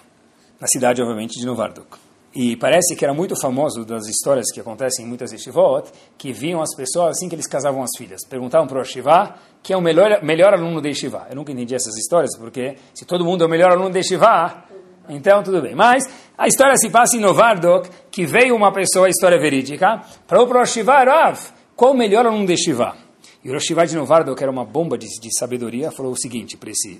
Na 0.59 0.67
cidade, 0.67 1.01
obviamente, 1.01 1.39
de 1.39 1.47
Novardok. 1.47 2.02
E 2.35 2.55
parece 2.57 2.95
que 2.95 3.05
era 3.05 3.13
muito 3.13 3.39
famoso 3.39 3.85
das 3.85 4.07
histórias 4.07 4.51
que 4.51 4.59
acontecem 4.59 5.05
em 5.05 5.07
muitas 5.07 5.31
yeshivot, 5.31 5.91
que 6.17 6.33
viam 6.33 6.61
as 6.63 6.75
pessoas 6.75 7.11
assim 7.11 7.29
que 7.29 7.35
eles 7.35 7.45
casavam 7.45 7.83
as 7.83 7.91
filhas. 7.95 8.21
Perguntavam 8.27 8.65
para 8.65 8.77
o 8.77 8.81
yeshiva 8.81 9.35
quem 9.61 9.75
é 9.75 9.77
o 9.77 9.81
melhor, 9.81 10.23
melhor 10.23 10.51
aluno 10.51 10.81
da 10.81 10.87
yeshiva. 10.87 11.27
Eu 11.29 11.35
nunca 11.35 11.51
entendi 11.51 11.75
essas 11.75 11.95
histórias, 11.95 12.35
porque 12.35 12.75
se 12.91 13.05
todo 13.05 13.23
mundo 13.23 13.43
é 13.43 13.47
o 13.47 13.49
melhor 13.49 13.71
aluno 13.71 13.91
da 13.91 13.99
yeshiva, 13.99 14.63
então 15.07 15.43
tudo 15.43 15.61
bem. 15.61 15.75
Mas 15.75 16.03
a 16.35 16.47
história 16.47 16.75
se 16.75 16.89
passa 16.89 17.15
em 17.15 17.19
Novardok, 17.19 17.87
que 18.09 18.25
veio 18.25 18.55
uma 18.55 18.73
pessoa, 18.73 19.05
a 19.05 19.09
história 19.11 19.39
verídica, 19.39 20.01
falou 20.25 20.47
para 20.47 20.57
o 20.57 20.61
yeshiva, 20.61 21.03
Rav, 21.03 21.39
qual 21.75 21.91
o 21.91 21.97
melhor 21.97 22.25
aluno 22.25 22.47
da 22.47 22.53
yeshiva? 22.53 22.97
E 23.43 23.51
o 23.51 23.53
yeshiva 23.53 23.85
de 23.85 23.95
Novardok 23.95 24.41
era 24.41 24.51
uma 24.51 24.65
bomba 24.65 24.97
de, 24.97 25.05
de 25.05 25.37
sabedoria, 25.37 25.91
falou 25.91 26.13
o 26.13 26.17
seguinte 26.17 26.57
para 26.57 26.71
esse, 26.71 26.99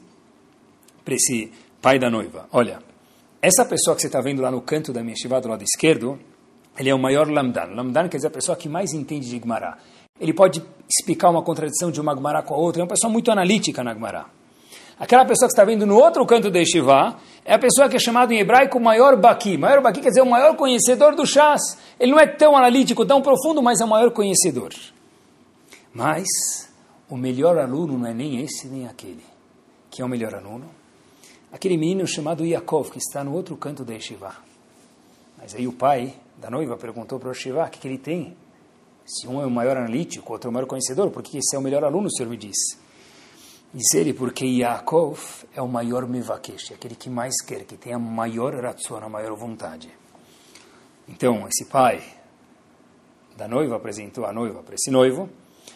esse 1.08 1.52
pai 1.82 1.98
da 1.98 2.12
noiva, 2.12 2.48
olha... 2.52 2.93
Essa 3.44 3.66
pessoa 3.66 3.94
que 3.94 4.02
você 4.02 4.08
está 4.08 4.22
vendo 4.22 4.42
lá 4.42 4.50
no 4.50 4.62
canto 4.62 4.94
da 4.94 5.04
minha 5.04 5.18
shiva, 5.18 5.42
do 5.42 5.50
lado 5.50 5.62
esquerdo, 5.66 6.18
ele 6.80 6.90
é 6.90 6.96
o 6.96 6.98
maior 6.98 7.30
lamdan. 7.30 7.76
Lamdan 7.76 8.08
quer 8.08 8.16
dizer 8.16 8.28
a 8.28 8.32
pessoa 8.32 8.56
que 8.56 8.70
mais 8.70 8.94
entende 8.94 9.30
de 9.30 9.38
Gemara. 9.38 9.78
Ele 10.18 10.34
pode 10.34 10.64
explicar 10.90 11.30
uma 11.30 11.44
contradição 11.44 11.92
de 11.92 12.00
uma 12.00 12.16
Gemara 12.16 12.42
com 12.42 12.54
a 12.54 12.58
outra. 12.58 12.82
É 12.82 12.84
uma 12.84 12.88
pessoa 12.88 13.12
muito 13.12 13.30
analítica 13.30 13.84
na 13.84 13.94
Gemara. 13.94 14.28
Aquela 14.98 15.26
pessoa 15.26 15.50
que 15.50 15.52
está 15.52 15.66
vendo 15.66 15.86
no 15.86 15.98
outro 15.98 16.26
canto 16.26 16.50
da 16.50 16.58
Yeshiva 16.58 17.18
é 17.44 17.56
a 17.56 17.60
pessoa 17.60 17.90
que 17.90 17.98
é 17.98 18.00
chamada 18.00 18.34
em 18.34 18.40
hebraico 18.40 18.80
maior 18.80 19.18
baqui. 19.18 19.58
Maior 19.58 19.82
baqui 19.82 20.00
quer 20.00 20.08
dizer 20.08 20.22
o 20.22 20.26
maior 20.26 20.56
conhecedor 20.56 21.14
do 21.14 21.26
chás. 21.26 21.78
Ele 22.00 22.14
não 22.14 22.20
é 22.22 22.26
tão 22.26 22.56
analítico, 22.56 23.06
tão 23.06 23.22
profundo, 23.22 23.62
mas 23.62 23.82
é 23.82 23.84
o 23.84 23.90
maior 23.90 24.10
conhecedor. 24.12 24.72
Mas 25.94 26.28
o 27.10 27.18
melhor 27.18 27.58
aluno 27.58 27.98
não 27.98 28.08
é 28.08 28.14
nem 28.14 28.40
esse 28.40 28.70
nem 28.70 28.88
aquele. 28.88 29.26
Que 29.92 30.02
é 30.02 30.06
o 30.06 30.08
melhor 30.08 30.34
aluno? 30.34 30.83
Aquele 31.54 31.78
menino 31.78 32.08
chamado 32.08 32.44
Yaakov, 32.44 32.90
que 32.90 32.98
está 32.98 33.24
no 33.24 33.32
outro 33.32 33.56
canto 33.56 33.86
da 33.86 33.94
Yeshiva. 33.94 34.36
Mas 35.38 35.54
aí 35.54 35.68
o 35.68 35.72
pai 35.72 36.16
da 36.36 36.50
noiva 36.50 36.76
perguntou 36.76 37.20
para 37.20 37.30
o 37.30 37.32
Yeshiva 37.32 37.64
o 37.64 37.70
que, 37.70 37.78
que 37.78 37.88
ele 37.88 38.00
tem. 38.00 38.36
Se 39.06 39.28
um 39.28 39.40
é 39.40 39.46
o 39.46 39.52
maior 39.52 39.78
analítico, 39.78 40.34
outro 40.34 40.48
é 40.48 40.50
o 40.50 40.54
maior 40.54 40.66
conhecedor, 40.66 41.12
por 41.12 41.22
que 41.22 41.38
esse 41.38 41.56
é 41.56 41.60
o 41.60 41.62
melhor 41.62 41.84
aluno, 41.84 42.08
o 42.08 42.12
senhor 42.12 42.28
me 42.28 42.38
disse? 42.38 42.76
Diz 43.72 43.94
ele 43.94 44.16
porque 44.16 44.46
Yaakov 44.46 45.46
é 45.54 45.62
o 45.62 45.68
maior 45.68 46.08
mevakesh, 46.08 46.72
é 46.72 46.74
aquele 46.74 46.96
que 46.96 47.08
mais 47.08 47.40
quer, 47.46 47.66
que 47.66 47.78
tem 47.78 47.94
a 47.94 48.00
maior 48.00 48.56
ratzon, 48.56 48.98
a 48.98 49.08
maior 49.08 49.36
vontade. 49.36 49.90
Então, 51.08 51.48
esse 51.48 51.66
pai 51.66 52.02
da 53.38 53.48
noiva 53.48 53.76
apresentou 53.76 54.26
a 54.26 54.34
noiva 54.34 54.64
para 54.64 54.74
esse 54.74 54.90
noivo 54.90 55.30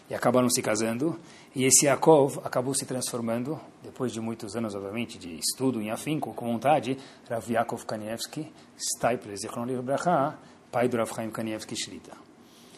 e 0.10 0.16
acabaram 0.16 0.50
se 0.50 0.60
casando. 0.60 1.20
E 1.58 1.66
esse 1.66 1.88
Yaakov 1.88 2.40
acabou 2.44 2.76
se 2.76 2.86
transformando, 2.86 3.60
depois 3.84 4.12
de 4.12 4.22
muitos 4.22 4.56
anos, 4.56 4.76
obviamente, 4.76 5.18
de 5.18 5.40
estudo 5.40 5.82
em 5.82 5.90
afinco, 5.90 6.32
com 6.32 6.52
vontade, 6.52 6.96
Rav 7.28 7.52
Yaakov 7.52 7.84
Kanievski, 7.84 8.46
Stipler 8.78 9.36
Zichron 9.36 9.66
Bracha, 9.82 10.36
pai 10.72 10.88
do 10.88 10.98
Rav 10.98 11.12
Chaim 11.16 11.32
Kanievski 11.32 11.74
Shlita. 11.76 12.12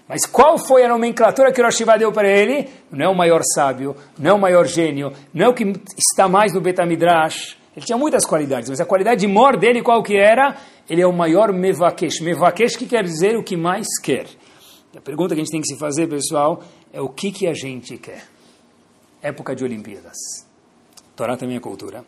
Mas 0.07 0.25
qual 0.25 0.57
foi 0.57 0.85
a 0.85 0.87
nomenclatura 0.87 1.51
que 1.51 1.61
Rosh 1.61 1.83
deu 1.99 2.13
para 2.13 2.29
ele? 2.29 2.69
Não 2.89 3.05
é 3.05 3.09
o 3.09 3.13
maior 3.13 3.41
sábio, 3.53 3.97
não 4.17 4.31
é 4.31 4.33
o 4.33 4.39
maior 4.39 4.65
gênio, 4.65 5.11
não 5.33 5.47
é 5.47 5.49
o 5.49 5.53
que 5.53 5.73
está 5.97 6.29
mais 6.29 6.53
no 6.53 6.61
Betamidrash. 6.61 7.57
Ele 7.75 7.85
tinha 7.85 7.97
muitas 7.97 8.25
qualidades, 8.25 8.69
mas 8.69 8.79
a 8.79 8.85
qualidade 8.85 9.27
maior 9.27 9.57
dele 9.57 9.81
qual 9.81 10.01
que 10.01 10.15
era? 10.15 10.55
Ele 10.89 11.01
é 11.01 11.05
o 11.05 11.11
maior 11.11 11.51
Mevakesh. 11.51 12.21
Mevakesh 12.21 12.77
que 12.77 12.85
quer 12.85 13.03
dizer 13.03 13.35
o 13.35 13.43
que 13.43 13.57
mais 13.57 13.87
quer. 14.01 14.27
E 14.93 14.97
a 14.97 15.01
pergunta 15.01 15.35
que 15.35 15.41
a 15.41 15.43
gente 15.43 15.51
tem 15.51 15.59
que 15.59 15.67
se 15.67 15.77
fazer, 15.77 16.07
pessoal, 16.07 16.63
é 16.93 17.01
o 17.01 17.09
que, 17.09 17.29
que 17.29 17.45
a 17.45 17.53
gente 17.53 17.97
quer. 17.97 18.38
Época 19.21 19.55
de 19.55 19.63
Olimpíadas. 19.63 20.17
Torá 21.15 21.35
também 21.35 21.57
é 21.57 21.59
cultura. 21.59 22.05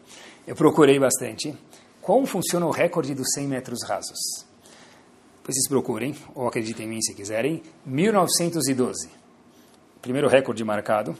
Eu 0.47 0.55
procurei 0.55 0.99
bastante. 0.99 1.55
Como 2.01 2.25
funciona 2.25 2.65
o 2.65 2.71
recorde 2.71 3.13
dos 3.13 3.27
100 3.33 3.47
metros 3.47 3.83
rasos? 3.83 4.51
vocês 5.51 5.67
procurem, 5.67 6.15
ou 6.33 6.47
acreditem 6.47 6.85
em 6.85 6.89
mim 6.89 7.01
se 7.01 7.13
quiserem, 7.13 7.61
1912. 7.85 9.09
Primeiro 10.01 10.27
recorde 10.27 10.63
marcado. 10.63 11.15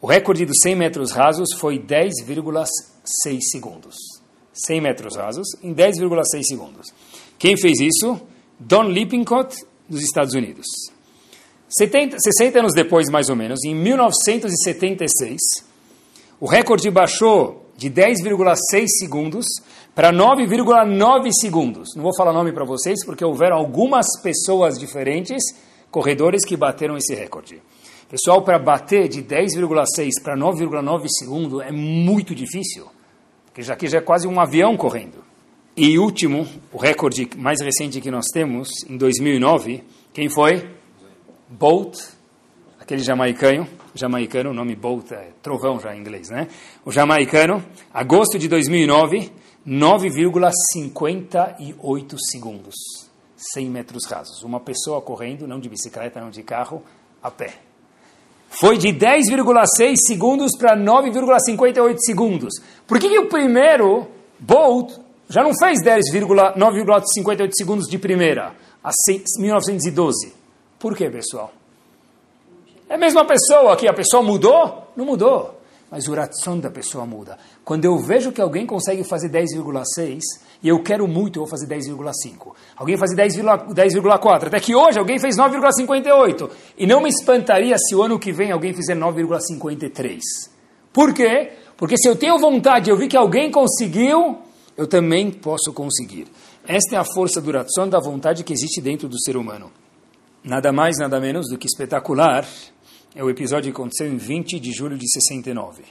O 0.00 0.06
recorde 0.06 0.46
dos 0.46 0.56
100 0.62 0.76
metros 0.76 1.12
rasos 1.12 1.50
foi 1.58 1.78
10,6 1.78 3.38
segundos. 3.50 3.96
100 4.52 4.80
metros 4.80 5.16
rasos 5.16 5.46
em 5.62 5.74
10,6 5.74 6.42
segundos. 6.44 6.86
Quem 7.38 7.56
fez 7.56 7.80
isso? 7.80 8.20
Don 8.58 8.84
Lippincott, 8.84 9.56
dos 9.88 10.02
Estados 10.02 10.34
Unidos. 10.34 10.66
70, 11.70 12.16
60 12.18 12.58
anos 12.58 12.72
depois, 12.74 13.08
mais 13.08 13.28
ou 13.28 13.36
menos, 13.36 13.64
em 13.64 13.74
1976, 13.74 15.38
o 16.40 16.46
recorde 16.46 16.90
baixou 16.90 17.70
de 17.76 17.88
10,6 17.88 18.86
segundos 18.98 19.46
para 19.94 20.12
9,9 20.12 21.30
segundos. 21.32 21.94
Não 21.94 22.02
vou 22.02 22.16
falar 22.16 22.32
nome 22.32 22.52
para 22.52 22.64
vocês, 22.64 23.04
porque 23.04 23.24
houveram 23.24 23.56
algumas 23.56 24.06
pessoas 24.20 24.78
diferentes, 24.78 25.42
corredores, 25.90 26.44
que 26.44 26.56
bateram 26.56 26.96
esse 26.96 27.14
recorde. 27.14 27.62
Pessoal, 28.08 28.42
para 28.42 28.58
bater 28.58 29.08
de 29.08 29.22
10,6 29.22 30.10
para 30.22 30.36
9,9 30.36 31.06
segundos 31.08 31.62
é 31.62 31.70
muito 31.70 32.34
difícil, 32.34 32.86
porque 33.46 33.62
já 33.62 33.74
aqui 33.74 33.86
já 33.86 33.98
é 33.98 34.00
quase 34.00 34.26
um 34.26 34.40
avião 34.40 34.76
correndo. 34.76 35.22
E 35.76 35.96
último, 35.98 36.48
o 36.72 36.78
recorde 36.78 37.30
mais 37.36 37.60
recente 37.60 38.00
que 38.00 38.10
nós 38.10 38.26
temos, 38.32 38.68
em 38.88 38.96
2009, 38.96 39.84
quem 40.12 40.28
foi? 40.28 40.79
Bolt, 41.50 41.98
aquele 42.78 43.02
jamaicano, 43.02 43.66
jamaicano, 43.92 44.50
o 44.50 44.54
nome 44.54 44.76
Bolt 44.76 45.10
é 45.10 45.30
trovão 45.42 45.80
já 45.80 45.96
em 45.96 45.98
inglês, 45.98 46.30
né? 46.30 46.46
O 46.84 46.92
jamaicano, 46.92 47.60
agosto 47.92 48.38
de 48.38 48.46
2009, 48.46 49.32
9,58 49.66 52.16
segundos, 52.30 52.76
100 53.36 53.68
metros 53.68 54.06
rasos. 54.06 54.44
Uma 54.44 54.60
pessoa 54.60 55.02
correndo, 55.02 55.48
não 55.48 55.58
de 55.58 55.68
bicicleta, 55.68 56.20
não 56.20 56.30
de 56.30 56.44
carro, 56.44 56.84
a 57.20 57.32
pé. 57.32 57.54
Foi 58.48 58.78
de 58.78 58.86
10,6 58.88 59.96
segundos 60.06 60.56
para 60.56 60.76
9,58 60.76 61.96
segundos. 61.98 62.54
Por 62.86 63.00
que, 63.00 63.08
que 63.08 63.18
o 63.18 63.28
primeiro, 63.28 64.06
Bolt, 64.38 64.92
já 65.28 65.42
não 65.42 65.50
fez 65.58 65.80
9,58 65.82 67.50
segundos 67.54 67.88
de 67.88 67.98
primeira, 67.98 68.54
a 68.84 68.92
1912? 69.36 70.38
Por 70.80 70.96
que, 70.96 71.08
pessoal? 71.08 71.52
É 72.88 72.94
a 72.94 72.98
mesma 72.98 73.24
pessoa 73.24 73.74
aqui, 73.74 73.86
a 73.86 73.92
pessoa 73.92 74.20
mudou? 74.20 74.88
Não 74.96 75.04
mudou 75.04 75.60
mas 75.90 76.06
o 76.06 76.14
ração 76.14 76.58
da 76.58 76.70
pessoa 76.70 77.04
muda. 77.04 77.36
Quando 77.64 77.84
eu 77.84 77.98
vejo 77.98 78.30
que 78.30 78.40
alguém 78.40 78.64
consegue 78.64 79.02
fazer 79.02 79.28
10,6 79.28 80.20
e 80.62 80.68
eu 80.68 80.80
quero 80.82 81.08
muito, 81.08 81.38
eu 81.40 81.42
vou 81.42 81.50
fazer 81.50 81.66
10,5. 81.66 82.52
Alguém 82.76 82.96
faz 82.96 83.10
10,4. 83.12 84.46
Até 84.46 84.60
que 84.60 84.74
hoje 84.74 84.98
alguém 84.98 85.18
fez 85.18 85.36
9,58. 85.36 86.50
E 86.78 86.86
não 86.86 87.02
me 87.02 87.08
espantaria 87.08 87.76
se 87.76 87.94
o 87.94 88.02
ano 88.02 88.20
que 88.20 88.32
vem 88.32 88.52
alguém 88.52 88.72
fizer 88.72 88.96
9,53. 88.96 90.20
Por 90.92 91.12
quê? 91.12 91.52
Porque 91.76 91.96
se 91.98 92.08
eu 92.08 92.14
tenho 92.14 92.38
vontade, 92.38 92.88
eu 92.88 92.96
vi 92.96 93.08
que 93.08 93.16
alguém 93.16 93.50
conseguiu, 93.50 94.38
eu 94.76 94.86
também 94.86 95.30
posso 95.30 95.72
conseguir. 95.72 96.28
Esta 96.68 96.96
é 96.96 96.98
a 96.98 97.04
força 97.04 97.40
do 97.40 97.50
ração 97.50 97.88
da 97.88 97.98
vontade 97.98 98.44
que 98.44 98.52
existe 98.52 98.80
dentro 98.80 99.08
do 99.08 99.20
ser 99.20 99.36
humano. 99.36 99.72
Nada 100.42 100.72
mais, 100.72 100.96
nada 100.96 101.20
menos 101.20 101.48
do 101.50 101.58
que 101.58 101.66
espetacular 101.66 102.48
é 103.14 103.22
o 103.22 103.28
episódio 103.28 103.70
que 103.70 103.78
aconteceu 103.78 104.10
em 104.10 104.16
20 104.16 104.58
de 104.58 104.72
julho 104.72 104.96
de 104.96 105.06
69. 105.10 105.84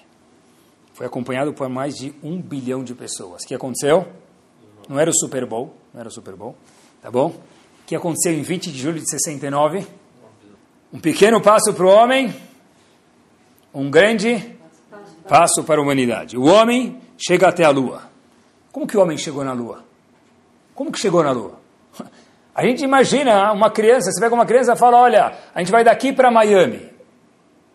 Foi 0.93 1.05
acompanhado 1.05 1.53
por 1.53 1.69
mais 1.69 1.93
de 1.93 2.15
um 2.23 2.41
bilhão 2.41 2.83
de 2.83 2.95
pessoas. 2.95 3.43
O 3.43 3.47
que 3.47 3.53
aconteceu? 3.53 4.07
Não 4.89 4.99
era 4.99 5.11
o 5.11 5.13
Super 5.13 5.45
Bowl, 5.45 5.75
não 5.93 5.99
era 5.99 6.09
o 6.09 6.11
Super 6.11 6.35
Bowl, 6.35 6.55
tá 6.99 7.11
bom? 7.11 7.27
O 7.27 7.85
que 7.85 7.95
aconteceu 7.95 8.33
em 8.33 8.41
20 8.41 8.71
de 8.71 8.79
julho 8.79 8.99
de 8.99 9.07
69? 9.07 9.85
Um 10.91 10.99
pequeno 10.99 11.39
passo 11.39 11.71
para 11.71 11.85
o 11.85 11.89
homem, 11.89 12.33
um 13.71 13.87
grande 13.91 14.57
passo 15.27 15.63
para 15.63 15.79
a 15.79 15.83
humanidade. 15.83 16.35
O 16.35 16.45
homem 16.45 16.99
chega 17.19 17.49
até 17.49 17.63
a 17.63 17.69
lua. 17.69 18.09
Como 18.71 18.87
que 18.87 18.97
o 18.97 19.01
homem 19.01 19.15
chegou 19.15 19.43
na 19.43 19.53
lua? 19.53 19.85
Como 20.73 20.91
que 20.91 20.97
chegou 20.97 21.23
na 21.23 21.31
lua? 21.31 21.58
A 22.59 22.61
gente 22.61 22.83
imagina 22.83 23.53
uma 23.53 23.71
criança, 23.71 24.11
você 24.11 24.19
pega 24.19 24.35
uma 24.35 24.45
criança 24.45 24.73
e 24.73 24.75
fala, 24.75 24.97
olha, 24.99 25.33
a 25.55 25.59
gente 25.59 25.71
vai 25.71 25.81
daqui 25.81 26.11
para 26.11 26.29
Miami. 26.29 26.89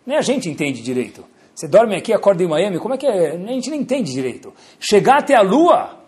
Nem 0.04 0.18
a 0.18 0.20
gente 0.20 0.50
entende 0.50 0.82
direito. 0.82 1.24
Você 1.54 1.66
dorme 1.66 1.96
aqui, 1.96 2.12
acorda 2.12 2.42
em 2.42 2.46
Miami, 2.46 2.78
como 2.78 2.92
é 2.92 2.98
que 2.98 3.06
é? 3.06 3.30
A 3.30 3.36
gente 3.38 3.70
nem 3.70 3.80
entende 3.80 4.12
direito. 4.12 4.52
Chegar 4.78 5.20
até 5.20 5.36
a 5.36 5.40
Lua, 5.40 5.98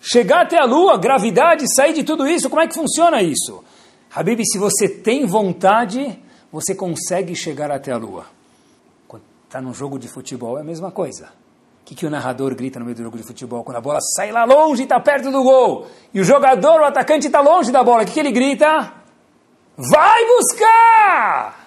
chegar 0.00 0.40
até 0.40 0.58
a 0.58 0.64
Lua, 0.64 0.96
gravidade, 0.96 1.66
sair 1.74 1.92
de 1.92 2.04
tudo 2.04 2.26
isso, 2.26 2.48
como 2.48 2.62
é 2.62 2.66
que 2.66 2.74
funciona 2.74 3.20
isso? 3.20 3.62
Habib, 4.10 4.40
se 4.46 4.56
você 4.56 4.88
tem 4.88 5.26
vontade, 5.26 6.18
você 6.50 6.74
consegue 6.74 7.34
chegar 7.34 7.70
até 7.70 7.92
a 7.92 7.98
Lua. 7.98 8.24
Quando 9.06 9.24
está 9.44 9.60
num 9.60 9.74
jogo 9.74 9.98
de 9.98 10.08
futebol 10.08 10.56
é 10.56 10.62
a 10.62 10.64
mesma 10.64 10.90
coisa. 10.90 11.28
O 11.86 11.88
que, 11.88 11.94
que 11.94 12.04
o 12.04 12.10
narrador 12.10 12.52
grita 12.56 12.80
no 12.80 12.84
meio 12.84 12.96
do 12.96 13.04
jogo 13.04 13.16
de 13.16 13.22
futebol? 13.22 13.62
Quando 13.62 13.76
a 13.76 13.80
bola 13.80 14.00
sai 14.16 14.32
lá 14.32 14.44
longe 14.44 14.82
e 14.82 14.84
está 14.84 14.98
perto 14.98 15.30
do 15.30 15.42
gol, 15.42 15.86
e 16.12 16.20
o 16.20 16.24
jogador, 16.24 16.80
o 16.80 16.84
atacante 16.84 17.28
está 17.28 17.40
longe 17.40 17.70
da 17.70 17.84
bola, 17.84 18.02
o 18.02 18.06
que, 18.06 18.12
que 18.12 18.20
ele 18.20 18.32
grita? 18.32 18.92
Vai 19.76 20.26
buscar! 20.26 21.66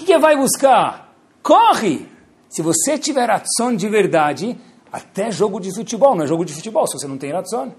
que, 0.00 0.06
que 0.06 0.18
vai 0.18 0.36
buscar? 0.36 1.14
Corre! 1.42 2.06
Se 2.48 2.62
você 2.62 2.98
tiver 2.98 3.26
ração 3.26 3.74
de 3.76 3.88
verdade, 3.88 4.58
até 4.90 5.30
jogo 5.30 5.60
de 5.60 5.72
futebol, 5.72 6.16
não 6.16 6.24
é 6.24 6.26
jogo 6.26 6.44
de 6.44 6.52
futebol, 6.52 6.86
se 6.86 6.98
você 6.98 7.06
não 7.06 7.16
tem 7.16 7.30
ração, 7.30 7.72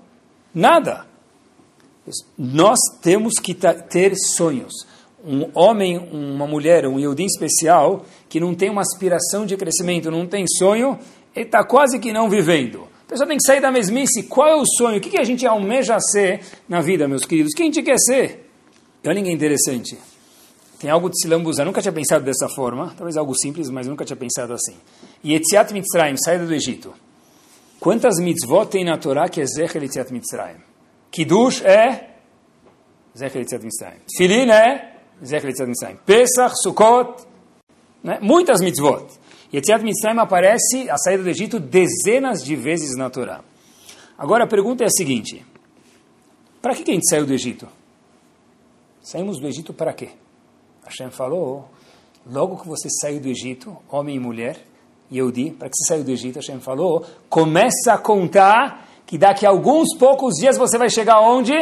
nada. 0.53 1.05
Nós 2.37 2.79
temos 3.01 3.33
que 3.39 3.53
ter 3.53 4.15
sonhos. 4.15 4.73
Um 5.23 5.51
homem, 5.53 5.97
uma 5.97 6.47
mulher, 6.47 6.87
um 6.87 6.97
Yodim 6.97 7.25
especial, 7.25 8.05
que 8.29 8.39
não 8.39 8.55
tem 8.55 8.69
uma 8.69 8.81
aspiração 8.81 9.45
de 9.45 9.57
crescimento, 9.57 10.09
não 10.09 10.25
tem 10.25 10.45
sonho, 10.47 10.97
ele 11.35 11.45
está 11.45 11.63
quase 11.63 11.99
que 11.99 12.11
não 12.11 12.29
vivendo. 12.29 12.87
A 13.05 13.09
pessoa 13.09 13.27
tem 13.27 13.37
que 13.37 13.45
sair 13.45 13.61
da 13.61 13.71
mesmice. 13.71 14.23
Qual 14.23 14.47
é 14.47 14.55
o 14.55 14.65
sonho? 14.65 14.97
O 14.97 15.01
que, 15.01 15.17
a 15.19 15.23
gente 15.23 15.45
almeja 15.45 15.99
ser 15.99 16.41
na 16.67 16.81
vida, 16.81 17.07
meus 17.07 17.25
queridos? 17.25 17.51
O 17.53 17.55
que 17.55 17.63
a 17.63 17.65
gente 17.65 17.81
quer 17.81 17.97
ser? 17.99 18.49
Olha 19.05 19.21
que 19.21 19.31
interessante. 19.31 19.97
Tem 20.79 20.89
algo 20.89 21.09
de 21.09 21.21
se 21.21 21.27
lambuzar. 21.27 21.65
Nunca 21.65 21.81
tinha 21.81 21.91
pensado 21.91 22.23
dessa 22.23 22.47
forma. 22.49 22.93
Talvez 22.97 23.17
algo 23.17 23.35
simples, 23.35 23.69
mas 23.69 23.87
nunca 23.87 24.05
tinha 24.05 24.17
pensado 24.17 24.53
assim. 24.53 24.75
E 25.23 25.33
Etziat 25.35 25.73
Mitzrayim, 25.73 26.15
saída 26.17 26.45
do 26.45 26.53
Egito. 26.53 26.93
Quantas 27.79 28.19
mitzvot 28.19 28.67
tem 28.67 28.85
na 28.85 28.97
Torá 28.97 29.27
que 29.27 29.41
é 29.41 29.45
Zecher 29.45 29.83
Etziat 29.83 30.13
Mitzrayim? 30.13 30.57
Kiddush 31.11 31.63
é 31.65 32.11
Zecher 33.17 33.41
Etziat 33.41 33.63
Mitzrayim. 33.63 33.99
Filin 34.15 34.49
é 34.51 34.93
Zecher 35.25 35.49
Etziat 35.49 35.67
Mitzrayim. 35.67 35.97
Pesach, 36.05 36.53
Sukkot, 36.61 37.23
né? 38.03 38.19
muitas 38.21 38.61
mitzvot. 38.61 39.07
Yetziat 39.53 39.83
Mitzrayim 39.83 40.19
aparece, 40.19 40.89
a 40.89 40.97
saída 40.97 41.23
do 41.23 41.29
Egito, 41.29 41.59
dezenas 41.59 42.43
de 42.43 42.55
vezes 42.55 42.95
na 42.95 43.09
Torá. 43.09 43.41
Agora 44.17 44.45
a 44.45 44.47
pergunta 44.47 44.83
é 44.83 44.87
a 44.87 44.89
seguinte, 44.89 45.45
para 46.61 46.73
que 46.73 46.89
a 46.89 46.93
gente 46.93 47.09
saiu 47.09 47.25
do 47.25 47.33
Egito? 47.33 47.67
Saímos 49.01 49.39
do 49.39 49.47
Egito 49.47 49.73
para 49.73 49.93
quê? 49.93 50.09
Hashem 50.85 51.09
falou, 51.09 51.69
logo 52.25 52.57
que 52.57 52.67
você 52.67 52.87
saiu 53.01 53.19
do 53.19 53.27
Egito, 53.27 53.75
homem 53.89 54.15
e 54.15 54.19
mulher, 54.19 54.57
Yehudi, 55.11 55.51
para 55.51 55.69
que 55.69 55.75
você 55.75 55.85
saiu 55.85 56.03
do 56.03 56.11
Egito, 56.11 56.35
Hashem 56.35 56.59
falou, 56.61 57.05
começa 57.29 57.93
a 57.93 57.97
contar 57.97 58.87
que 59.05 59.17
daqui 59.17 59.45
a 59.45 59.49
alguns 59.49 59.97
poucos 59.97 60.35
dias 60.35 60.57
você 60.57 60.77
vai 60.77 60.89
chegar 60.89 61.19
onde? 61.19 61.53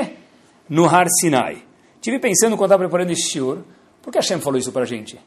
No 0.69 0.85
Har 0.85 1.07
Sinai. 1.19 1.63
Tive 1.99 2.19
pensando 2.19 2.55
quando 2.55 2.71
estava 2.71 2.83
preparando 2.83 3.11
esse 3.11 3.31
shiur, 3.31 3.63
por 4.01 4.11
que 4.11 4.19
Hashem 4.19 4.39
falou 4.39 4.59
isso 4.59 4.71
para 4.71 4.83
a 4.83 4.85
gente? 4.85 5.19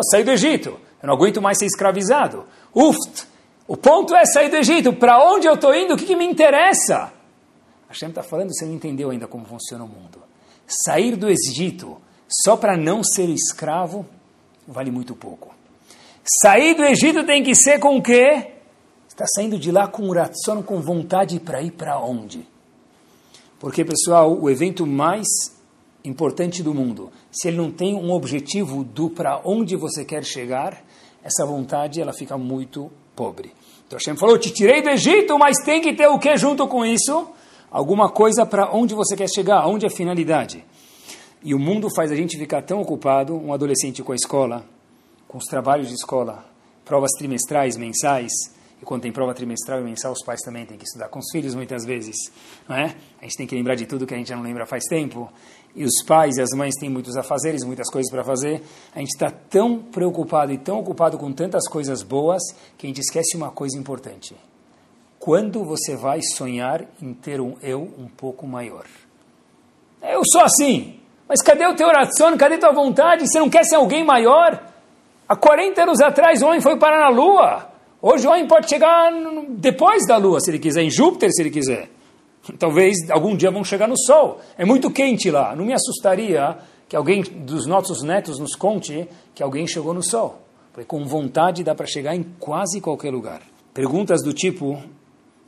Oh, 0.00 0.02
saí 0.10 0.24
do 0.24 0.30
Egito, 0.30 0.80
eu 1.02 1.06
não 1.06 1.14
aguento 1.14 1.42
mais 1.42 1.58
ser 1.58 1.66
escravizado. 1.66 2.46
Uft, 2.74 3.26
o 3.68 3.76
ponto 3.76 4.14
é 4.14 4.24
sair 4.24 4.48
do 4.48 4.56
Egito, 4.56 4.94
para 4.94 5.22
onde 5.22 5.46
eu 5.46 5.54
estou 5.54 5.74
indo, 5.74 5.92
o 5.92 5.96
que, 5.96 6.06
que 6.06 6.16
me 6.16 6.24
interessa? 6.24 7.12
Hashem 7.86 8.08
está 8.08 8.22
falando, 8.22 8.48
você 8.50 8.64
não 8.64 8.72
entendeu 8.72 9.10
ainda 9.10 9.26
como 9.26 9.44
funciona 9.44 9.84
o 9.84 9.88
mundo. 9.88 10.22
Sair 10.66 11.16
do 11.16 11.28
Egito 11.28 11.98
só 12.42 12.56
para 12.56 12.78
não 12.78 13.04
ser 13.04 13.28
escravo 13.28 14.06
vale 14.66 14.90
muito 14.90 15.14
pouco. 15.14 15.54
Sair 16.42 16.74
do 16.74 16.84
Egito 16.84 17.26
tem 17.26 17.42
que 17.42 17.54
ser 17.54 17.78
com 17.78 17.98
o 17.98 18.02
quê? 18.02 18.52
Está 19.06 19.26
saindo 19.26 19.58
de 19.58 19.70
lá 19.70 19.86
com 19.86 20.08
oração, 20.08 20.62
com 20.62 20.80
vontade 20.80 21.38
para 21.40 21.60
ir 21.60 21.72
para 21.72 22.00
onde? 22.00 22.48
Porque, 23.58 23.84
pessoal, 23.84 24.34
o 24.34 24.48
evento 24.48 24.86
mais 24.86 25.26
importante 26.04 26.62
do 26.62 26.74
mundo, 26.74 27.10
se 27.30 27.48
ele 27.48 27.56
não 27.56 27.70
tem 27.70 27.94
um 27.94 28.10
objetivo 28.12 28.82
do 28.84 29.10
para 29.10 29.40
onde 29.44 29.76
você 29.76 30.04
quer 30.04 30.24
chegar, 30.24 30.82
essa 31.22 31.44
vontade 31.44 32.00
ela 32.00 32.12
fica 32.12 32.38
muito 32.38 32.90
pobre. 33.14 33.52
Então 33.86 33.98
Hashem 33.98 34.16
falou, 34.16 34.38
te 34.38 34.50
tirei 34.50 34.82
do 34.82 34.88
Egito, 34.88 35.38
mas 35.38 35.56
tem 35.64 35.80
que 35.80 35.94
ter 35.94 36.06
o 36.06 36.18
que 36.18 36.36
junto 36.36 36.66
com 36.66 36.84
isso? 36.84 37.28
Alguma 37.70 38.08
coisa 38.08 38.46
para 38.46 38.72
onde 38.72 38.94
você 38.94 39.16
quer 39.16 39.28
chegar, 39.28 39.66
onde 39.66 39.84
é 39.84 39.88
a 39.88 39.92
finalidade. 39.92 40.64
E 41.42 41.54
o 41.54 41.58
mundo 41.58 41.88
faz 41.94 42.10
a 42.10 42.14
gente 42.14 42.38
ficar 42.38 42.62
tão 42.62 42.80
ocupado, 42.80 43.34
um 43.34 43.52
adolescente 43.52 44.02
com 44.02 44.12
a 44.12 44.16
escola, 44.16 44.64
com 45.26 45.38
os 45.38 45.44
trabalhos 45.44 45.88
de 45.88 45.94
escola, 45.94 46.44
provas 46.84 47.10
trimestrais, 47.18 47.76
mensais, 47.76 48.32
e 48.80 48.84
quando 48.84 49.02
tem 49.02 49.12
prova 49.12 49.34
trimestral 49.34 49.80
e 49.80 49.84
mensal, 49.84 50.12
os 50.12 50.24
pais 50.24 50.40
também 50.40 50.64
têm 50.64 50.78
que 50.78 50.84
estudar 50.84 51.08
com 51.08 51.18
os 51.18 51.30
filhos 51.30 51.54
muitas 51.54 51.84
vezes, 51.84 52.16
não 52.66 52.74
é? 52.74 52.94
A 53.20 53.24
gente 53.24 53.36
tem 53.36 53.46
que 53.46 53.54
lembrar 53.54 53.74
de 53.74 53.84
tudo 53.84 54.06
que 54.06 54.14
a 54.14 54.16
gente 54.16 54.28
já 54.28 54.36
não 54.36 54.42
lembra 54.42 54.64
faz 54.64 54.84
tempo. 54.84 55.30
E 55.74 55.84
os 55.84 56.02
pais 56.04 56.36
e 56.36 56.42
as 56.42 56.50
mães 56.50 56.74
têm 56.80 56.90
muitos 56.90 57.16
afazeres, 57.16 57.64
muitas 57.64 57.88
coisas 57.90 58.10
para 58.10 58.24
fazer. 58.24 58.62
A 58.94 58.98
gente 58.98 59.10
está 59.10 59.30
tão 59.30 59.78
preocupado 59.78 60.52
e 60.52 60.58
tão 60.58 60.80
ocupado 60.80 61.16
com 61.16 61.32
tantas 61.32 61.68
coisas 61.68 62.02
boas 62.02 62.42
que 62.76 62.86
a 62.86 62.88
gente 62.88 63.00
esquece 63.00 63.36
uma 63.36 63.50
coisa 63.50 63.78
importante. 63.78 64.34
Quando 65.18 65.64
você 65.64 65.96
vai 65.96 66.20
sonhar 66.22 66.84
em 67.00 67.12
ter 67.12 67.40
um 67.40 67.54
eu 67.62 67.82
um 67.98 68.08
pouco 68.08 68.46
maior? 68.46 68.86
Eu 70.02 70.22
sou 70.24 70.40
assim, 70.40 70.98
mas 71.28 71.42
cadê 71.42 71.66
o 71.66 71.76
teu 71.76 71.86
oração? 71.86 72.36
Cadê 72.36 72.58
tua 72.58 72.72
vontade? 72.72 73.28
Você 73.28 73.38
não 73.38 73.50
quer 73.50 73.64
ser 73.64 73.76
alguém 73.76 74.02
maior? 74.02 74.60
Há 75.28 75.36
40 75.36 75.82
anos 75.82 76.00
atrás 76.00 76.42
o 76.42 76.46
homem 76.46 76.60
foi 76.60 76.76
parar 76.76 76.98
na 76.98 77.08
Lua. 77.08 77.70
Hoje 78.02 78.26
o 78.26 78.30
homem 78.30 78.48
pode 78.48 78.68
chegar 78.68 79.12
depois 79.50 80.06
da 80.06 80.16
Lua, 80.16 80.40
se 80.40 80.50
ele 80.50 80.58
quiser, 80.58 80.82
em 80.82 80.90
Júpiter, 80.90 81.30
se 81.30 81.42
ele 81.42 81.50
quiser. 81.50 81.88
Talvez 82.58 83.10
algum 83.10 83.36
dia 83.36 83.50
vão 83.50 83.64
chegar 83.64 83.88
no 83.88 83.98
Sol. 83.98 84.40
É 84.56 84.64
muito 84.64 84.90
quente 84.90 85.30
lá. 85.30 85.54
Não 85.54 85.64
me 85.64 85.72
assustaria 85.72 86.58
que 86.88 86.96
alguém 86.96 87.22
dos 87.22 87.66
nossos 87.66 88.02
netos 88.02 88.38
nos 88.38 88.54
conte 88.54 89.08
que 89.34 89.42
alguém 89.42 89.66
chegou 89.66 89.94
no 89.94 90.02
Sol. 90.02 90.42
Porque 90.72 90.86
com 90.86 91.04
vontade 91.04 91.64
dá 91.64 91.74
para 91.74 91.86
chegar 91.86 92.14
em 92.14 92.22
quase 92.38 92.80
qualquer 92.80 93.12
lugar. 93.12 93.42
Perguntas 93.74 94.22
do 94.22 94.32
tipo: 94.32 94.72
o 94.72 94.82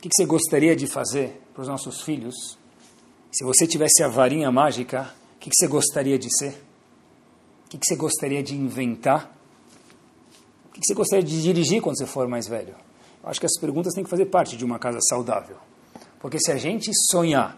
que 0.01 0.09
você 0.11 0.25
gostaria 0.25 0.75
de 0.75 0.87
fazer 0.87 1.41
para 1.53 1.61
os 1.61 1.67
nossos 1.67 2.01
filhos? 2.01 2.57
Se 3.31 3.43
você 3.43 3.65
tivesse 3.65 4.03
a 4.03 4.07
varinha 4.07 4.51
mágica, 4.51 5.09
o 5.35 5.39
que 5.39 5.49
você 5.53 5.67
gostaria 5.67 6.19
de 6.19 6.29
ser? 6.37 6.61
O 7.65 7.69
que 7.69 7.79
você 7.83 7.95
gostaria 7.95 8.43
de 8.43 8.55
inventar? 8.55 9.35
O 10.67 10.71
que 10.71 10.85
você 10.85 10.93
gostaria 10.93 11.23
de 11.23 11.41
dirigir 11.41 11.81
quando 11.81 11.97
você 11.97 12.05
for 12.05 12.27
mais 12.27 12.47
velho? 12.47 12.75
Eu 13.23 13.29
acho 13.29 13.39
que 13.39 13.45
essas 13.45 13.59
perguntas 13.59 13.93
têm 13.93 14.03
que 14.03 14.09
fazer 14.09 14.25
parte 14.25 14.55
de 14.57 14.63
uma 14.63 14.77
casa 14.77 14.99
saudável. 15.01 15.57
Porque 16.23 16.39
se 16.39 16.53
a 16.53 16.55
gente 16.55 16.89
sonhar 17.11 17.57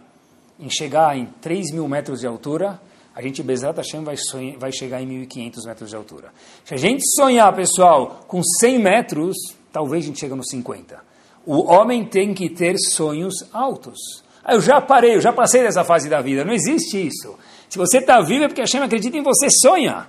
em 0.59 0.71
chegar 0.71 1.15
em 1.15 1.27
3 1.39 1.71
mil 1.71 1.87
metros 1.87 2.21
de 2.21 2.25
altura, 2.25 2.81
a 3.13 3.21
gente, 3.21 3.43
Bezat 3.43 3.77
Hashem, 3.77 4.03
vai, 4.03 4.17
sonhar, 4.17 4.57
vai 4.57 4.71
chegar 4.71 4.99
em 5.03 5.07
1.500 5.27 5.67
metros 5.67 5.89
de 5.91 5.95
altura. 5.95 6.33
Se 6.65 6.73
a 6.73 6.77
gente 6.77 7.03
sonhar, 7.15 7.55
pessoal, 7.55 8.25
com 8.27 8.41
100 8.41 8.79
metros, 8.79 9.37
talvez 9.71 10.03
a 10.03 10.07
gente 10.07 10.19
chegue 10.19 10.33
nos 10.33 10.47
50. 10.49 10.99
O 11.45 11.71
homem 11.71 12.05
tem 12.05 12.33
que 12.33 12.49
ter 12.49 12.75
sonhos 12.79 13.35
altos. 13.53 13.99
Ah, 14.43 14.55
eu 14.55 14.61
já 14.61 14.81
parei, 14.81 15.15
eu 15.15 15.21
já 15.21 15.31
passei 15.31 15.61
dessa 15.61 15.83
fase 15.83 16.09
da 16.09 16.19
vida. 16.19 16.43
Não 16.43 16.51
existe 16.51 16.97
isso. 16.97 17.37
Se 17.69 17.77
você 17.77 17.99
está 17.99 18.19
vivo 18.21 18.45
é 18.45 18.47
porque 18.47 18.61
Hashem 18.61 18.81
acredita 18.81 19.15
em 19.15 19.21
você, 19.21 19.47
sonha. 19.61 20.07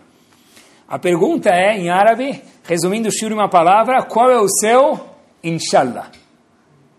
A 0.88 0.98
pergunta 0.98 1.50
é, 1.50 1.76
em 1.76 1.90
árabe, 1.90 2.42
resumindo 2.64 3.10
o 3.10 3.12
shur 3.12 3.30
em 3.30 3.34
uma 3.34 3.50
palavra, 3.50 4.02
qual 4.04 4.30
é 4.30 4.40
o 4.40 4.48
seu 4.48 4.98
inshallah? 5.44 6.10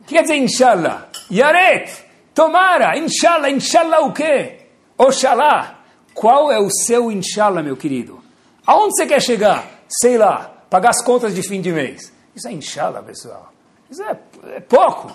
Que 0.07 0.15
quer 0.15 0.21
dizer 0.21 0.37
inshallah? 0.37 1.09
Yaret, 1.29 1.91
tomara, 2.33 2.97
inshallah, 2.97 3.49
inshallah 3.49 3.99
o 4.05 4.13
quê? 4.13 4.59
Oxalá. 4.97 5.81
Qual 6.13 6.49
é 6.49 6.57
o 6.57 6.69
seu 6.69 7.11
inshallah, 7.11 7.61
meu 7.61 7.75
querido? 7.75 8.19
Aonde 8.65 8.95
você 8.95 9.05
quer 9.05 9.21
chegar? 9.21 9.83
Sei 9.87 10.17
lá, 10.17 10.63
pagar 10.69 10.91
as 10.91 11.03
contas 11.03 11.35
de 11.35 11.43
fim 11.43 11.59
de 11.59 11.73
mês. 11.73 12.11
Isso 12.33 12.47
é 12.47 12.53
inshallah, 12.53 13.03
pessoal. 13.03 13.51
Isso 13.91 14.01
é, 14.01 14.17
é 14.55 14.59
pouco. 14.61 15.11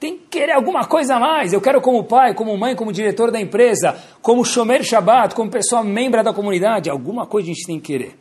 Tem 0.00 0.16
que 0.16 0.26
querer 0.26 0.52
alguma 0.52 0.86
coisa 0.86 1.16
a 1.16 1.20
mais. 1.20 1.52
Eu 1.52 1.60
quero 1.60 1.80
como 1.82 2.04
pai, 2.04 2.34
como 2.34 2.56
mãe, 2.56 2.74
como 2.74 2.90
diretor 2.90 3.30
da 3.30 3.40
empresa, 3.40 4.02
como 4.22 4.44
Shomer 4.44 4.82
Shabbat, 4.82 5.34
como 5.34 5.50
pessoa 5.50 5.84
membro 5.84 6.24
da 6.24 6.32
comunidade. 6.32 6.88
Alguma 6.88 7.26
coisa 7.26 7.50
a 7.50 7.54
gente 7.54 7.66
tem 7.66 7.78
que 7.78 7.92
querer. 7.92 8.18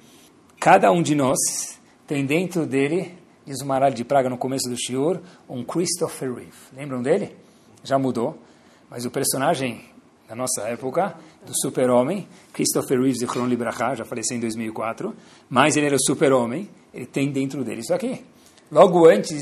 Cada 0.60 0.92
um 0.92 1.02
de 1.02 1.16
nós 1.16 1.40
tem 2.06 2.26
dentro 2.26 2.66
dele, 2.66 3.18
diz 3.46 3.62
o 3.62 3.66
Maral 3.66 3.92
de 3.92 4.04
Praga 4.04 4.30
no 4.30 4.38
começo 4.38 4.70
do 4.70 4.76
Shiur, 4.78 5.20
um 5.50 5.64
Christopher 5.64 6.34
Reeve. 6.34 6.52
Lembram 6.76 7.02
dele? 7.02 7.36
Já 7.84 7.98
mudou. 7.98 8.38
Mas 8.90 9.06
o 9.06 9.12
personagem 9.12 9.86
da 10.28 10.36
nossa 10.36 10.62
época, 10.62 11.16
do 11.46 11.54
super-homem, 11.54 12.28
Christopher 12.54 13.00
Reeves 13.00 13.18
de 13.18 13.28
Chron 13.28 13.48
Libraha, 13.48 13.96
já 13.96 14.06
faleceu 14.06 14.38
em 14.38 14.40
2004, 14.40 15.14
mas 15.50 15.76
ele 15.76 15.88
era 15.88 15.96
o 15.96 16.00
super-homem, 16.00 16.70
ele 16.94 17.06
tem 17.06 17.30
dentro 17.30 17.64
dele 17.66 17.82
isso 17.82 17.94
aqui. 17.94 18.24
Logo 18.72 19.06
antes, 19.10 19.40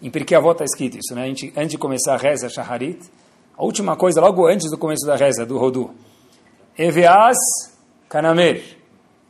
em 0.00 0.08
Pirkei 0.10 0.36
Avot 0.36 0.52
está 0.52 0.64
escrito 0.64 0.96
isso, 0.96 1.12
né? 1.14 1.28
antes 1.28 1.70
de 1.70 1.76
começar 1.76 2.14
a 2.14 2.16
reza 2.16 2.48
Shaharit, 2.48 3.00
a 3.56 3.64
última 3.64 3.96
coisa, 3.96 4.20
logo 4.20 4.46
antes 4.46 4.70
do 4.70 4.78
começo 4.78 5.04
da 5.04 5.16
reza, 5.16 5.44
do 5.44 5.58
Rodu, 5.58 5.90
Eveaz 6.78 7.36
Kanamer, 8.08 8.77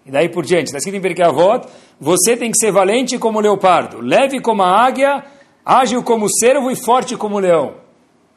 e 0.09 0.11
daí 0.11 0.27
por 0.31 0.43
diante, 0.43 0.69
está 0.69 0.79
escrito 0.79 0.97
em 0.97 1.03
Pirkei 1.03 1.23
Avot, 1.23 1.69
você 2.01 2.35
tem 2.35 2.51
que 2.51 2.57
ser 2.57 2.73
valente 2.73 3.19
como 3.19 3.39
o 3.39 3.43
leopardo, 3.43 4.01
leve 4.01 4.41
como 4.41 4.63
a 4.63 4.87
águia, 4.87 5.23
ágil 5.63 6.03
como 6.03 6.25
o 6.25 6.31
cervo 6.31 6.71
e 6.71 6.77
forte 6.77 7.15
como 7.15 7.37
o 7.37 7.39
leão. 7.39 7.75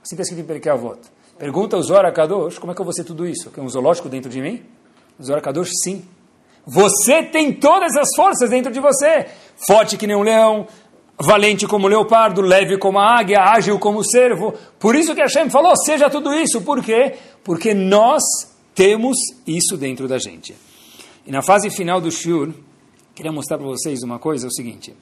Assim 0.04 0.16
está 0.16 0.24
escrito 0.24 0.42
em 0.42 0.46
Pirkei 0.46 0.70
Avot. 0.70 1.00
Pergunta 1.40 1.78
o 1.78 1.82
Zohar 1.82 2.12
Kadosh, 2.14 2.60
como 2.60 2.74
é 2.74 2.76
que 2.76 2.82
eu 2.82 2.84
vou 2.84 2.94
ser 2.94 3.06
tudo 3.06 3.26
isso? 3.26 3.50
Tem 3.52 3.64
um 3.64 3.70
zoológico 3.70 4.10
dentro 4.10 4.30
de 4.30 4.42
mim? 4.42 4.62
O 5.18 5.24
Zohar 5.24 5.42
Kadosh, 5.42 5.70
sim. 5.82 6.04
Você 6.68 7.24
tem 7.24 7.54
todas 7.54 7.96
as 7.96 8.10
forças 8.18 8.50
dentro 8.50 8.70
de 8.70 8.82
você. 8.82 9.28
Forte 9.66 9.96
que 9.96 10.06
nem 10.06 10.16
um 10.16 10.24
leão, 10.24 10.68
valente 11.18 11.66
como 11.66 11.86
o 11.88 11.90
leopardo, 11.90 12.42
leve 12.42 12.78
como 12.78 13.00
a 13.00 13.18
águia, 13.18 13.40
ágil 13.44 13.80
como 13.80 14.00
o 14.00 14.04
cervo. 14.04 14.54
Por 14.78 14.94
isso 14.94 15.16
que 15.16 15.22
Hashem 15.22 15.50
falou, 15.50 15.74
seja 15.78 16.10
tudo 16.10 16.34
isso. 16.34 16.60
Por 16.62 16.84
quê? 16.84 17.16
Porque 17.46 17.74
nós 17.74 18.22
temos 18.76 19.16
isso 19.48 19.78
dentro 19.78 20.06
da 20.06 20.20
gente. 20.20 20.54
E 21.26 21.32
na 21.32 21.42
fase 21.42 21.70
final 21.70 22.02
do 22.02 22.12
Shur, 22.12 22.54
queria 23.14 23.32
mostrar 23.32 23.58
para 23.58 23.68
vocês 23.68 24.02
uma 24.02 24.18
coisa, 24.18 24.48
é 24.48 24.50
o 24.50 24.52
seguinte. 24.52 24.96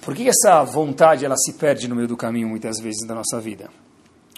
Por 0.00 0.14
que 0.14 0.28
essa 0.28 0.62
vontade 0.62 1.24
ela 1.24 1.36
se 1.36 1.54
perde 1.54 1.88
no 1.88 1.96
meio 1.96 2.06
do 2.06 2.16
caminho 2.16 2.48
muitas 2.48 2.78
vezes 2.78 3.06
da 3.06 3.14
nossa 3.14 3.40
vida? 3.40 3.68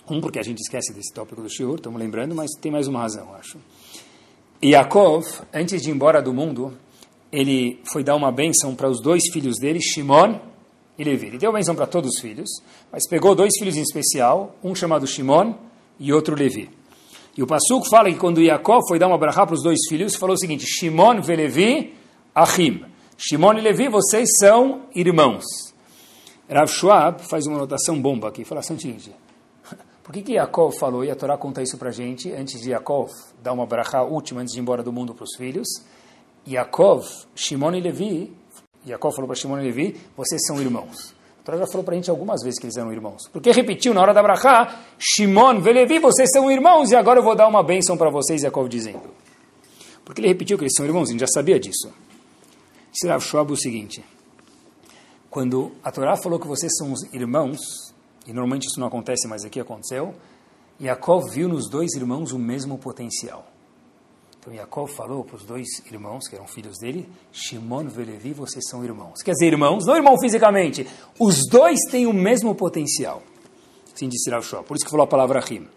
Um, 0.09 0.21
porque 0.21 0.39
a 0.39 0.43
gente 0.43 0.59
esquece 0.59 0.93
desse 0.93 1.13
tópico 1.13 1.43
do 1.43 1.49
Shur, 1.49 1.77
estamos 1.77 2.01
lembrando, 2.01 2.35
mas 2.35 2.51
tem 2.61 2.73
mais 2.73 2.89
uma 2.89 3.01
razão, 3.01 3.33
acho. 3.35 3.59
Yaakov, 4.63 5.25
antes 5.53 5.83
de 5.83 5.91
ir 5.91 5.93
embora 5.93 6.21
do 6.21 6.33
mundo, 6.33 6.77
ele 7.31 7.79
foi 7.85 8.03
dar 8.03 8.17
uma 8.17 8.33
bênção 8.33 8.75
para 8.75 8.89
os 8.89 9.01
dois 9.01 9.23
filhos 9.33 9.59
dele, 9.59 9.81
Shimon 9.81 10.41
e 10.99 11.05
Levi. 11.05 11.27
Ele 11.29 11.39
deu 11.39 11.53
bênção 11.53 11.75
para 11.75 11.87
todos 11.87 12.15
os 12.15 12.21
filhos, 12.21 12.49
mas 12.91 13.07
pegou 13.09 13.35
dois 13.35 13.53
filhos 13.59 13.77
em 13.77 13.83
especial, 13.83 14.57
um 14.65 14.75
chamado 14.75 15.07
Shimon 15.07 15.55
e 15.99 16.13
outro 16.13 16.35
Levi. 16.35 16.80
E 17.37 17.43
o 17.43 17.47
Passuco 17.47 17.89
fala 17.89 18.11
que 18.11 18.19
quando 18.19 18.45
Jacob 18.45 18.83
foi 18.89 18.99
dar 18.99 19.09
uma 19.09 19.19
brachá 19.19 19.47
para 19.47 19.55
os 19.55 19.63
dois 19.63 19.79
filhos, 19.89 20.17
falou 20.17 20.35
o 20.35 20.39
seguinte, 20.39 20.65
Shimon 20.67 21.21
e 21.21 21.37
Levi, 21.37 21.95
Achim. 22.35 22.85
Shimon 23.17 23.55
e 23.55 23.61
Levi, 23.61 23.89
vocês 23.89 24.29
são 24.39 24.83
irmãos. 24.95 25.45
Rav 26.49 26.69
Schwab 26.69 27.23
faz 27.23 27.47
uma 27.47 27.57
anotação 27.57 28.01
bomba 28.01 28.29
aqui, 28.29 28.45
fala 28.45 28.61
assim 28.61 28.75
o 28.75 28.77
por 30.03 30.13
que, 30.13 30.23
que 30.23 30.35
Jacob 30.35 30.73
falou, 30.73 31.05
e 31.05 31.11
a 31.11 31.15
Torá 31.15 31.37
conta 31.39 31.63
isso 31.63 31.79
para 31.79 31.91
gente, 31.91 32.33
antes 32.33 32.61
de 32.61 32.71
Jacob 32.71 33.09
dar 33.43 33.53
uma 33.53 33.67
brachá 33.67 34.03
última, 34.03 34.41
antes 34.41 34.53
de 34.53 34.59
ir 34.59 34.63
embora 34.63 34.83
do 34.83 34.93
mundo 34.93 35.15
para 35.15 35.25
os 35.25 35.37
filhos, 35.37 35.69
Yaakov, 36.49 37.07
Shimon 37.37 37.75
e 37.75 37.81
Levi 37.81 38.41
Yaakov 38.87 39.15
falou 39.15 39.29
para 39.29 39.37
Shimon 39.37 39.59
e 39.61 39.65
Levi, 39.65 40.01
vocês 40.17 40.41
são 40.47 40.61
irmãos. 40.61 41.15
A 41.41 41.43
Torá 41.43 41.57
já 41.57 41.67
falou 41.67 41.83
para 41.83 41.95
a 41.95 41.97
gente 41.97 42.11
algumas 42.11 42.43
vezes 42.43 42.61
que 42.61 42.67
eles 42.67 42.77
eram 42.77 42.93
irmãos. 42.93 43.27
Porque 43.33 43.51
repetiu 43.51 43.95
na 43.95 44.03
hora 44.03 44.13
da 44.13 44.23
Brachá, 44.23 44.79
Shimon 44.99 45.57
e 45.67 45.73
Levi, 45.73 45.99
vocês 45.99 46.29
são 46.31 46.51
irmãos, 46.51 46.91
e 46.91 46.97
agora 46.97 47.19
eu 47.19 47.23
vou 47.23 47.35
dar 47.35 47.49
uma 47.49 47.63
bênção 47.63 47.97
para 47.97 48.11
vocês, 48.11 48.43
Yaakov 48.43 48.69
dizendo. 48.69 49.11
Porque 50.05 50.21
ele 50.21 50.29
repetiu 50.29 50.59
que 50.59 50.65
eles 50.65 50.75
são 50.77 50.85
irmãos, 50.85 51.09
a 51.09 51.13
gente 51.13 51.21
já 51.21 51.27
sabia 51.27 51.59
disso. 51.59 51.91
Disse 52.93 53.07
Rav 53.07 53.53
o 53.53 53.57
seguinte, 53.57 54.05
quando 55.31 55.73
a 55.83 55.91
Torá 55.91 56.17
falou 56.17 56.39
que 56.39 56.47
vocês 56.47 56.77
são 56.77 56.93
os 56.93 57.03
irmãos, 57.15 57.59
e 58.27 58.33
normalmente 58.33 58.67
isso 58.67 58.79
não 58.79 58.89
acontece, 58.89 59.27
mas 59.27 59.43
aqui 59.43 59.61
aconteceu, 59.61 60.15
Yaakov 60.79 61.31
viu 61.31 61.49
nos 61.49 61.71
dois 61.71 61.95
irmãos 61.95 62.33
o 62.33 62.39
mesmo 62.39 62.77
potencial. 62.77 63.47
Então 64.41 64.55
Yaakov 64.55 64.91
falou 64.91 65.23
para 65.23 65.37
os 65.37 65.45
dois 65.45 65.69
irmãos, 65.91 66.27
que 66.27 66.35
eram 66.35 66.47
filhos 66.47 66.79
dele, 66.79 67.07
Shimon 67.31 67.83
e 67.83 68.05
Levi, 68.05 68.33
vocês 68.33 68.65
são 68.71 68.83
irmãos. 68.83 69.23
Quer 69.23 69.33
dizer, 69.33 69.49
irmãos, 69.49 69.85
não 69.85 69.95
irmão 69.95 70.19
fisicamente, 70.19 70.89
os 71.19 71.47
dois 71.51 71.79
têm 71.91 72.07
o 72.07 72.13
mesmo 72.13 72.55
potencial. 72.55 73.23
Assim 73.95 74.09
disse 74.09 74.31
Rav 74.31 74.43
Schwab, 74.43 74.67
por 74.67 74.79
isso 74.79 74.85
que 74.87 74.91
falou 74.91 75.05
a 75.05 75.07
palavra 75.07 75.41
Rim. 75.41 75.69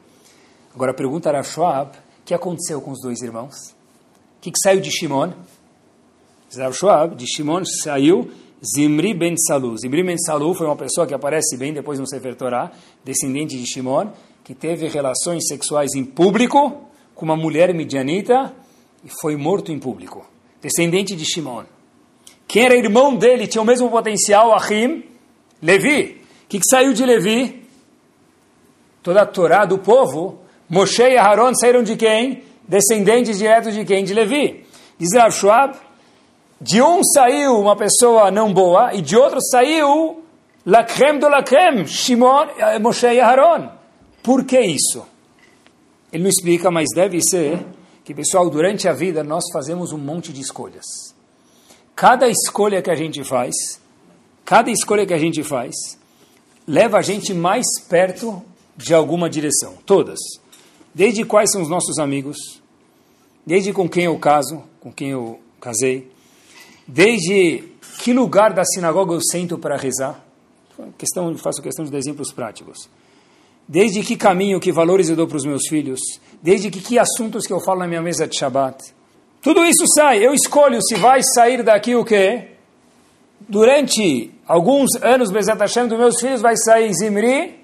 Agora 0.74 0.93
pergunta 0.93 1.30
Rav 1.30 1.45
Schwab, 1.45 1.97
o 1.97 2.24
que 2.24 2.34
aconteceu 2.34 2.82
com 2.82 2.91
os 2.91 3.01
dois 3.01 3.22
irmãos? 3.22 3.53
O 4.38 4.39
que, 4.39 4.49
que 4.49 4.59
saiu 4.64 4.80
de 4.80 4.89
Shimon? 4.89 5.34
Rav 6.55 6.74
Schwab, 6.74 7.16
de 7.18 7.28
Shimon 7.28 7.66
saiu 7.66 8.32
Zimri 8.64 9.14
ben 9.14 9.36
Salu. 9.36 9.78
Zimri 9.78 10.03
ben 10.03 10.18
Salu 10.18 10.53
foi 10.53 10.68
uma 10.68 10.78
pessoa 10.78 11.05
que 11.05 11.14
aparece 11.14 11.57
bem 11.57 11.74
depois 11.74 11.99
no 11.99 12.07
Sefer 12.07 12.34
Torah, 12.38 12.72
descendente 13.03 13.57
de 13.57 13.66
Shimon, 13.66 14.07
que 14.41 14.55
teve 14.55 14.88
relações 14.88 15.47
sexuais 15.49 15.93
em 15.95 16.05
público 16.05 16.93
com 17.16 17.26
uma 17.26 17.36
mulher 17.36 17.74
midianita 17.74 18.53
e 19.03 19.09
foi 19.22 19.36
morto 19.36 19.72
em 19.72 19.80
público. 19.80 20.26
Descendente 20.61 21.16
de 21.16 21.26
Shimon. 21.26 21.66
Quem 22.47 22.66
era 22.66 22.76
irmão 22.76 23.16
dele 23.16 23.47
tinha 23.47 23.61
o 23.61 23.66
mesmo 23.66 23.89
potencial, 23.89 24.53
Ahim, 24.53 25.03
Levi. 25.61 26.22
O 26.45 26.47
que, 26.47 26.59
que 26.59 26.68
saiu 26.70 26.93
de 26.93 27.05
Levi? 27.05 27.64
Toda 29.01 29.24
a 29.24 29.26
Torá 29.26 29.66
do 29.66 29.80
povo, 29.80 30.39
Moshe 30.70 31.01
e 31.01 31.18
Aaron 31.18 31.53
saíram 31.55 31.84
de 31.84 31.95
quem? 31.95 32.43
Descendentes 32.68 33.38
diretos 33.38 33.74
de 33.74 33.84
quem? 33.84 34.03
De 34.03 34.14
Levi. 34.14 34.66
Diz 34.97 35.09
Rav 35.16 35.32
Schwab, 35.32 35.76
de 36.61 36.82
um 36.82 37.03
saiu 37.03 37.59
uma 37.59 37.76
pessoa 37.76 38.32
não 38.32 38.53
boa 38.53 38.93
e 38.93 39.01
de 39.01 39.18
outro 39.18 39.39
saiu 39.41 40.24
la 40.66 40.84
creme 40.84 41.20
de 41.20 41.28
la 41.28 41.43
creme, 41.43 41.86
Shimon, 41.86 42.47
eh, 42.57 42.80
Moshe 42.80 43.07
e 43.07 43.20
Aaron. 43.20 43.70
Por 44.22 44.45
que 44.45 44.59
isso? 44.61 45.05
Ele 46.14 46.22
não 46.22 46.30
explica, 46.30 46.70
mas 46.70 46.89
deve 46.93 47.20
ser 47.28 47.66
que, 48.03 48.14
pessoal, 48.14 48.47
durante 48.47 48.88
a 48.88 48.93
vida 48.93 49.24
nós 49.24 49.43
fazemos 49.51 49.91
um 49.91 49.97
monte 49.97 50.32
de 50.32 50.41
escolhas. 50.41 50.86
Cada 51.95 52.30
escolha 52.30 52.84
que 52.84 52.91
a 52.91 52.95
gente 52.95 53.24
faz, 53.24 53.55
cada 54.45 54.70
escolha 54.70 55.07
que 55.07 55.14
a 55.14 55.18
gente 55.18 55.43
faz, 55.43 55.74
leva 56.68 56.99
a 56.99 57.01
gente 57.01 57.34
mais 57.34 57.66
perto 57.89 58.43
de 58.78 58.93
alguma 58.93 59.28
direção. 59.28 59.76
Todas. 59.88 60.20
Desde 60.93 61.26
quais 61.26 61.51
são 61.51 61.64
os 61.64 61.68
nossos 61.68 61.97
amigos, 61.97 62.38
desde 63.43 63.74
com 63.74 63.89
quem 63.89 64.03
eu 64.03 64.20
caso, 64.20 64.61
com 64.80 64.91
quem 64.91 65.09
eu 65.09 65.39
casei, 65.59 66.11
desde 66.88 67.64
que 67.99 68.14
lugar 68.14 68.53
da 68.53 68.64
sinagoga 68.64 69.16
eu 69.16 69.22
sento 69.22 69.57
para 69.57 69.78
rezar. 69.78 70.24
Questão, 70.95 71.36
faço 71.38 71.59
questão 71.59 71.84
de 71.84 71.95
exemplos 71.97 72.32
práticos. 72.32 72.88
Desde 73.68 74.01
que 74.03 74.18
caminho, 74.18 74.59
que 74.59 74.72
valores 74.72 75.09
eu 75.09 75.16
dou 75.16 75.28
para 75.28 75.38
os 75.38 75.45
meus 75.45 75.68
filhos, 75.68 75.99
desde 76.41 76.70
que, 76.70 76.82
que 76.82 76.99
assuntos 76.99 77.47
que 77.47 77.53
eu 77.53 77.59
falo 77.59 77.80
na 77.80 77.88
minha 77.88 78.01
mesa 78.01 78.28
de 78.28 78.38
Shabbat. 78.38 78.93
Tudo 79.41 79.66
isso 79.66 79.86
sai. 79.95 80.26
Eu 80.26 80.34
escolho 80.34 80.80
se 80.82 80.95
vai 80.95 81.22
sair 81.36 81.64
daqui 81.64 81.95
o 81.95 82.05
quê? 82.05 82.49
Durante 83.41 84.32
alguns 84.47 84.95
anos, 85.01 85.32
Bezat 85.32 85.59
Hashem, 85.59 85.88
dos 85.88 85.97
meus 85.97 86.20
filhos, 86.20 86.41
vai 86.41 86.55
sair 86.55 86.93
Zimri 86.93 87.59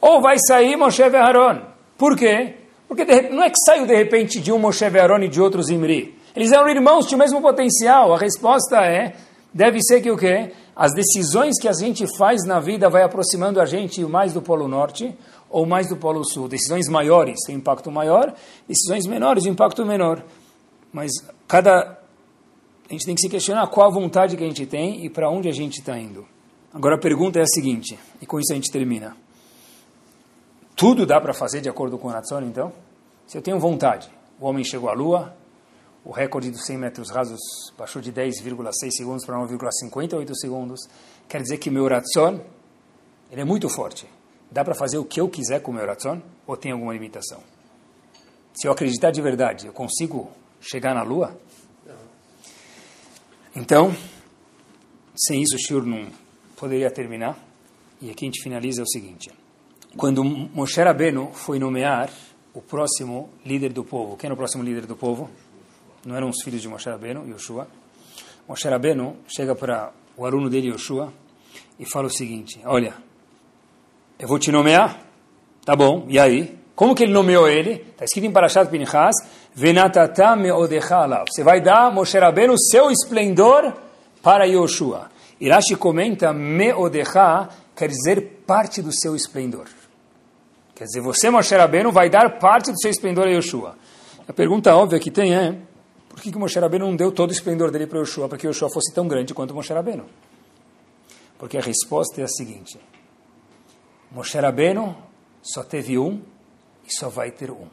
ou 0.00 0.20
vai 0.20 0.36
sair 0.48 0.76
Moshe 0.76 1.02
Aaron. 1.02 1.62
Por 1.96 2.16
quê? 2.16 2.54
Porque 2.88 3.04
não 3.30 3.42
é 3.42 3.50
que 3.50 3.58
saiu 3.64 3.86
de 3.86 3.94
repente 3.94 4.40
de 4.40 4.52
um 4.52 4.58
Moshe 4.58 4.84
Aaron 4.84 5.22
e 5.22 5.28
de 5.28 5.40
outro 5.40 5.62
Zimri. 5.62 6.16
Eles 6.34 6.52
eram 6.52 6.68
irmãos, 6.68 7.06
tinham 7.06 7.18
o 7.18 7.22
mesmo 7.22 7.40
potencial. 7.40 8.12
A 8.12 8.18
resposta 8.18 8.76
é, 8.84 9.14
deve 9.54 9.80
ser 9.80 10.00
que 10.00 10.10
o 10.10 10.16
quê? 10.16 10.52
As 10.76 10.92
decisões 10.92 11.58
que 11.58 11.66
a 11.66 11.72
gente 11.72 12.06
faz 12.18 12.44
na 12.44 12.60
vida 12.60 12.90
vai 12.90 13.02
aproximando 13.02 13.58
a 13.58 13.64
gente 13.64 14.04
mais 14.04 14.34
do 14.34 14.42
Polo 14.42 14.68
Norte 14.68 15.16
ou 15.48 15.64
mais 15.64 15.88
do 15.88 15.96
Polo 15.96 16.22
Sul. 16.22 16.48
Decisões 16.48 16.86
maiores 16.86 17.38
têm 17.46 17.56
impacto 17.56 17.90
maior, 17.90 18.34
decisões 18.68 19.06
menores 19.06 19.46
impacto 19.46 19.86
menor. 19.86 20.22
Mas 20.92 21.10
cada 21.48 21.98
a 22.88 22.92
gente 22.92 23.04
tem 23.04 23.14
que 23.14 23.22
se 23.22 23.28
questionar 23.28 23.66
qual 23.68 23.88
a 23.88 23.90
vontade 23.90 24.36
que 24.36 24.44
a 24.44 24.46
gente 24.46 24.64
tem 24.66 25.04
e 25.04 25.10
para 25.10 25.28
onde 25.30 25.48
a 25.48 25.52
gente 25.52 25.80
está 25.80 25.98
indo. 25.98 26.26
Agora 26.72 26.96
a 26.96 26.98
pergunta 26.98 27.38
é 27.38 27.42
a 27.42 27.46
seguinte, 27.46 27.98
e 28.20 28.26
com 28.26 28.38
isso 28.38 28.52
a 28.52 28.54
gente 28.54 28.70
termina. 28.70 29.16
Tudo 30.76 31.06
dá 31.06 31.20
para 31.20 31.32
fazer 31.32 31.62
de 31.62 31.68
acordo 31.70 31.98
com 31.98 32.08
o 32.08 32.12
Natson, 32.12 32.42
então? 32.42 32.70
Se 33.26 33.36
eu 33.36 33.42
tenho 33.42 33.58
vontade, 33.58 34.08
o 34.38 34.46
homem 34.46 34.62
chegou 34.62 34.88
à 34.88 34.92
Lua, 34.92 35.34
o 36.06 36.12
recorde 36.12 36.52
dos 36.52 36.64
100 36.64 36.78
metros 36.78 37.10
rasos 37.10 37.40
baixou 37.76 38.00
de 38.00 38.12
10,6 38.12 38.92
segundos 38.92 39.26
para 39.26 39.36
9,58 39.38 40.34
segundos. 40.36 40.80
Quer 41.28 41.42
dizer 41.42 41.58
que 41.58 41.68
meu 41.68 41.88
ratzon, 41.88 42.40
ele 43.28 43.40
é 43.40 43.44
muito 43.44 43.68
forte. 43.68 44.06
Dá 44.48 44.64
para 44.64 44.76
fazer 44.76 44.98
o 44.98 45.04
que 45.04 45.20
eu 45.20 45.28
quiser 45.28 45.60
com 45.60 45.72
o 45.72 45.74
meu 45.74 45.84
ratzon? 45.84 46.22
Ou 46.46 46.56
tem 46.56 46.70
alguma 46.70 46.92
limitação? 46.92 47.42
Se 48.54 48.68
eu 48.68 48.72
acreditar 48.72 49.10
de 49.10 49.20
verdade, 49.20 49.66
eu 49.66 49.72
consigo 49.72 50.30
chegar 50.60 50.94
na 50.94 51.02
Lua? 51.02 51.36
Então, 53.56 53.92
sem 55.16 55.42
isso 55.42 55.56
o 55.56 55.58
Shur 55.58 55.84
não 55.84 56.06
poderia 56.56 56.88
terminar. 56.88 57.36
E 58.00 58.12
aqui 58.12 58.26
a 58.26 58.28
gente 58.28 58.44
finaliza 58.44 58.80
o 58.80 58.88
seguinte. 58.88 59.28
Quando 59.96 60.22
Moshe 60.22 60.80
Rabbeinu 60.80 61.32
foi 61.32 61.58
nomear 61.58 62.10
o 62.54 62.62
próximo 62.62 63.28
líder 63.44 63.72
do 63.72 63.82
povo, 63.82 64.16
quem 64.16 64.28
era 64.28 64.34
o 64.34 64.36
próximo 64.36 64.62
líder 64.62 64.86
do 64.86 64.94
povo? 64.94 65.28
Não 66.06 66.14
eram 66.14 66.28
os 66.28 66.42
filhos 66.42 66.62
de 66.62 66.68
Moshe 66.68 66.88
Rabbeinu, 66.88 67.28
Yoshua. 67.28 67.66
Moshe 68.48 68.68
Rabbeinu 68.68 69.16
chega 69.26 69.56
para 69.56 69.90
o 70.16 70.24
aluno 70.24 70.48
dele, 70.48 70.68
Yoshua, 70.68 71.12
e 71.80 71.84
fala 71.84 72.06
o 72.06 72.10
seguinte, 72.10 72.60
olha, 72.64 72.94
eu 74.16 74.28
vou 74.28 74.38
te 74.38 74.52
nomear, 74.52 75.00
tá 75.64 75.74
bom, 75.74 76.06
e 76.08 76.18
aí? 76.18 76.56
Como 76.76 76.94
que 76.94 77.02
ele 77.02 77.12
nomeou 77.12 77.48
ele? 77.48 77.84
Está 77.90 78.04
escrito 78.04 78.24
em 78.24 78.32
Parashat 78.32 78.70
Pinchas, 78.70 79.16
Venatata 79.52 80.36
meodecha. 80.36 81.24
Você 81.28 81.42
vai 81.42 81.60
dar, 81.60 81.92
Moshe 81.92 82.16
Rabbeinu, 82.18 82.54
seu 82.56 82.90
esplendor 82.90 83.74
para 84.22 84.46
Yoshua. 84.46 85.10
Irashi 85.40 85.74
comenta, 85.74 86.32
meodecha 86.32 87.48
quer 87.74 87.88
dizer 87.88 88.42
parte 88.46 88.80
do 88.80 88.92
seu 88.92 89.16
esplendor. 89.16 89.66
Quer 90.74 90.84
dizer, 90.84 91.00
você, 91.00 91.30
Moshe 91.30 91.54
Rabbeinu, 91.54 91.90
vai 91.90 92.08
dar 92.08 92.38
parte 92.38 92.70
do 92.70 92.80
seu 92.80 92.90
esplendor 92.90 93.26
a 93.26 93.30
Yoshua. 93.30 93.76
A 94.28 94.32
pergunta 94.32 94.74
óbvia 94.76 95.00
que 95.00 95.10
tem 95.10 95.34
é, 95.34 95.56
por 96.16 96.22
que, 96.22 96.32
que 96.32 96.38
Moshe 96.38 96.58
Rabbeinu 96.58 96.86
não 96.86 96.96
deu 96.96 97.12
todo 97.12 97.28
o 97.28 97.32
esplendor 97.34 97.70
dele 97.70 97.86
para 97.86 97.98
Yoshua, 97.98 98.26
para 98.26 98.38
que 98.38 98.46
Yoshua 98.46 98.70
fosse 98.70 98.90
tão 98.90 99.06
grande 99.06 99.34
quanto 99.34 99.52
Moshe 99.52 99.70
Rabbeinu? 99.70 100.06
Porque 101.38 101.58
a 101.58 101.60
resposta 101.60 102.22
é 102.22 102.24
a 102.24 102.28
seguinte, 102.28 102.80
Moshe 104.10 104.38
Rabbeinu 104.38 104.96
só 105.42 105.62
teve 105.62 105.98
um 105.98 106.22
e 106.88 106.94
só 106.94 107.10
vai 107.10 107.30
ter 107.30 107.50
um. 107.50 107.66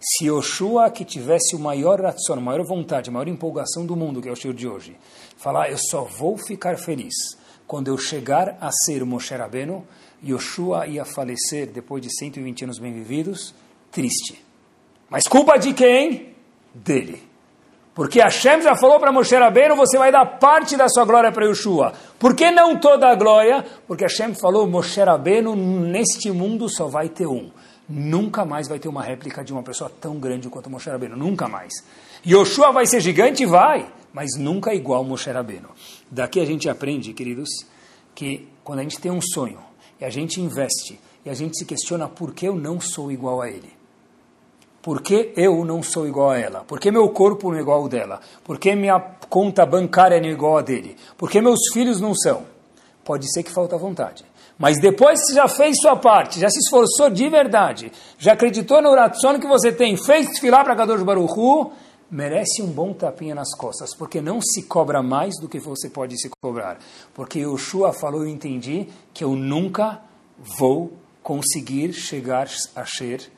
Se 0.00 0.24
Yoshua, 0.26 0.90
que 0.90 1.04
tivesse 1.04 1.54
o 1.54 1.60
maior 1.60 2.00
ração, 2.00 2.34
a 2.34 2.40
maior 2.40 2.66
vontade, 2.66 3.08
a 3.08 3.12
maior 3.12 3.28
empolgação 3.28 3.86
do 3.86 3.94
mundo, 3.94 4.20
que 4.20 4.26
é 4.26 4.32
o 4.32 4.34
estilo 4.34 4.52
de 4.52 4.66
hoje, 4.66 4.96
falar, 5.36 5.70
eu 5.70 5.78
só 5.78 6.02
vou 6.02 6.36
ficar 6.36 6.76
feliz 6.78 7.14
quando 7.68 7.86
eu 7.86 7.96
chegar 7.96 8.58
a 8.60 8.72
ser 8.72 9.04
Moshe 9.04 9.32
Rabbeinu, 9.32 9.86
Yoshua 10.24 10.88
ia 10.88 11.04
falecer 11.04 11.68
depois 11.68 12.02
de 12.02 12.12
120 12.12 12.64
anos 12.64 12.80
bem 12.80 12.92
vividos, 12.92 13.54
triste. 13.92 14.44
Mas 15.08 15.22
culpa 15.28 15.56
de 15.56 15.72
quem? 15.72 16.34
Dele. 16.74 17.35
Porque 17.96 18.20
Hashem 18.20 18.60
já 18.60 18.76
falou 18.76 19.00
para 19.00 19.10
Moshe 19.10 19.34
Rabbeinu, 19.34 19.74
você 19.74 19.96
vai 19.96 20.12
dar 20.12 20.26
parte 20.38 20.76
da 20.76 20.86
sua 20.86 21.06
glória 21.06 21.32
para 21.32 21.46
Yeshua. 21.46 21.94
Por 22.18 22.36
que 22.36 22.50
não 22.50 22.78
toda 22.78 23.08
a 23.08 23.14
glória? 23.14 23.64
Porque 23.88 24.04
Hashem 24.04 24.34
falou, 24.34 24.66
Moshe 24.66 25.00
Rabbeinu, 25.00 25.56
neste 25.56 26.30
mundo 26.30 26.68
só 26.68 26.88
vai 26.88 27.08
ter 27.08 27.26
um. 27.26 27.50
Nunca 27.88 28.44
mais 28.44 28.68
vai 28.68 28.78
ter 28.78 28.88
uma 28.88 29.02
réplica 29.02 29.42
de 29.42 29.50
uma 29.50 29.62
pessoa 29.62 29.90
tão 29.98 30.18
grande 30.18 30.50
quanto 30.50 30.68
Moshe 30.68 30.90
Rabbeinu. 30.90 31.16
Nunca 31.16 31.48
mais. 31.48 31.72
Yoshua 32.26 32.70
vai 32.70 32.84
ser 32.86 33.00
gigante? 33.00 33.46
Vai. 33.46 33.90
Mas 34.12 34.36
nunca 34.36 34.74
igual 34.74 35.02
Moshe 35.02 35.30
Rabbeinu. 35.30 35.70
Daqui 36.10 36.38
a 36.38 36.44
gente 36.44 36.68
aprende, 36.68 37.14
queridos, 37.14 37.48
que 38.14 38.46
quando 38.62 38.80
a 38.80 38.82
gente 38.82 39.00
tem 39.00 39.10
um 39.10 39.22
sonho, 39.22 39.60
e 39.98 40.04
a 40.04 40.10
gente 40.10 40.38
investe, 40.38 41.00
e 41.24 41.30
a 41.30 41.34
gente 41.34 41.56
se 41.56 41.64
questiona 41.64 42.06
por 42.06 42.34
que 42.34 42.46
eu 42.46 42.56
não 42.56 42.78
sou 42.78 43.10
igual 43.10 43.40
a 43.40 43.48
ele. 43.48 43.75
Por 44.86 45.02
que 45.02 45.32
eu 45.36 45.64
não 45.64 45.82
sou 45.82 46.06
igual 46.06 46.30
a 46.30 46.38
ela? 46.38 46.60
Por 46.60 46.78
que 46.78 46.92
meu 46.92 47.08
corpo 47.08 47.50
não 47.50 47.58
é 47.58 47.60
igual 47.60 47.82
ao 47.82 47.88
dela? 47.88 48.20
Por 48.44 48.56
que 48.56 48.72
minha 48.76 49.00
conta 49.28 49.66
bancária 49.66 50.20
não 50.20 50.28
é 50.28 50.30
igual 50.30 50.58
a 50.58 50.62
dele? 50.62 50.96
Por 51.18 51.28
que 51.28 51.40
meus 51.40 51.58
filhos 51.72 52.00
não 52.00 52.14
são? 52.14 52.44
Pode 53.04 53.28
ser 53.32 53.42
que 53.42 53.50
falta 53.50 53.76
vontade. 53.76 54.24
Mas 54.56 54.78
depois 54.80 55.18
que 55.26 55.34
já 55.34 55.48
fez 55.48 55.74
sua 55.82 55.96
parte, 55.96 56.38
já 56.38 56.48
se 56.48 56.60
esforçou 56.60 57.10
de 57.10 57.28
verdade, 57.28 57.90
já 58.16 58.34
acreditou 58.34 58.80
no 58.80 58.90
oração 58.90 59.40
que 59.40 59.46
você 59.48 59.72
tem, 59.72 59.96
fez 59.96 60.38
filar 60.38 60.62
para 60.62 60.76
Kadosh 60.76 61.02
Baruchu, 61.02 61.72
merece 62.08 62.62
um 62.62 62.68
bom 62.68 62.92
tapinha 62.92 63.34
nas 63.34 63.52
costas, 63.56 63.92
porque 63.92 64.20
não 64.20 64.40
se 64.40 64.62
cobra 64.62 65.02
mais 65.02 65.34
do 65.40 65.48
que 65.48 65.58
você 65.58 65.90
pode 65.90 66.16
se 66.16 66.30
cobrar. 66.40 66.78
Porque 67.12 67.40
Yoshua 67.40 67.92
falou, 67.92 68.22
eu 68.22 68.28
entendi, 68.28 68.86
que 69.12 69.24
eu 69.24 69.34
nunca 69.34 70.00
vou 70.60 70.92
conseguir 71.24 71.92
chegar 71.92 72.46
a 72.76 72.86
ser 72.86 73.32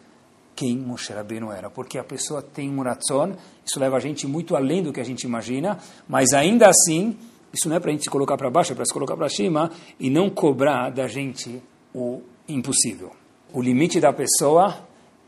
quem 0.59 0.77
Moshe 0.77 1.13
Rabbeinu 1.13 1.53
era. 1.53 1.71
Porque 1.71 1.99
a 1.99 2.05
pessoa 2.05 2.43
tem 2.43 2.69
um 2.69 2.83
isso 3.65 3.79
leva 3.79 3.97
a 3.97 4.01
gente 4.01 4.27
muito 4.27 4.57
além 4.57 4.83
do 4.83 4.93
que 4.93 5.01
a 5.01 5.05
gente 5.05 5.23
imagina, 5.23 5.79
mas 6.09 6.33
ainda 6.33 6.69
assim, 6.69 7.17
isso 7.53 7.69
não 7.69 7.77
é 7.77 7.81
para 7.81 7.91
a 7.91 7.93
gente 7.93 8.03
se 8.03 8.11
colocar 8.11 8.37
para 8.37 8.51
baixo, 8.51 8.73
é 8.73 8.75
para 8.75 8.85
se 8.85 8.93
colocar 8.93 9.17
para 9.17 9.29
cima 9.29 9.71
e 10.01 10.11
não 10.11 10.29
cobrar 10.29 10.91
da 10.91 11.07
gente 11.07 11.63
o 11.95 12.23
impossível. 12.49 13.13
O 13.53 13.63
limite 13.63 14.01
da 14.01 14.13
pessoa 14.13 14.77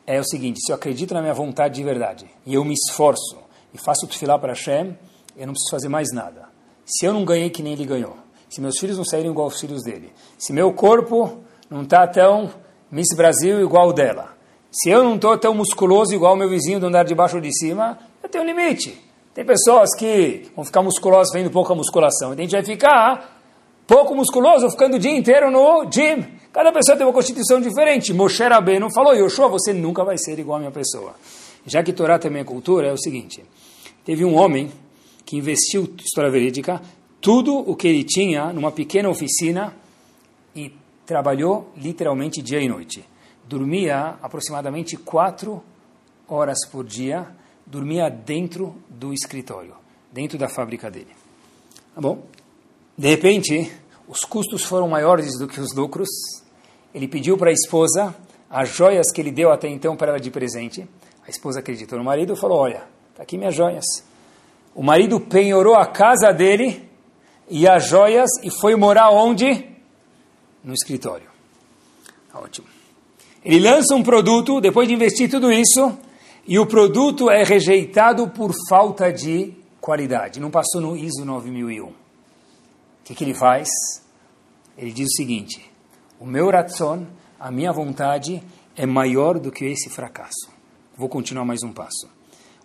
é 0.05 0.19
o 0.19 0.25
seguinte, 0.25 0.59
se 0.61 0.73
eu 0.73 0.77
acredito 0.77 1.15
na 1.15 1.21
minha 1.21 1.33
vontade 1.33 1.77
de 1.77 1.85
verdade, 1.85 2.27
e 2.45 2.55
eu 2.55 2.65
me 2.65 2.75
esforço, 2.75 3.39
e 3.73 3.79
faço 3.79 4.09
tefilá 4.09 4.37
para 4.37 4.53
Hashem, 4.53 4.99
eu 5.37 5.47
não 5.47 5.53
preciso 5.53 5.71
fazer 5.71 5.89
mais 5.89 6.09
nada. 6.13 6.49
Se 6.85 7.07
eu 7.07 7.13
não 7.13 7.25
ganhei 7.25 7.51
que 7.51 7.63
nem 7.63 7.75
ele 7.75 7.87
ganhou, 7.87 8.17
se 8.49 8.61
meus 8.61 8.79
filhos 8.81 8.97
não 8.97 9.05
saíram 9.05 9.31
igual 9.31 9.47
os 9.47 9.61
filhos 9.61 9.85
dele, 9.85 10.13
se 10.37 10.53
meu 10.53 10.73
corpo 10.73 11.39
não 11.71 11.83
está 11.83 12.05
tão 12.09 12.51
Miss 12.91 13.15
Brasil 13.17 13.61
igual 13.61 13.91
o 13.91 13.93
dela, 13.93 14.40
se 14.71 14.89
eu 14.89 15.03
não 15.03 15.17
estou 15.17 15.37
tão 15.37 15.55
musculoso 15.55 16.15
igual 16.15 16.37
meu 16.37 16.49
vizinho 16.49 16.79
do 16.79 16.87
andar 16.87 17.05
de 17.05 17.15
baixo 17.15 17.37
ou 17.37 17.43
de 17.43 17.53
cima, 17.57 17.99
eu 18.23 18.29
tenho 18.29 18.45
um 18.45 18.47
limite. 18.47 18.97
Tem 19.35 19.45
pessoas 19.45 19.91
que 19.97 20.49
vão 20.55 20.65
ficar 20.65 20.83
musculosas 20.83 21.33
vendo 21.33 21.51
pouca 21.51 21.75
musculação, 21.75 22.33
então 22.33 22.45
a 22.45 22.47
gente 22.47 22.53
vai 22.53 22.65
ficar 22.65 23.41
pouco 23.87 24.15
musculoso 24.15 24.71
ficando 24.71 24.97
o 24.97 24.99
dia 24.99 25.17
inteiro 25.17 25.51
no 25.51 25.85
gym. 25.91 26.25
Cada 26.53 26.73
pessoa 26.73 26.97
tem 26.97 27.07
uma 27.07 27.13
constituição 27.13 27.61
diferente. 27.61 28.13
Moshe 28.13 28.43
Rabbeinu 28.43 28.91
falou, 28.93 29.15
Yoshua, 29.15 29.49
você 29.49 29.73
nunca 29.73 30.05
vai 30.05 30.19
ser 30.19 30.39
igual 30.39 30.57
a 30.57 30.61
minha 30.61 30.71
pessoa. 30.71 31.15
Já 31.67 31.83
que 31.83 31.93
Torá 31.93 32.19
também 32.19 32.43
é 32.43 32.45
cultura, 32.45 32.89
é 32.89 32.93
o 32.93 32.99
seguinte. 32.99 33.45
Teve 34.05 34.25
um 34.25 34.37
homem 34.37 34.71
que 35.25 35.37
investiu, 35.37 35.93
história 36.05 36.31
verídica, 36.31 36.81
tudo 37.21 37.57
o 37.59 37.77
que 37.77 37.87
ele 37.87 38.03
tinha 38.03 38.53
numa 38.53 38.73
pequena 38.73 39.09
oficina 39.09 39.75
e 40.55 40.73
trabalhou 41.07 41.71
literalmente 41.77 42.43
dia 42.43 42.61
e 42.61 42.69
noite. 42.69 43.05
Dormia 43.51 44.17
aproximadamente 44.23 44.97
quatro 44.97 45.61
horas 46.29 46.59
por 46.71 46.85
dia, 46.85 47.27
dormia 47.67 48.09
dentro 48.09 48.77
do 48.89 49.13
escritório, 49.13 49.75
dentro 50.13 50.39
da 50.39 50.49
fábrica 50.49 50.89
dele. 50.89 51.11
Tá 51.93 52.01
bom? 52.01 52.23
De 52.97 53.09
repente, 53.09 53.73
os 54.07 54.21
custos 54.21 54.63
foram 54.63 54.89
maiores 54.89 55.37
do 55.37 55.49
que 55.49 55.59
os 55.59 55.75
lucros. 55.75 56.09
Ele 56.95 57.09
pediu 57.09 57.37
para 57.37 57.51
a 57.51 57.53
esposa 57.53 58.15
as 58.49 58.69
joias 58.69 59.11
que 59.11 59.21
ele 59.21 59.33
deu 59.33 59.51
até 59.51 59.67
então 59.67 59.97
para 59.97 60.11
ela 60.11 60.21
de 60.21 60.31
presente. 60.31 60.89
A 61.27 61.29
esposa 61.29 61.59
acreditou 61.59 61.99
no 61.99 62.05
marido 62.05 62.35
e 62.35 62.37
falou: 62.37 62.57
Olha, 62.57 62.85
está 63.11 63.25
aqui 63.25 63.37
minhas 63.37 63.57
joias. 63.57 63.85
O 64.77 64.83
marido 64.85 65.19
penhorou 65.19 65.75
a 65.75 65.87
casa 65.87 66.33
dele 66.33 66.89
e 67.49 67.67
as 67.67 67.85
joias 67.89 68.31
e 68.45 68.49
foi 68.61 68.77
morar 68.77 69.11
onde? 69.11 69.69
No 70.63 70.73
escritório. 70.73 71.29
Ótimo. 72.33 72.80
Ele 73.45 73.61
lança 73.61 73.95
um 73.95 74.03
produto, 74.03 74.61
depois 74.61 74.87
de 74.87 74.95
investir 74.95 75.31
tudo 75.31 75.51
isso, 75.51 75.97
e 76.47 76.59
o 76.59 76.67
produto 76.67 77.31
é 77.31 77.43
rejeitado 77.43 78.29
por 78.29 78.53
falta 78.69 79.13
de 79.13 79.55
qualidade. 79.81 80.41
Não 80.41 80.51
passou 80.51 80.81
no 80.81 80.97
ISO 80.97 81.25
9001. 81.25 81.87
O 81.87 81.95
que, 83.05 83.15
que 83.15 83.25
ele 83.25 83.35
faz? 83.35 83.69
Ele 84.77 84.93
diz 84.93 85.07
o 85.07 85.17
seguinte: 85.17 85.71
o 86.19 86.27
meu 86.27 86.51
ratzon, 86.51 87.07
a 87.39 87.51
minha 87.51 87.73
vontade, 87.73 88.43
é 88.77 88.85
maior 88.85 89.39
do 89.39 89.51
que 89.51 89.65
esse 89.65 89.89
fracasso. 89.89 90.51
Vou 90.97 91.09
continuar 91.09 91.45
mais 91.45 91.63
um 91.63 91.73
passo. 91.73 92.09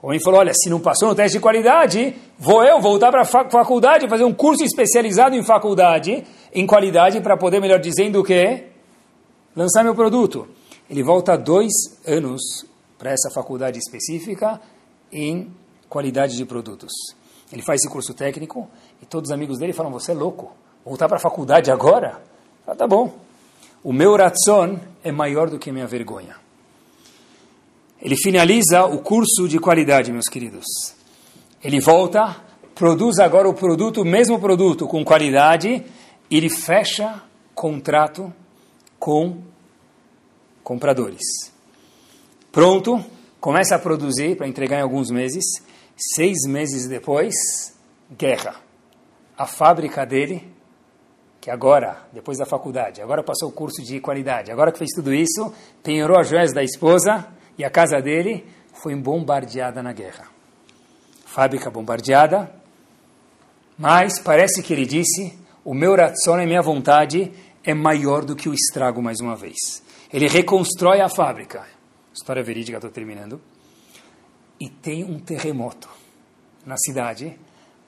O 0.01 0.07
homem 0.07 0.19
falou: 0.19 0.39
Olha, 0.41 0.53
se 0.53 0.69
não 0.69 0.79
passou 0.79 1.09
no 1.09 1.15
teste 1.15 1.37
de 1.37 1.41
qualidade, 1.41 2.15
vou 2.37 2.63
eu 2.63 2.81
voltar 2.81 3.11
para 3.11 3.21
a 3.21 3.25
faculdade, 3.25 4.09
fazer 4.09 4.25
um 4.25 4.33
curso 4.33 4.63
especializado 4.63 5.35
em 5.35 5.43
faculdade, 5.43 6.23
em 6.53 6.67
qualidade, 6.67 7.21
para 7.21 7.37
poder, 7.37 7.61
melhor 7.61 7.79
dizendo, 7.79 8.19
o 8.19 8.23
quê? 8.23 8.65
Lançar 9.55 9.83
meu 9.83 9.95
produto. 9.95 10.47
Ele 10.89 11.03
volta 11.03 11.37
dois 11.37 11.71
anos 12.05 12.65
para 12.97 13.11
essa 13.11 13.29
faculdade 13.29 13.79
específica 13.79 14.61
em 15.11 15.51
qualidade 15.89 16.35
de 16.35 16.45
produtos. 16.45 16.91
Ele 17.51 17.61
faz 17.61 17.81
esse 17.81 17.89
curso 17.89 18.13
técnico 18.13 18.67
e 19.01 19.05
todos 19.05 19.29
os 19.29 19.33
amigos 19.33 19.57
dele 19.57 19.73
falam: 19.73 19.91
Você 19.91 20.11
é 20.11 20.15
louco 20.15 20.51
voltar 20.83 21.07
para 21.07 21.17
a 21.17 21.21
faculdade 21.21 21.71
agora? 21.71 22.21
Ah, 22.67 22.75
tá 22.75 22.87
bom. 22.87 23.13
O 23.83 23.93
meu 23.93 24.15
ratzon 24.15 24.79
é 25.03 25.11
maior 25.11 25.49
do 25.49 25.59
que 25.59 25.71
minha 25.71 25.87
vergonha. 25.87 26.35
Ele 28.01 28.15
finaliza 28.15 28.85
o 28.85 28.99
curso 28.99 29.47
de 29.47 29.59
qualidade, 29.59 30.11
meus 30.11 30.27
queridos. 30.27 30.65
Ele 31.63 31.79
volta, 31.79 32.35
produz 32.73 33.19
agora 33.19 33.47
o 33.47 33.53
produto, 33.53 34.01
o 34.01 34.05
mesmo 34.05 34.39
produto, 34.39 34.87
com 34.87 35.03
qualidade, 35.03 35.83
e 36.29 36.37
ele 36.37 36.49
fecha 36.49 37.21
contrato 37.53 38.33
com 38.99 39.37
compradores. 40.65 41.21
Pronto, 42.51 43.05
começa 43.39 43.75
a 43.75 43.79
produzir 43.79 44.35
para 44.35 44.47
entregar 44.47 44.79
em 44.79 44.81
alguns 44.81 45.11
meses. 45.11 45.45
Seis 45.95 46.39
meses 46.47 46.89
depois, 46.89 47.35
guerra. 48.17 48.55
A 49.37 49.45
fábrica 49.45 50.05
dele 50.05 50.51
que 51.39 51.51
agora, 51.51 51.99
depois 52.11 52.39
da 52.39 52.45
faculdade, 52.45 53.03
agora 53.03 53.21
passou 53.21 53.49
o 53.49 53.51
curso 53.51 53.83
de 53.83 53.99
qualidade, 53.99 54.51
agora 54.51 54.71
que 54.71 54.79
fez 54.79 54.89
tudo 54.95 55.13
isso, 55.13 55.53
penhorou 55.83 56.17
as 56.17 56.27
joias 56.27 56.51
da 56.51 56.63
esposa 56.63 57.27
e 57.55 57.63
a 57.63 57.69
casa 57.69 58.01
dele 58.01 58.43
foi 58.73 58.95
bombardeada 58.95 59.83
na 59.83 59.93
guerra. 59.93 60.25
Fábrica 61.23 61.69
bombardeada, 61.69 62.51
mas 63.77 64.19
parece 64.19 64.63
que 64.63 64.73
ele 64.73 64.87
disse: 64.87 65.37
o 65.63 65.73
meu 65.73 65.95
ratzon, 65.95 66.39
a 66.39 66.45
minha 66.47 66.63
vontade, 66.63 67.31
é 67.65 67.73
maior 67.73 68.23
do 68.23 68.35
que 68.35 68.47
o 68.47 68.53
estrago 68.53 69.01
mais 69.01 69.19
uma 69.19 69.35
vez. 69.35 69.83
Ele 70.11 70.27
reconstrói 70.27 71.01
a 71.01 71.09
fábrica. 71.09 71.65
História 72.13 72.43
verídica, 72.43 72.77
estou 72.77 72.91
terminando. 72.91 73.41
E 74.59 74.69
tem 74.69 75.03
um 75.03 75.19
terremoto 75.19 75.89
na 76.65 76.77
cidade. 76.77 77.37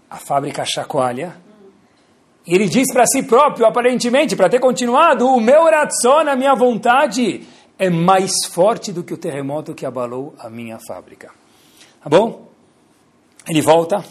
A 0.10 0.18
fábrica 0.18 0.66
chacoalha 0.66 1.38
e 2.48 2.56
ele 2.56 2.70
diz 2.70 2.88
para 2.94 3.06
si 3.06 3.22
próprio, 3.24 3.66
aparentemente, 3.66 4.34
para 4.34 4.48
ter 4.48 4.60
continuado, 4.60 5.28
o 5.28 5.42
meu 5.42 5.66
ratzon, 5.66 6.30
a 6.30 6.36
minha 6.36 6.56
vontade, 6.56 7.46
é 7.78 7.90
mais 7.90 8.32
forte 8.50 8.94
do 8.94 9.04
que 9.04 9.14
o 9.14 9.18
terremoto 9.18 9.76
que 9.76 9.86
abalou 9.86 10.34
a 10.40 10.50
minha 10.50 10.80
fábrica. 10.88 11.30
Tá 12.02 12.10
bom? 12.10 12.48
Ele 13.50 13.62
volta 13.62 14.04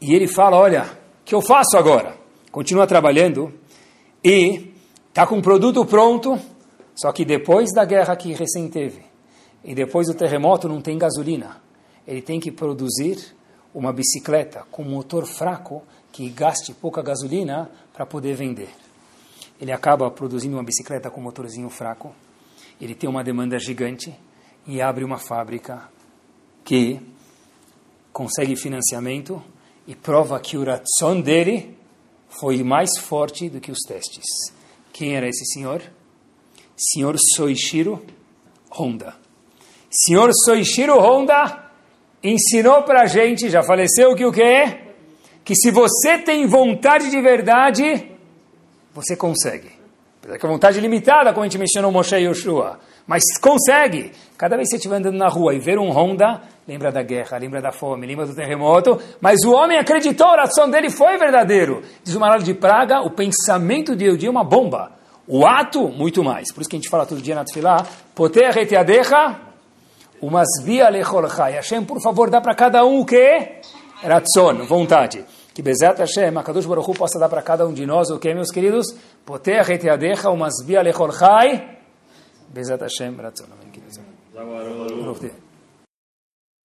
e 0.00 0.14
ele 0.14 0.26
fala, 0.26 0.56
olha, 0.56 0.84
o 0.84 1.24
que 1.26 1.34
eu 1.34 1.42
faço 1.42 1.76
agora? 1.76 2.16
Continua 2.50 2.86
trabalhando 2.86 3.52
e 4.24 4.69
está 5.10 5.26
com 5.26 5.38
o 5.38 5.42
produto 5.42 5.84
pronto, 5.84 6.38
só 6.94 7.12
que 7.12 7.24
depois 7.24 7.72
da 7.72 7.84
guerra 7.84 8.16
que 8.16 8.32
recém 8.32 8.68
teve, 8.68 9.02
e 9.64 9.74
depois 9.74 10.06
do 10.06 10.14
terremoto 10.14 10.68
não 10.68 10.80
tem 10.80 10.96
gasolina. 10.96 11.60
Ele 12.06 12.22
tem 12.22 12.40
que 12.40 12.50
produzir 12.50 13.36
uma 13.74 13.92
bicicleta 13.92 14.64
com 14.70 14.82
motor 14.82 15.26
fraco 15.26 15.82
que 16.12 16.28
gaste 16.30 16.72
pouca 16.72 17.02
gasolina 17.02 17.70
para 17.92 18.06
poder 18.06 18.34
vender. 18.34 18.70
Ele 19.60 19.72
acaba 19.72 20.10
produzindo 20.10 20.56
uma 20.56 20.62
bicicleta 20.62 21.10
com 21.10 21.20
motorzinho 21.20 21.68
fraco, 21.68 22.14
ele 22.80 22.94
tem 22.94 23.10
uma 23.10 23.22
demanda 23.22 23.58
gigante 23.58 24.14
e 24.66 24.80
abre 24.80 25.04
uma 25.04 25.18
fábrica 25.18 25.88
que 26.64 27.00
consegue 28.12 28.56
financiamento 28.56 29.42
e 29.86 29.94
prova 29.94 30.38
que 30.38 30.56
o 30.56 30.64
ratzon 30.64 31.20
dele 31.20 31.76
foi 32.28 32.62
mais 32.62 32.96
forte 32.98 33.48
do 33.50 33.60
que 33.60 33.72
os 33.72 33.80
testes. 33.80 34.59
Quem 34.92 35.16
era 35.16 35.28
esse 35.28 35.44
senhor? 35.46 35.82
Senhor 36.76 37.16
Soichiro 37.34 38.04
Honda. 38.70 39.14
Senhor 39.90 40.30
Soichiro 40.44 40.98
Honda 40.98 41.70
ensinou 42.22 42.82
para 42.82 43.02
a 43.02 43.06
gente, 43.06 43.48
já 43.50 43.62
faleceu, 43.62 44.14
que 44.14 44.24
o 44.24 44.32
que 44.32 44.42
é? 44.42 44.90
que 45.50 45.56
se 45.56 45.72
você 45.72 46.18
tem 46.18 46.46
vontade 46.46 47.10
de 47.10 47.20
verdade, 47.20 48.08
você 48.94 49.16
consegue. 49.16 49.68
Apesar 50.20 50.38
que 50.38 50.46
a 50.46 50.48
vontade 50.48 50.78
é 50.78 50.80
limitada, 50.80 51.32
como 51.32 51.44
a 51.44 51.48
gente 51.48 51.58
mencionou 51.58 51.90
Moshe 51.90 52.14
e 52.14 52.28
Yoshua. 52.28 52.78
Mas 53.04 53.22
consegue. 53.40 54.12
Cada 54.36 54.54
vez 54.54 54.68
que 54.68 54.72
você 54.72 54.76
estiver 54.76 54.96
andando 54.96 55.16
na 55.16 55.28
rua 55.28 55.52
e 55.52 55.58
ver 55.58 55.76
um 55.76 55.90
Honda, 55.90 56.42
lembra 56.70 56.92
da 56.92 57.02
guerra, 57.02 57.36
lembra 57.36 57.60
da 57.60 57.72
fome, 57.72 58.06
lembra 58.06 58.24
do 58.26 58.34
terremoto. 58.34 58.96
Mas 59.20 59.40
o 59.44 59.52
homem 59.52 59.76
acreditou, 59.76 60.28
a 60.28 60.32
oração 60.32 60.70
dele 60.70 60.88
foi 60.88 61.18
verdadeiro. 61.18 61.82
Diz 62.04 62.14
o 62.14 62.20
Maral 62.20 62.38
de 62.38 62.54
Praga, 62.54 63.00
o 63.00 63.10
pensamento 63.10 63.96
de 63.96 64.04
Eudi 64.04 64.26
é 64.26 64.30
uma 64.30 64.44
bomba. 64.44 64.92
O 65.26 65.44
ato, 65.44 65.88
muito 65.88 66.22
mais. 66.22 66.52
Por 66.52 66.60
isso 66.60 66.70
que 66.70 66.76
a 66.76 66.78
gente 66.78 66.88
fala 66.88 67.04
todo 67.04 67.20
dia 67.20 67.34
na 67.34 67.44
Tfilah, 67.44 67.84
Poter 68.14 68.52
reteadecha, 68.52 69.40
umasbia 70.22 70.88
lecholchai. 70.88 71.54
Hashem, 71.54 71.84
por 71.84 72.00
favor, 72.00 72.30
dá 72.30 72.40
para 72.40 72.54
cada 72.54 72.84
um 72.84 73.00
o 73.00 73.04
quê? 73.04 73.60
Ratzon, 74.04 74.64
vontade. 74.64 75.24
Que 75.52 75.62
Bezat 75.62 75.98
Hashem, 75.98 76.36
a 76.38 76.42
Kadosh 76.44 76.66
Baruch 76.66 76.88
Hu, 76.88 76.94
possa 76.94 77.18
dar 77.18 77.28
para 77.28 77.42
cada 77.42 77.66
um 77.66 77.72
de 77.72 77.84
nós 77.84 78.10
o 78.10 78.18
que, 78.20 78.32
meus 78.32 78.52
queridos? 78.52 78.94
Poter 79.26 79.62
reteadecha, 79.62 80.30
umasbia 80.30 80.82
lechol 80.82 81.10
chai. 81.10 81.78
Bezat 82.48 82.80
Hashem, 82.80 83.16
Ratzon. 83.16 83.46